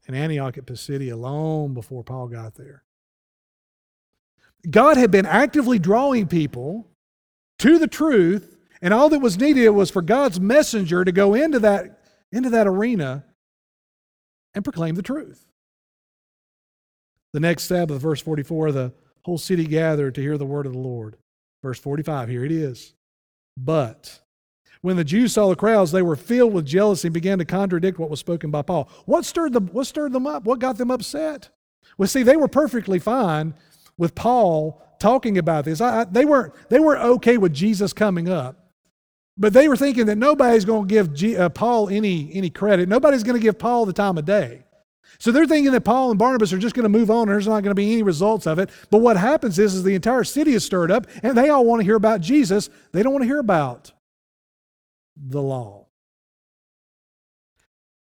in 0.07 0.15
Antioch 0.15 0.57
at 0.57 0.65
Pisidia 0.65 1.15
long 1.15 1.73
before 1.73 2.03
Paul 2.03 2.27
got 2.27 2.55
there. 2.55 2.83
God 4.69 4.97
had 4.97 5.11
been 5.11 5.25
actively 5.25 5.77
drawing 5.77 6.27
people 6.27 6.87
to 7.59 7.77
the 7.77 7.87
truth, 7.87 8.57
and 8.81 8.93
all 8.93 9.09
that 9.09 9.19
was 9.19 9.37
needed 9.37 9.69
was 9.69 9.91
for 9.91 10.01
God's 10.01 10.39
messenger 10.39 11.03
to 11.03 11.11
go 11.11 11.33
into 11.33 11.59
that, 11.59 11.99
into 12.31 12.49
that 12.51 12.67
arena 12.67 13.25
and 14.53 14.63
proclaim 14.63 14.95
the 14.95 15.01
truth. 15.01 15.45
The 17.33 17.39
next 17.39 17.63
Sabbath, 17.63 18.01
verse 18.01 18.21
44, 18.21 18.71
the 18.71 18.93
whole 19.23 19.37
city 19.37 19.65
gathered 19.65 20.15
to 20.15 20.21
hear 20.21 20.37
the 20.37 20.45
word 20.45 20.65
of 20.65 20.73
the 20.73 20.79
Lord. 20.79 21.17
Verse 21.61 21.79
45, 21.79 22.29
here 22.29 22.43
it 22.43 22.51
is. 22.51 22.93
But 23.55 24.19
when 24.81 24.97
the 24.97 25.03
Jews 25.03 25.33
saw 25.33 25.49
the 25.49 25.55
crowds, 25.55 25.91
they 25.91 26.01
were 26.01 26.15
filled 26.15 26.53
with 26.53 26.65
jealousy 26.65 27.07
and 27.07 27.13
began 27.13 27.37
to 27.37 27.45
contradict 27.45 27.99
what 27.99 28.09
was 28.09 28.19
spoken 28.19 28.49
by 28.49 28.63
Paul. 28.63 28.89
What 29.05 29.25
stirred 29.25 29.53
them, 29.53 29.67
what 29.67 29.87
stirred 29.87 30.13
them 30.13 30.25
up? 30.25 30.43
What 30.43 30.59
got 30.59 30.77
them 30.77 30.91
upset? 30.91 31.49
Well, 31.97 32.07
see, 32.07 32.23
they 32.23 32.37
were 32.37 32.47
perfectly 32.47 32.97
fine 32.99 33.53
with 33.97 34.15
Paul 34.15 34.81
talking 34.99 35.37
about 35.37 35.65
this. 35.65 35.81
I, 35.81 36.01
I, 36.01 36.03
they, 36.05 36.25
weren't, 36.25 36.53
they 36.69 36.79
weren't 36.79 37.03
okay 37.03 37.37
with 37.37 37.53
Jesus 37.53 37.93
coming 37.93 38.27
up. 38.27 38.57
But 39.37 39.53
they 39.53 39.67
were 39.67 39.77
thinking 39.77 40.07
that 40.07 40.17
nobody's 40.17 40.65
going 40.65 40.87
to 40.87 40.93
give 40.93 41.13
G, 41.13 41.37
uh, 41.37 41.49
Paul 41.49 41.89
any, 41.89 42.31
any 42.33 42.49
credit. 42.49 42.89
Nobody's 42.89 43.23
going 43.23 43.39
to 43.39 43.41
give 43.41 43.57
Paul 43.57 43.85
the 43.85 43.93
time 43.93 44.17
of 44.17 44.25
day. 44.25 44.63
So 45.21 45.31
they're 45.31 45.45
thinking 45.45 45.71
that 45.73 45.81
Paul 45.81 46.09
and 46.09 46.17
Barnabas 46.17 46.51
are 46.51 46.57
just 46.57 46.73
going 46.73 46.81
to 46.81 46.89
move 46.89 47.11
on 47.11 47.29
and 47.29 47.29
there's 47.29 47.45
not 47.45 47.61
going 47.61 47.69
to 47.69 47.75
be 47.75 47.93
any 47.93 48.01
results 48.01 48.47
of 48.47 48.57
it. 48.57 48.71
But 48.89 49.01
what 49.01 49.17
happens 49.17 49.59
is, 49.59 49.75
is 49.75 49.83
the 49.83 49.93
entire 49.93 50.23
city 50.23 50.53
is 50.53 50.65
stirred 50.65 50.89
up 50.89 51.05
and 51.21 51.37
they 51.37 51.49
all 51.49 51.63
want 51.63 51.79
to 51.79 51.83
hear 51.83 51.95
about 51.95 52.21
Jesus. 52.21 52.71
They 52.91 53.03
don't 53.03 53.13
want 53.13 53.21
to 53.21 53.27
hear 53.27 53.37
about 53.37 53.91
the 55.15 55.39
law. 55.39 55.85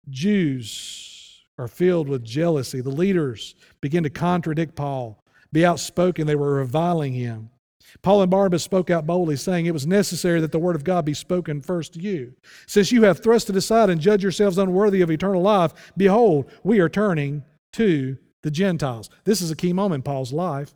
Jews 0.09 1.43
are 1.59 1.67
filled 1.67 2.09
with 2.09 2.23
jealousy. 2.23 2.81
The 2.81 2.91
leaders 2.91 3.57
begin 3.81 4.05
to 4.05 4.11
contradict 4.11 4.77
Paul, 4.77 5.25
be 5.53 5.67
outspoken. 5.67 6.29
They 6.29 6.37
were 6.37 6.55
reviling 6.55 7.15
him. 7.15 7.51
Paul 8.03 8.23
and 8.23 8.31
Barnabas 8.31 8.63
spoke 8.63 8.91
out 8.91 9.07
boldly, 9.07 9.37
saying, 9.37 9.67
It 9.67 9.75
was 9.75 9.87
necessary 9.87 10.41
that 10.41 10.53
the 10.53 10.59
word 10.59 10.77
of 10.77 10.85
God 10.85 11.05
be 11.05 11.15
spoken 11.15 11.61
first 11.61 11.95
to 11.95 12.01
you. 12.01 12.35
Since 12.67 12.93
you 12.93 13.03
have 13.03 13.23
thrust 13.23 13.51
it 13.51 13.57
aside 13.57 13.91
and 13.91 14.01
judged 14.01 14.23
yourselves 14.23 14.59
unworthy 14.59 15.01
of 15.01 15.11
eternal 15.11 15.43
life, 15.43 15.93
behold, 15.97 16.51
we 16.63 16.81
are 16.81 16.89
turning 16.89 17.45
to 17.73 18.19
the 18.43 18.51
Gentiles. 18.51 19.11
This 19.25 19.41
is 19.41 19.51
a 19.51 19.57
key 19.57 19.73
moment 19.73 20.01
in 20.01 20.13
Paul's 20.13 20.33
life. 20.33 20.75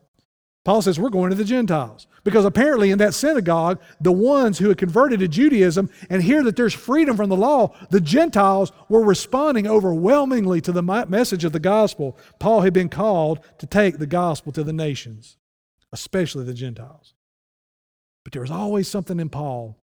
Paul 0.64 0.82
says, 0.82 0.98
We're 0.98 1.10
going 1.10 1.30
to 1.30 1.36
the 1.36 1.44
Gentiles. 1.44 2.06
Because 2.24 2.46
apparently, 2.46 2.90
in 2.90 2.98
that 2.98 3.12
synagogue, 3.12 3.80
the 4.00 4.10
ones 4.10 4.58
who 4.58 4.68
had 4.68 4.78
converted 4.78 5.20
to 5.20 5.28
Judaism 5.28 5.90
and 6.08 6.22
hear 6.22 6.42
that 6.42 6.56
there's 6.56 6.72
freedom 6.72 7.18
from 7.18 7.28
the 7.28 7.36
law, 7.36 7.76
the 7.90 8.00
Gentiles 8.00 8.72
were 8.88 9.04
responding 9.04 9.66
overwhelmingly 9.66 10.62
to 10.62 10.72
the 10.72 10.82
message 10.82 11.44
of 11.44 11.52
the 11.52 11.60
gospel. 11.60 12.18
Paul 12.38 12.62
had 12.62 12.72
been 12.72 12.88
called 12.88 13.40
to 13.58 13.66
take 13.66 13.98
the 13.98 14.06
gospel 14.06 14.52
to 14.52 14.64
the 14.64 14.72
nations, 14.72 15.36
especially 15.94 16.44
the 16.44 16.52
Gentiles. 16.52 17.14
But 18.24 18.32
there 18.32 18.42
was 18.42 18.50
always 18.50 18.88
something 18.88 19.20
in 19.20 19.28
Paul 19.28 19.78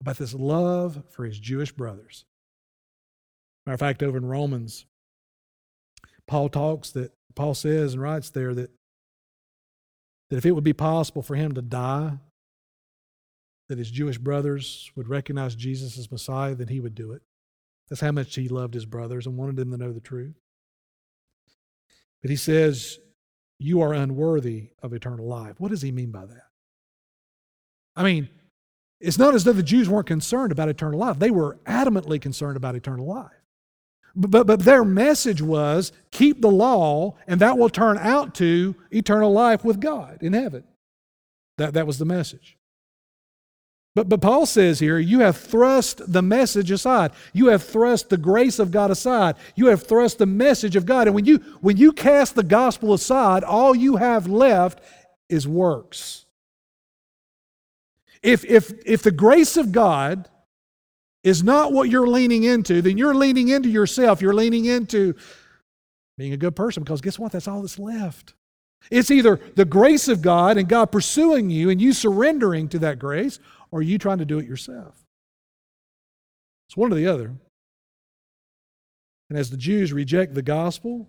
about 0.00 0.18
this 0.18 0.34
love 0.34 1.04
for 1.08 1.24
his 1.24 1.38
Jewish 1.38 1.70
brothers. 1.70 2.24
Matter 3.64 3.74
of 3.74 3.80
fact, 3.80 4.02
over 4.02 4.18
in 4.18 4.26
Romans, 4.26 4.84
Paul 6.26 6.48
talks 6.48 6.90
that, 6.90 7.12
Paul 7.36 7.54
says 7.54 7.94
and 7.94 8.02
writes 8.02 8.30
there 8.30 8.52
that 8.54 8.70
that 10.30 10.38
if 10.38 10.46
it 10.46 10.52
would 10.52 10.64
be 10.64 10.72
possible 10.72 11.22
for 11.22 11.36
him 11.36 11.52
to 11.52 11.62
die, 11.62 12.18
that 13.68 13.78
his 13.78 13.90
Jewish 13.90 14.18
brothers 14.18 14.90
would 14.96 15.08
recognize 15.08 15.54
Jesus 15.54 15.96
as 15.98 16.10
Messiah, 16.10 16.54
then 16.54 16.68
he 16.68 16.80
would 16.80 16.94
do 16.94 17.12
it. 17.12 17.22
That's 17.88 18.00
how 18.00 18.10
much 18.10 18.34
he 18.34 18.48
loved 18.48 18.74
his 18.74 18.86
brothers 18.86 19.26
and 19.26 19.36
wanted 19.36 19.56
them 19.56 19.70
to 19.70 19.76
know 19.76 19.92
the 19.92 20.00
truth. 20.00 20.34
But 22.22 22.30
he 22.30 22.36
says, 22.36 22.98
You 23.58 23.80
are 23.82 23.92
unworthy 23.92 24.70
of 24.82 24.92
eternal 24.92 25.26
life. 25.26 25.54
What 25.58 25.70
does 25.70 25.82
he 25.82 25.92
mean 25.92 26.10
by 26.10 26.26
that? 26.26 26.48
I 27.96 28.02
mean, 28.02 28.28
it's 29.00 29.18
not 29.18 29.34
as 29.34 29.44
though 29.44 29.52
the 29.52 29.62
Jews 29.62 29.88
weren't 29.88 30.06
concerned 30.06 30.52
about 30.52 30.68
eternal 30.68 30.98
life, 30.98 31.18
they 31.18 31.30
were 31.30 31.58
adamantly 31.66 32.20
concerned 32.20 32.56
about 32.56 32.74
eternal 32.74 33.06
life. 33.06 33.30
But, 34.16 34.46
but 34.46 34.60
their 34.60 34.84
message 34.84 35.42
was 35.42 35.92
keep 36.10 36.40
the 36.40 36.50
law, 36.50 37.16
and 37.26 37.40
that 37.40 37.58
will 37.58 37.68
turn 37.68 37.98
out 37.98 38.34
to 38.36 38.76
eternal 38.90 39.32
life 39.32 39.64
with 39.64 39.80
God 39.80 40.18
in 40.22 40.32
heaven. 40.32 40.64
That, 41.58 41.74
that 41.74 41.86
was 41.86 41.98
the 41.98 42.04
message. 42.04 42.56
But, 43.94 44.08
but 44.08 44.20
Paul 44.20 44.44
says 44.44 44.80
here, 44.80 44.98
you 44.98 45.20
have 45.20 45.36
thrust 45.36 46.02
the 46.12 46.22
message 46.22 46.70
aside. 46.70 47.12
You 47.32 47.48
have 47.48 47.62
thrust 47.62 48.08
the 48.08 48.16
grace 48.16 48.58
of 48.58 48.72
God 48.72 48.90
aside. 48.90 49.36
You 49.54 49.66
have 49.66 49.84
thrust 49.84 50.18
the 50.18 50.26
message 50.26 50.74
of 50.74 50.84
God. 50.84 51.06
And 51.06 51.14
when 51.14 51.24
you, 51.24 51.38
when 51.60 51.76
you 51.76 51.92
cast 51.92 52.34
the 52.34 52.42
gospel 52.42 52.92
aside, 52.92 53.44
all 53.44 53.74
you 53.74 53.96
have 53.96 54.26
left 54.26 54.80
is 55.28 55.46
works. 55.46 56.26
If, 58.22 58.44
if, 58.44 58.72
if 58.84 59.02
the 59.02 59.12
grace 59.12 59.56
of 59.56 59.70
God 59.70 60.28
is 61.22 61.44
not 61.44 61.72
what 61.72 61.88
you're 61.88 62.06
leaning 62.06 62.42
into, 62.42 62.82
then 62.82 62.98
you're 62.98 63.14
leaning 63.14 63.48
into 63.48 63.68
yourself. 63.68 64.20
You're 64.20 64.34
leaning 64.34 64.64
into 64.64 65.14
being 66.18 66.32
a 66.32 66.36
good 66.36 66.56
person 66.56 66.82
because 66.82 67.00
guess 67.00 67.18
what? 67.18 67.32
That's 67.32 67.46
all 67.46 67.62
that's 67.62 67.78
left. 67.78 68.34
It's 68.90 69.10
either 69.10 69.40
the 69.56 69.64
grace 69.64 70.08
of 70.08 70.20
God 70.20 70.58
and 70.58 70.68
God 70.68 70.86
pursuing 70.86 71.48
you 71.48 71.70
and 71.70 71.80
you 71.80 71.92
surrendering 71.92 72.68
to 72.68 72.78
that 72.80 72.98
grace, 72.98 73.38
or 73.74 73.82
you 73.82 73.98
trying 73.98 74.18
to 74.18 74.24
do 74.24 74.38
it 74.38 74.46
yourself. 74.46 74.94
It's 76.68 76.76
one 76.76 76.92
or 76.92 76.94
the 76.94 77.08
other. 77.08 77.34
And 79.28 79.36
as 79.36 79.50
the 79.50 79.56
Jews 79.56 79.92
reject 79.92 80.32
the 80.32 80.42
gospel, 80.42 81.08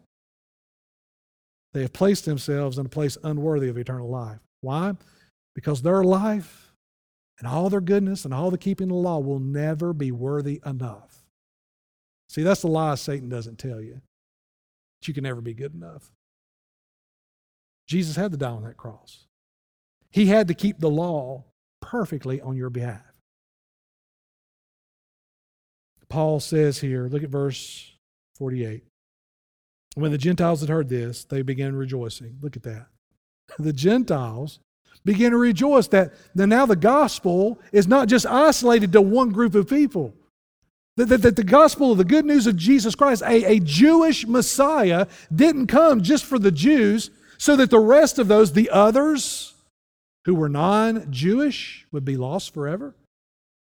they 1.75 1.83
have 1.83 1.93
placed 1.93 2.25
themselves 2.25 2.79
in 2.79 2.87
a 2.87 2.89
place 2.89 3.19
unworthy 3.23 3.69
of 3.69 3.77
eternal 3.77 4.09
life. 4.09 4.39
Why? 4.61 4.93
Because 5.53 5.83
their 5.83 6.03
life 6.03 6.73
and 7.37 7.47
all 7.47 7.69
their 7.69 7.81
goodness 7.81 8.25
and 8.25 8.33
all 8.33 8.49
the 8.49 8.57
keeping 8.57 8.85
of 8.85 8.95
the 8.95 8.95
law 8.95 9.19
will 9.19 9.39
never 9.39 9.93
be 9.93 10.11
worthy 10.11 10.59
enough. 10.65 11.23
See, 12.29 12.41
that's 12.41 12.61
the 12.61 12.67
lie 12.67 12.95
Satan 12.95 13.29
doesn't 13.29 13.59
tell 13.59 13.79
you. 13.79 14.01
That 15.01 15.07
you 15.07 15.13
can 15.13 15.23
never 15.23 15.41
be 15.41 15.53
good 15.53 15.75
enough. 15.75 16.09
Jesus 17.87 18.15
had 18.15 18.31
to 18.31 18.37
die 18.37 18.49
on 18.49 18.63
that 18.63 18.75
cross. 18.75 19.27
He 20.09 20.25
had 20.25 20.47
to 20.47 20.55
keep 20.55 20.79
the 20.79 20.89
law 20.89 21.43
perfectly 21.85 22.41
on 22.41 22.57
your 22.57 22.71
behalf. 22.71 23.03
Paul 26.09 26.39
says 26.39 26.79
here, 26.79 27.07
look 27.07 27.23
at 27.23 27.29
verse 27.29 27.93
48. 28.37 28.83
When 29.95 30.11
the 30.11 30.17
Gentiles 30.17 30.61
had 30.61 30.69
heard 30.69 30.89
this, 30.89 31.23
they 31.23 31.41
began 31.41 31.75
rejoicing. 31.75 32.37
Look 32.41 32.55
at 32.55 32.63
that. 32.63 32.87
The 33.59 33.73
Gentiles 33.73 34.59
began 35.03 35.31
to 35.31 35.37
rejoice 35.37 35.87
that, 35.89 36.13
now 36.33 36.65
the 36.65 36.75
gospel 36.75 37.59
is 37.71 37.87
not 37.87 38.07
just 38.07 38.25
isolated 38.25 38.91
to 38.91 39.01
one 39.01 39.29
group 39.29 39.55
of 39.55 39.69
people. 39.69 40.13
That, 40.97 41.05
that, 41.05 41.21
that 41.21 41.35
the 41.35 41.43
gospel 41.43 41.91
of 41.91 41.97
the 41.97 42.05
good 42.05 42.25
news 42.25 42.47
of 42.47 42.55
Jesus 42.55 42.95
Christ, 42.95 43.21
a, 43.21 43.43
a 43.45 43.59
Jewish 43.59 44.25
Messiah, 44.25 45.07
didn't 45.33 45.67
come 45.67 46.01
just 46.01 46.25
for 46.25 46.39
the 46.39 46.51
Jews, 46.51 47.11
so 47.37 47.55
that 47.57 47.69
the 47.69 47.79
rest 47.79 48.17
of 48.17 48.27
those, 48.27 48.53
the 48.53 48.69
others 48.69 49.54
who 50.25 50.35
were 50.35 50.49
non 50.49 51.11
Jewish, 51.11 51.87
would 51.91 52.05
be 52.05 52.17
lost 52.17 52.53
forever. 52.53 52.95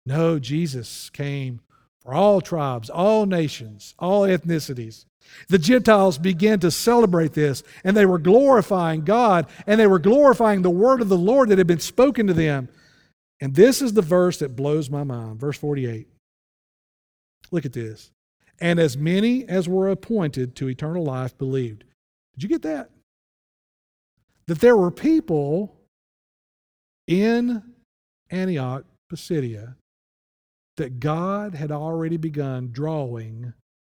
No, 0.06 0.40
Jesus 0.40 1.10
came 1.10 1.62
for 2.02 2.14
all 2.14 2.42
tribes, 2.42 2.90
all 2.90 3.26
nations, 3.26 3.96
all 4.00 4.22
ethnicities. 4.24 5.06
The 5.48 5.60
Gentiles 5.60 6.18
began 6.18 6.60
to 6.62 6.72
celebrate 6.72 7.34
this, 7.34 7.64
and 7.84 7.96
they 7.96 8.06
were 8.06 8.20
glorifying 8.20 9.04
God, 9.04 9.48
and 9.68 9.80
they 9.80 9.88
were 9.88 10.00
glorifying 10.00 10.62
the 10.62 10.70
word 10.70 11.02
of 11.02 11.10
the 11.10 11.18
Lord 11.18 11.50
that 11.50 11.58
had 11.58 11.68
been 11.68 11.80
spoken 11.80 12.28
to 12.28 12.34
them. 12.34 12.70
And 13.40 13.56
this 13.56 13.82
is 13.82 13.94
the 13.94 14.02
verse 14.02 14.38
that 14.40 14.56
blows 14.56 14.90
my 14.90 15.04
mind. 15.04 15.40
Verse 15.40 15.58
48. 15.58 16.08
Look 17.52 17.66
at 17.66 17.74
this. 17.74 18.12
And 18.60 18.80
as 18.80 18.98
many 18.98 19.48
as 19.48 19.70
were 19.70 19.90
appointed 19.90 20.56
to 20.56 20.68
eternal 20.68 21.04
life 21.04 21.38
believed. 21.38 21.84
Did 22.34 22.44
you 22.44 22.50
get 22.50 22.64
that? 22.64 22.90
That 24.48 24.60
there 24.60 24.76
were 24.76 24.92
people 24.92 25.79
in 27.10 27.64
Antioch, 28.30 28.86
Pisidia, 29.12 29.76
that 30.78 31.00
God 31.00 31.56
had 31.56 31.72
already 31.72 32.18
begun 32.18 32.70
drawing 32.72 33.54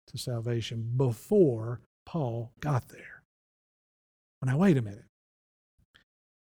to 0.08 0.18
salvation 0.18 0.92
before 0.96 1.80
Paul 2.04 2.52
got 2.60 2.88
there. 2.88 3.22
Now, 4.44 4.58
wait 4.58 4.76
a 4.76 4.82
minute. 4.82 5.04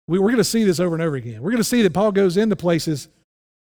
We, 0.10 0.20
we're 0.20 0.28
going 0.28 0.38
to 0.38 0.44
see 0.44 0.66
this 0.66 0.80
over 0.82 0.96
and 0.96 1.02
over 1.02 1.16
again. 1.16 1.42
We're 1.42 1.52
going 1.52 1.58
to 1.58 1.64
see 1.64 1.82
that 1.84 1.94
Paul 1.94 2.12
goes 2.12 2.36
into 2.36 2.58
places 2.58 3.08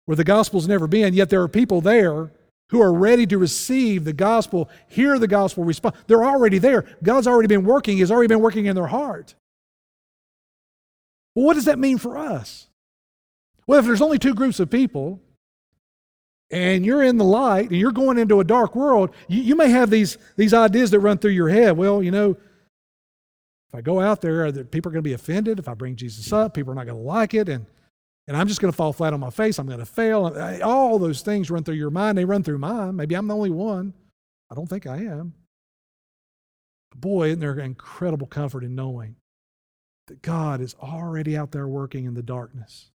where 0.05 0.15
the 0.15 0.23
gospel's 0.23 0.67
never 0.67 0.87
been, 0.87 1.13
yet 1.13 1.29
there 1.29 1.41
are 1.41 1.49
people 1.49 1.81
there 1.81 2.31
who 2.69 2.81
are 2.81 2.93
ready 2.93 3.25
to 3.27 3.37
receive 3.37 4.05
the 4.05 4.13
gospel, 4.13 4.69
hear 4.87 5.19
the 5.19 5.27
gospel, 5.27 5.63
respond. 5.63 5.95
They're 6.07 6.23
already 6.23 6.57
there. 6.57 6.85
God's 7.03 7.27
already 7.27 7.47
been 7.47 7.65
working, 7.65 7.97
He's 7.97 8.11
already 8.11 8.27
been 8.27 8.39
working 8.39 8.65
in 8.65 8.75
their 8.75 8.87
heart. 8.87 9.35
Well, 11.35 11.45
what 11.45 11.55
does 11.55 11.65
that 11.65 11.79
mean 11.79 11.97
for 11.97 12.17
us? 12.17 12.67
Well, 13.67 13.79
if 13.79 13.85
there's 13.85 14.01
only 14.01 14.19
two 14.19 14.33
groups 14.33 14.59
of 14.59 14.69
people, 14.69 15.21
and 16.53 16.85
you're 16.85 17.01
in 17.03 17.17
the 17.17 17.23
light 17.23 17.69
and 17.69 17.79
you're 17.79 17.91
going 17.91 18.19
into 18.19 18.39
a 18.39 18.43
dark 18.43 18.75
world, 18.75 19.09
you, 19.27 19.41
you 19.41 19.55
may 19.55 19.69
have 19.69 19.89
these, 19.89 20.17
these 20.37 20.53
ideas 20.53 20.91
that 20.91 20.99
run 20.99 21.17
through 21.17 21.31
your 21.31 21.49
head. 21.49 21.75
Well, 21.75 22.03
you 22.03 22.11
know, 22.11 22.31
if 22.31 23.75
I 23.75 23.81
go 23.81 23.99
out 23.99 24.21
there, 24.21 24.51
people 24.65 24.89
are 24.89 24.93
going 24.93 25.03
to 25.03 25.09
be 25.09 25.13
offended. 25.13 25.57
If 25.57 25.67
I 25.67 25.73
bring 25.73 25.95
Jesus 25.95 26.31
up, 26.31 26.53
people 26.53 26.71
are 26.71 26.75
not 26.75 26.85
going 26.85 26.97
to 26.97 27.03
like 27.03 27.33
it. 27.33 27.49
And, 27.49 27.65
and 28.27 28.37
I'm 28.37 28.47
just 28.47 28.61
going 28.61 28.71
to 28.71 28.75
fall 28.75 28.93
flat 28.93 29.13
on 29.13 29.19
my 29.19 29.31
face. 29.31 29.57
I'm 29.57 29.65
going 29.65 29.79
to 29.79 29.85
fail. 29.85 30.27
Uh, 30.27 30.59
all 30.59 30.99
those 30.99 31.21
things 31.21 31.49
run 31.49 31.63
through 31.63 31.75
your 31.75 31.89
mind. 31.89 32.19
They 32.19 32.25
run 32.25 32.43
through 32.43 32.59
mine. 32.59 32.95
Maybe 32.95 33.15
I'm 33.15 33.27
the 33.27 33.35
only 33.35 33.49
one. 33.49 33.93
I 34.51 34.55
don't 34.55 34.69
think 34.69 34.85
I 34.85 34.97
am. 34.97 35.33
Boy, 36.95 37.29
isn't 37.29 37.39
there 37.39 37.57
incredible 37.57 38.27
comfort 38.27 38.63
in 38.63 38.75
knowing 38.75 39.15
that 40.05 40.21
God 40.21 40.61
is 40.61 40.75
already 40.75 41.35
out 41.35 41.51
there 41.51 41.67
working 41.67 42.05
in 42.05 42.13
the 42.13 42.21
darkness 42.21 42.91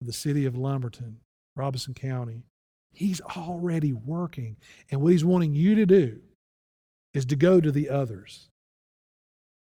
the 0.00 0.12
city 0.12 0.44
of 0.44 0.56
Lumberton, 0.56 1.16
Robeson 1.54 1.94
County. 1.94 2.44
He's 2.92 3.20
already 3.20 3.92
working. 3.92 4.56
And 4.90 5.00
what 5.00 5.12
he's 5.12 5.24
wanting 5.24 5.54
you 5.54 5.74
to 5.76 5.86
do 5.86 6.20
is 7.14 7.26
to 7.26 7.36
go 7.36 7.60
to 7.60 7.70
the 7.70 7.88
others. 7.88 8.48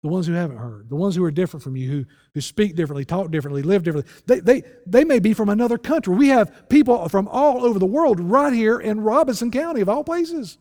The 0.01 0.09
ones 0.09 0.27
who 0.27 0.33
haven't 0.33 0.57
heard, 0.57 0.89
the 0.89 0.95
ones 0.95 1.15
who 1.15 1.23
are 1.25 1.31
different 1.31 1.61
from 1.61 1.75
you, 1.75 1.89
who, 1.89 2.05
who 2.33 2.39
speak 2.39 2.75
differently, 2.75 3.03
talk 3.03 3.31
differently, 3.31 3.63
live 3.63 3.83
differently. 3.83 4.09
They, 4.27 4.39
they, 4.39 4.63
they 4.85 5.03
may 5.03 5.19
be 5.19 5.33
from 5.33 5.49
another 5.49 5.77
country. 5.77 6.15
We 6.15 6.29
have 6.29 6.69
people 6.69 7.09
from 7.09 7.27
all 7.27 7.65
over 7.65 7.79
the 7.79 7.85
world 7.85 8.21
right 8.21 8.53
here 8.53 8.79
in 8.79 9.01
Robeson 9.01 9.51
County, 9.51 9.81
of 9.81 9.89
all 9.89 10.05
places. 10.05 10.57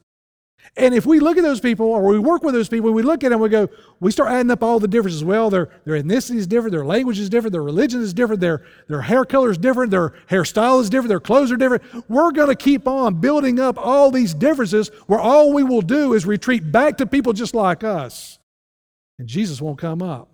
And 0.77 0.95
if 0.95 1.07
we 1.07 1.19
look 1.19 1.37
at 1.37 1.43
those 1.43 1.61
people 1.61 1.87
or 1.87 2.05
we 2.05 2.19
work 2.19 2.43
with 2.43 2.55
those 2.55 2.69
people, 2.69 2.93
we 2.93 3.03
look 3.03 3.25
at 3.25 3.31
them, 3.31 3.41
we 3.41 3.49
go, 3.49 3.69
we 4.01 4.13
start 4.13 4.31
adding 4.31 4.51
up 4.51 4.63
all 4.63 4.79
the 4.79 4.89
differences. 4.89 5.25
Well, 5.25 5.51
their, 5.51 5.71
their 5.85 6.01
ethnicity 6.01 6.37
is 6.37 6.47
different, 6.47 6.73
their 6.73 6.85
language 6.85 7.19
is 7.19 7.29
different, 7.29 7.53
their 7.53 7.63
religion 7.63 8.01
is 8.01 8.15
different, 8.15 8.41
their, 8.41 8.65
their 8.87 9.03
hair 9.03 9.25
color 9.25 9.51
is 9.51 9.59
different, 9.59 9.91
their 9.91 10.11
hairstyle 10.31 10.81
is 10.81 10.91
different, 10.91 11.09
their 11.09 11.21
clothes 11.21 11.51
are 11.51 11.57
different. 11.57 11.83
We're 12.09 12.33
going 12.33 12.49
to 12.49 12.55
keep 12.55 12.87
on 12.87 13.21
building 13.21 13.59
up 13.59 13.79
all 13.79 14.11
these 14.11 14.35
differences 14.35 14.91
where 15.07 15.21
all 15.21 15.53
we 15.53 15.63
will 15.63 15.83
do 15.83 16.15
is 16.15 16.27
retreat 16.27 16.71
back 16.71 16.99
to 16.99 17.07
people 17.07 17.33
just 17.33 17.55
like 17.55 17.83
us. 17.83 18.39
And 19.19 19.27
Jesus 19.27 19.61
won't 19.61 19.79
come 19.79 20.03
up. 20.03 20.29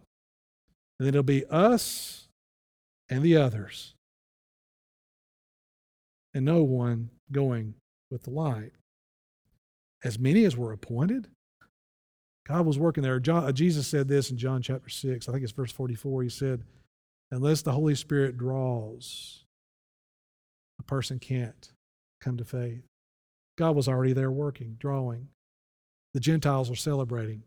And 0.98 1.06
then 1.06 1.14
it'll 1.14 1.22
be 1.22 1.46
us 1.46 2.28
and 3.08 3.22
the 3.22 3.36
others. 3.36 3.94
And 6.34 6.44
no 6.44 6.62
one 6.64 7.10
going 7.30 7.74
with 8.10 8.24
the 8.24 8.30
light 8.30 8.72
as 10.04 10.18
many 10.18 10.44
as 10.44 10.56
were 10.56 10.72
appointed. 10.72 11.28
God 12.46 12.66
was 12.66 12.78
working 12.78 13.02
there. 13.02 13.18
John, 13.18 13.44
uh, 13.44 13.52
Jesus 13.52 13.86
said 13.86 14.06
this 14.06 14.30
in 14.30 14.36
John 14.36 14.60
chapter 14.60 14.90
6, 14.90 15.28
I 15.28 15.32
think 15.32 15.42
it's 15.42 15.52
verse 15.52 15.72
44. 15.72 16.22
He 16.22 16.28
said, 16.28 16.62
Unless 17.30 17.62
the 17.62 17.72
Holy 17.72 17.94
Spirit 17.94 18.36
draws, 18.36 19.44
a 20.78 20.82
person 20.82 21.18
can't 21.18 21.72
come 22.20 22.36
to 22.36 22.44
faith. 22.44 22.82
God 23.56 23.74
was 23.74 23.88
already 23.88 24.12
there 24.12 24.30
working, 24.30 24.76
drawing. 24.78 25.28
The 26.12 26.20
Gentiles 26.20 26.68
were 26.68 26.76
celebrating. 26.76 27.42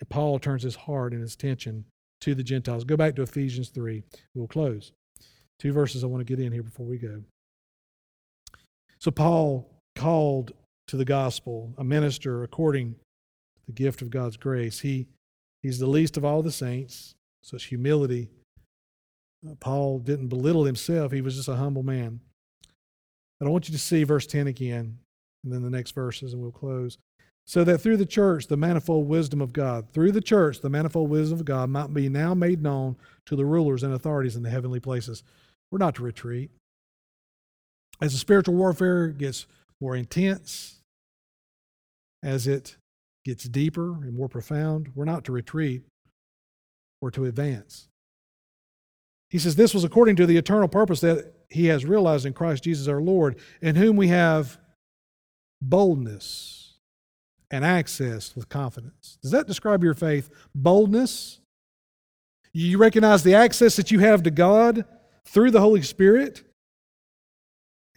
And 0.00 0.08
Paul 0.08 0.38
turns 0.38 0.62
his 0.62 0.76
heart 0.76 1.12
and 1.12 1.20
his 1.20 1.34
attention 1.34 1.84
to 2.22 2.34
the 2.34 2.42
Gentiles. 2.42 2.84
Go 2.84 2.96
back 2.96 3.16
to 3.16 3.22
Ephesians 3.22 3.68
3. 3.68 4.02
We'll 4.34 4.48
close. 4.48 4.92
Two 5.58 5.72
verses 5.72 6.02
I 6.02 6.06
want 6.06 6.26
to 6.26 6.36
get 6.36 6.44
in 6.44 6.52
here 6.52 6.62
before 6.62 6.86
we 6.86 6.98
go. 6.98 7.22
So, 8.98 9.10
Paul 9.10 9.70
called 9.94 10.52
to 10.88 10.96
the 10.96 11.04
gospel, 11.04 11.72
a 11.78 11.84
minister 11.84 12.42
according 12.42 12.92
to 12.92 13.66
the 13.66 13.72
gift 13.72 14.02
of 14.02 14.10
God's 14.10 14.36
grace. 14.36 14.80
He, 14.80 15.06
he's 15.62 15.78
the 15.78 15.86
least 15.86 16.16
of 16.16 16.24
all 16.24 16.42
the 16.42 16.52
saints, 16.52 17.14
such 17.42 17.64
humility. 17.64 18.28
Uh, 19.46 19.54
Paul 19.60 19.98
didn't 19.98 20.28
belittle 20.28 20.64
himself, 20.64 21.12
he 21.12 21.20
was 21.20 21.36
just 21.36 21.48
a 21.48 21.56
humble 21.56 21.82
man. 21.82 22.20
But 23.38 23.46
I 23.46 23.50
want 23.50 23.68
you 23.68 23.72
to 23.72 23.80
see 23.80 24.04
verse 24.04 24.26
10 24.26 24.46
again, 24.46 24.98
and 25.44 25.52
then 25.52 25.62
the 25.62 25.70
next 25.70 25.94
verses, 25.94 26.32
and 26.32 26.40
we'll 26.40 26.52
close. 26.52 26.98
So 27.46 27.62
that 27.62 27.78
through 27.78 27.98
the 27.98 28.06
church, 28.06 28.48
the 28.48 28.56
manifold 28.56 29.08
wisdom 29.08 29.40
of 29.40 29.52
God, 29.52 29.92
through 29.92 30.12
the 30.12 30.20
church, 30.20 30.60
the 30.60 30.70
manifold 30.70 31.10
wisdom 31.10 31.38
of 31.38 31.44
God 31.44 31.70
might 31.70 31.94
be 31.94 32.08
now 32.08 32.34
made 32.34 32.60
known 32.60 32.96
to 33.26 33.36
the 33.36 33.44
rulers 33.44 33.84
and 33.84 33.94
authorities 33.94 34.34
in 34.34 34.42
the 34.42 34.50
heavenly 34.50 34.80
places. 34.80 35.22
We're 35.70 35.78
not 35.78 35.94
to 35.96 36.02
retreat. 36.02 36.50
As 38.00 38.12
the 38.12 38.18
spiritual 38.18 38.54
warfare 38.54 39.08
gets 39.08 39.46
more 39.80 39.96
intense, 39.96 40.80
as 42.22 42.46
it 42.46 42.76
gets 43.24 43.44
deeper 43.44 43.92
and 43.92 44.14
more 44.14 44.28
profound, 44.28 44.90
we're 44.94 45.04
not 45.04 45.24
to 45.24 45.32
retreat, 45.32 45.82
we're 47.00 47.10
to 47.10 47.24
advance. 47.24 47.88
He 49.30 49.38
says, 49.38 49.56
This 49.56 49.74
was 49.74 49.84
according 49.84 50.16
to 50.16 50.26
the 50.26 50.36
eternal 50.36 50.68
purpose 50.68 51.00
that 51.00 51.32
he 51.48 51.66
has 51.66 51.84
realized 51.84 52.26
in 52.26 52.32
Christ 52.32 52.64
Jesus 52.64 52.88
our 52.88 53.00
Lord, 53.00 53.38
in 53.60 53.76
whom 53.76 53.96
we 53.96 54.08
have 54.08 54.58
boldness 55.60 56.74
and 57.50 57.64
access 57.64 58.34
with 58.34 58.48
confidence. 58.48 59.18
Does 59.22 59.30
that 59.30 59.46
describe 59.46 59.82
your 59.82 59.94
faith? 59.94 60.30
Boldness? 60.54 61.40
You 62.52 62.78
recognize 62.78 63.22
the 63.22 63.34
access 63.34 63.76
that 63.76 63.90
you 63.90 64.00
have 64.00 64.22
to 64.22 64.30
God 64.30 64.84
through 65.26 65.50
the 65.50 65.60
Holy 65.60 65.82
Spirit? 65.82 66.42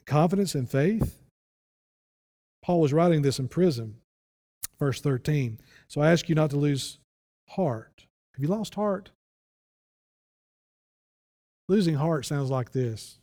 Confidence 0.06 0.56
and 0.56 0.70
faith? 0.70 1.19
Paul 2.70 2.82
was 2.82 2.94
writing 2.94 3.24
this 3.24 3.40
in 3.40 3.48
prison 3.48 3.96
verse 4.78 5.02
13. 5.02 5.60
So 5.88 6.02
I 6.02 6.12
ask 6.12 6.30
you 6.30 6.36
not 6.36 6.52
to 6.52 6.56
lose 6.56 7.00
heart. 7.48 8.06
Have 8.36 8.44
you 8.44 8.48
lost 8.48 8.76
heart? 8.76 9.10
Losing 11.68 11.96
heart 11.96 12.28
sounds 12.28 12.52
like 12.52 12.72
this. 12.72 13.18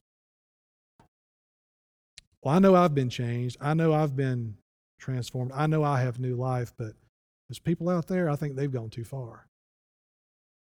Well, 2.42 2.56
I 2.56 2.58
know 2.58 2.74
I've 2.74 2.96
been 2.96 3.08
changed. 3.08 3.56
I 3.60 3.74
know 3.74 3.92
I've 3.92 4.16
been 4.16 4.56
transformed. 4.98 5.52
I 5.54 5.68
know 5.68 5.84
I 5.84 6.00
have 6.00 6.18
new 6.18 6.34
life, 6.34 6.72
but 6.76 6.94
there's 7.48 7.60
people 7.60 7.88
out 7.88 8.08
there, 8.08 8.28
I 8.28 8.34
think 8.34 8.56
they've 8.56 8.68
gone 8.68 8.90
too 8.90 9.04
far. 9.04 9.46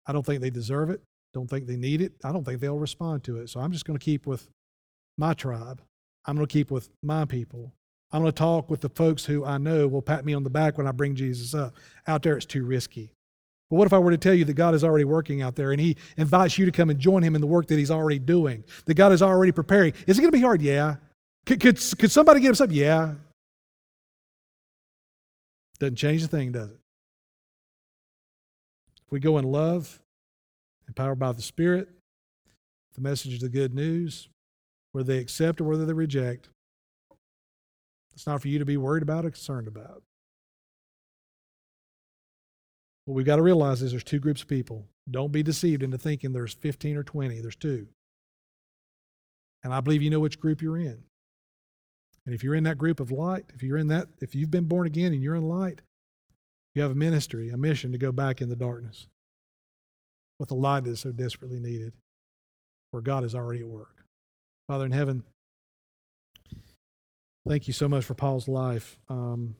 I 0.06 0.12
don't 0.12 0.26
think 0.26 0.42
they 0.42 0.50
deserve 0.50 0.90
it. 0.90 1.00
Don't 1.32 1.48
think 1.48 1.66
they 1.66 1.76
need 1.76 2.02
it. 2.02 2.12
I 2.22 2.32
don't 2.32 2.44
think 2.44 2.60
they'll 2.60 2.78
respond 2.78 3.24
to 3.24 3.38
it. 3.38 3.48
So 3.48 3.60
I'm 3.60 3.72
just 3.72 3.86
going 3.86 3.98
to 3.98 4.04
keep 4.04 4.26
with 4.26 4.50
my 5.16 5.32
tribe. 5.32 5.80
I'm 6.26 6.36
going 6.36 6.46
to 6.46 6.52
keep 6.52 6.70
with 6.70 6.90
my 7.02 7.24
people. 7.24 7.72
I'm 8.10 8.22
going 8.22 8.32
to 8.32 8.36
talk 8.36 8.70
with 8.70 8.80
the 8.80 8.88
folks 8.88 9.24
who 9.24 9.44
I 9.44 9.58
know 9.58 9.86
will 9.86 10.02
pat 10.02 10.24
me 10.24 10.32
on 10.32 10.42
the 10.42 10.50
back 10.50 10.78
when 10.78 10.86
I 10.86 10.92
bring 10.92 11.14
Jesus 11.14 11.54
up. 11.54 11.74
Out 12.06 12.22
there, 12.22 12.36
it's 12.36 12.46
too 12.46 12.64
risky. 12.64 13.12
But 13.70 13.76
what 13.76 13.86
if 13.86 13.92
I 13.92 13.98
were 13.98 14.10
to 14.10 14.16
tell 14.16 14.32
you 14.32 14.46
that 14.46 14.54
God 14.54 14.74
is 14.74 14.82
already 14.82 15.04
working 15.04 15.42
out 15.42 15.56
there 15.56 15.72
and 15.72 15.80
He 15.80 15.96
invites 16.16 16.56
you 16.56 16.64
to 16.64 16.72
come 16.72 16.88
and 16.88 16.98
join 16.98 17.22
Him 17.22 17.34
in 17.34 17.42
the 17.42 17.46
work 17.46 17.66
that 17.66 17.78
He's 17.78 17.90
already 17.90 18.18
doing? 18.18 18.64
That 18.86 18.94
God 18.94 19.12
is 19.12 19.20
already 19.20 19.52
preparing. 19.52 19.92
Is 20.06 20.18
it 20.18 20.22
going 20.22 20.32
to 20.32 20.36
be 20.38 20.42
hard? 20.42 20.62
Yeah. 20.62 20.96
Could, 21.44 21.60
could, 21.60 21.78
could 21.98 22.10
somebody 22.10 22.40
get 22.40 22.50
upset? 22.50 22.70
Yeah. 22.70 23.14
Doesn't 25.78 25.96
change 25.96 26.22
a 26.22 26.28
thing, 26.28 26.52
does 26.52 26.70
it? 26.70 26.78
If 29.06 29.12
we 29.12 29.20
go 29.20 29.38
in 29.38 29.44
love, 29.44 30.00
empowered 30.88 31.18
by 31.18 31.32
the 31.32 31.42
Spirit, 31.42 31.88
the 32.94 33.00
message 33.00 33.34
of 33.34 33.40
the 33.40 33.48
good 33.48 33.74
news, 33.74 34.28
whether 34.92 35.12
they 35.12 35.18
accept 35.18 35.60
or 35.60 35.64
whether 35.64 35.86
they 35.86 35.92
reject, 35.92 36.48
it's 38.18 38.26
not 38.26 38.42
for 38.42 38.48
you 38.48 38.58
to 38.58 38.64
be 38.64 38.76
worried 38.76 39.04
about 39.04 39.24
or 39.24 39.30
concerned 39.30 39.68
about. 39.68 40.02
What 43.04 43.14
we've 43.14 43.24
got 43.24 43.36
to 43.36 43.42
realize 43.42 43.80
is 43.80 43.92
there's 43.92 44.02
two 44.02 44.18
groups 44.18 44.42
of 44.42 44.48
people. 44.48 44.88
Don't 45.08 45.30
be 45.30 45.44
deceived 45.44 45.84
into 45.84 45.98
thinking 45.98 46.32
there's 46.32 46.54
15 46.54 46.96
or 46.96 47.04
20. 47.04 47.40
There's 47.40 47.54
two. 47.54 47.86
And 49.62 49.72
I 49.72 49.78
believe 49.78 50.02
you 50.02 50.10
know 50.10 50.18
which 50.18 50.40
group 50.40 50.60
you're 50.60 50.78
in. 50.78 51.04
And 52.26 52.34
if 52.34 52.42
you're 52.42 52.56
in 52.56 52.64
that 52.64 52.76
group 52.76 52.98
of 52.98 53.12
light, 53.12 53.44
if 53.54 53.62
you're 53.62 53.78
in 53.78 53.86
that, 53.86 54.08
if 54.20 54.34
you've 54.34 54.50
been 54.50 54.66
born 54.66 54.88
again 54.88 55.12
and 55.12 55.22
you're 55.22 55.36
in 55.36 55.48
light, 55.48 55.82
you 56.74 56.82
have 56.82 56.90
a 56.90 56.96
ministry, 56.96 57.50
a 57.50 57.56
mission 57.56 57.92
to 57.92 57.98
go 57.98 58.10
back 58.10 58.40
in 58.40 58.48
the 58.48 58.56
darkness 58.56 59.06
with 60.40 60.48
the 60.48 60.56
light 60.56 60.82
that 60.82 60.90
is 60.90 61.00
so 61.00 61.12
desperately 61.12 61.60
needed, 61.60 61.92
where 62.90 63.00
God 63.00 63.22
is 63.22 63.36
already 63.36 63.60
at 63.60 63.68
work. 63.68 64.04
Father 64.66 64.86
in 64.86 64.90
heaven, 64.90 65.22
Thank 67.48 67.66
you 67.66 67.72
so 67.72 67.88
much 67.88 68.04
for 68.04 68.12
Paul's 68.12 68.46
life. 68.46 68.98
Um, 69.08 69.54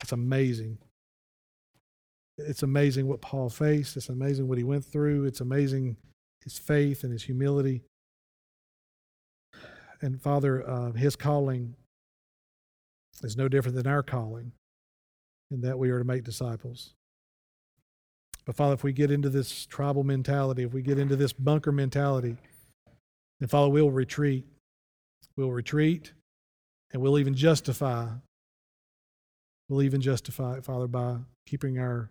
it's 0.00 0.12
amazing. 0.12 0.78
It's 2.38 2.62
amazing 2.62 3.08
what 3.08 3.20
Paul 3.20 3.48
faced. 3.48 3.96
It's 3.96 4.08
amazing 4.08 4.46
what 4.46 4.56
he 4.56 4.62
went 4.62 4.84
through. 4.84 5.24
It's 5.24 5.40
amazing 5.40 5.96
his 6.44 6.58
faith 6.58 7.02
and 7.02 7.12
his 7.12 7.24
humility. 7.24 7.82
And 10.00 10.22
Father, 10.22 10.68
uh, 10.68 10.92
his 10.92 11.16
calling 11.16 11.74
is 13.24 13.36
no 13.36 13.48
different 13.48 13.76
than 13.76 13.88
our 13.88 14.04
calling, 14.04 14.52
in 15.50 15.60
that 15.62 15.80
we 15.80 15.90
are 15.90 15.98
to 15.98 16.04
make 16.04 16.22
disciples. 16.22 16.94
But 18.44 18.54
Father, 18.54 18.74
if 18.74 18.84
we 18.84 18.92
get 18.92 19.10
into 19.10 19.28
this 19.28 19.66
tribal 19.66 20.04
mentality, 20.04 20.62
if 20.62 20.72
we 20.72 20.82
get 20.82 21.00
into 21.00 21.16
this 21.16 21.32
bunker 21.32 21.72
mentality, 21.72 22.36
then 23.40 23.48
Father, 23.48 23.70
we'll 23.70 23.90
retreat. 23.90 24.46
We'll 25.36 25.50
retreat 25.50 26.12
and 26.92 27.00
we'll 27.00 27.18
even 27.18 27.34
justify, 27.34 28.08
we'll 29.68 29.82
even 29.82 30.00
justify 30.00 30.56
it, 30.56 30.64
Father, 30.64 30.86
by 30.86 31.16
keeping 31.46 31.78
our 31.78 32.10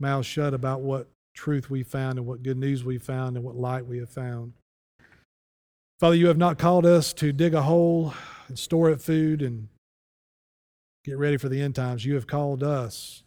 mouths 0.00 0.26
shut 0.26 0.54
about 0.54 0.80
what 0.80 1.08
truth 1.34 1.70
we 1.70 1.82
found 1.82 2.18
and 2.18 2.26
what 2.26 2.42
good 2.42 2.58
news 2.58 2.84
we 2.84 2.98
found 2.98 3.36
and 3.36 3.44
what 3.44 3.56
light 3.56 3.86
we 3.86 3.98
have 3.98 4.10
found. 4.10 4.52
Father, 6.00 6.16
you 6.16 6.28
have 6.28 6.38
not 6.38 6.58
called 6.58 6.86
us 6.86 7.12
to 7.14 7.32
dig 7.32 7.54
a 7.54 7.62
hole 7.62 8.14
and 8.46 8.58
store 8.58 8.90
up 8.90 9.00
food 9.00 9.42
and 9.42 9.68
get 11.04 11.18
ready 11.18 11.36
for 11.36 11.48
the 11.48 11.60
end 11.60 11.74
times. 11.74 12.04
You 12.04 12.14
have 12.14 12.26
called 12.26 12.62
us 12.62 13.22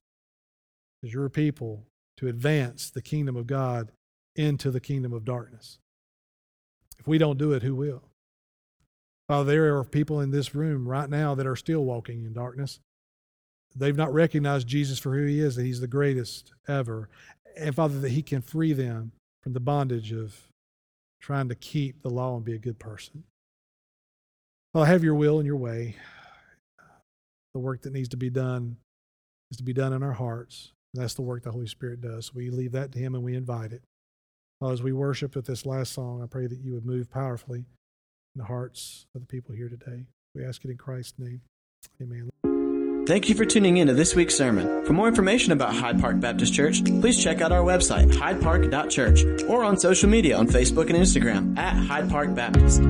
as 1.04 1.14
your 1.14 1.30
people 1.30 1.84
to 2.18 2.28
advance 2.28 2.90
the 2.90 3.02
kingdom 3.02 3.36
of 3.36 3.48
God 3.48 3.92
into 4.36 4.72
the 4.72 4.80
kingdom 4.80 5.12
of 5.12 5.26
darkness. 5.26 5.80
If 7.00 7.08
we 7.08 7.18
don't 7.18 7.38
do 7.38 7.52
it, 7.54 7.64
who 7.64 7.76
will? 7.76 8.04
Father, 9.28 9.52
there 9.52 9.78
are 9.78 9.84
people 9.84 10.20
in 10.20 10.32
this 10.32 10.54
room 10.54 10.88
right 10.88 11.10
now 11.10 11.36
that 11.36 11.48
are 11.48 11.56
still 11.56 11.86
walking 11.86 12.26
in 12.26 12.34
darkness. 12.34 12.80
They've 13.76 13.96
not 13.96 14.14
recognized 14.14 14.68
Jesus 14.68 15.00
for 15.00 15.16
who 15.16 15.26
he 15.26 15.40
is, 15.40 15.56
that 15.56 15.64
he's 15.64 15.80
the 15.80 15.88
greatest 15.88 16.54
ever. 16.68 17.10
And 17.58 17.74
Father, 17.74 18.00
that 18.00 18.12
he 18.12 18.22
can 18.22 18.42
free 18.42 18.74
them 18.74 19.14
from 19.42 19.54
the 19.54 19.60
bondage 19.60 20.12
of 20.12 20.36
trying 21.22 21.50
to 21.50 21.56
keep 21.56 22.02
the 22.02 22.10
law 22.10 22.36
and 22.36 22.44
be 22.44 22.54
a 22.54 22.60
good 22.60 22.80
person. 22.80 23.24
Well, 24.74 24.84
have 24.84 25.04
your 25.04 25.16
will 25.16 25.38
and 25.38 25.46
your 25.46 25.58
way. 25.58 25.96
The 27.54 27.60
work 27.60 27.82
that 27.82 27.94
needs 27.94 28.10
to 28.10 28.18
be 28.18 28.30
done 28.30 28.78
is 29.52 29.58
to 29.58 29.64
be 29.64 29.74
done 29.74 29.94
in 29.94 30.04
our 30.04 30.14
hearts. 30.14 30.72
That's 30.94 31.14
the 31.14 31.22
work 31.22 31.44
the 31.44 31.52
Holy 31.52 31.68
Spirit 31.68 32.02
does. 32.02 32.34
We 32.34 32.50
leave 32.50 32.72
that 32.74 32.92
to 32.94 33.00
Him 33.00 33.16
and 33.16 33.24
we 33.24 33.36
invite 33.36 33.74
it. 33.74 33.82
Well, 34.60 34.72
as 34.72 34.82
we 34.82 34.94
worship 34.94 35.36
with 35.36 35.46
this 35.46 35.66
last 35.66 35.94
song, 35.94 36.22
I 36.22 36.28
pray 36.28 36.48
that 36.48 36.60
you 36.60 36.74
would 36.74 36.86
move 36.86 37.10
powerfully 37.10 37.66
in 38.36 38.40
the 38.40 38.46
hearts 38.46 39.06
of 39.16 39.22
the 39.22 39.28
people 39.28 39.56
here 39.56 39.70
today. 39.70 40.06
We 40.36 40.46
ask 40.46 40.64
it 40.64 40.72
in 40.72 40.78
Christ's 40.78 41.20
name. 41.20 41.42
Amen. 42.02 42.30
Thank 43.08 43.28
you 43.28 43.36
for 43.36 43.46
tuning 43.46 43.78
in 43.78 43.88
to 43.88 43.94
this 43.94 44.16
week's 44.16 44.36
sermon. 44.36 44.86
For 44.86 44.94
more 44.94 45.08
information 45.08 45.52
about 45.52 45.76
Hyde 45.76 46.00
Park 46.00 46.20
Baptist 46.20 46.54
Church, 46.54 46.84
please 46.84 47.22
check 47.22 47.42
out 47.42 47.52
our 47.52 47.64
website, 47.64 48.12
hydepark.church, 48.12 49.44
or 49.50 49.64
on 49.64 49.78
social 49.78 50.10
media 50.10 50.38
on 50.38 50.48
Facebook 50.48 50.90
and 50.90 50.98
Instagram 50.98 51.58
at 51.58 51.74
Hyde 51.74 52.10
Park 52.10 52.34
Baptist. 52.36 52.82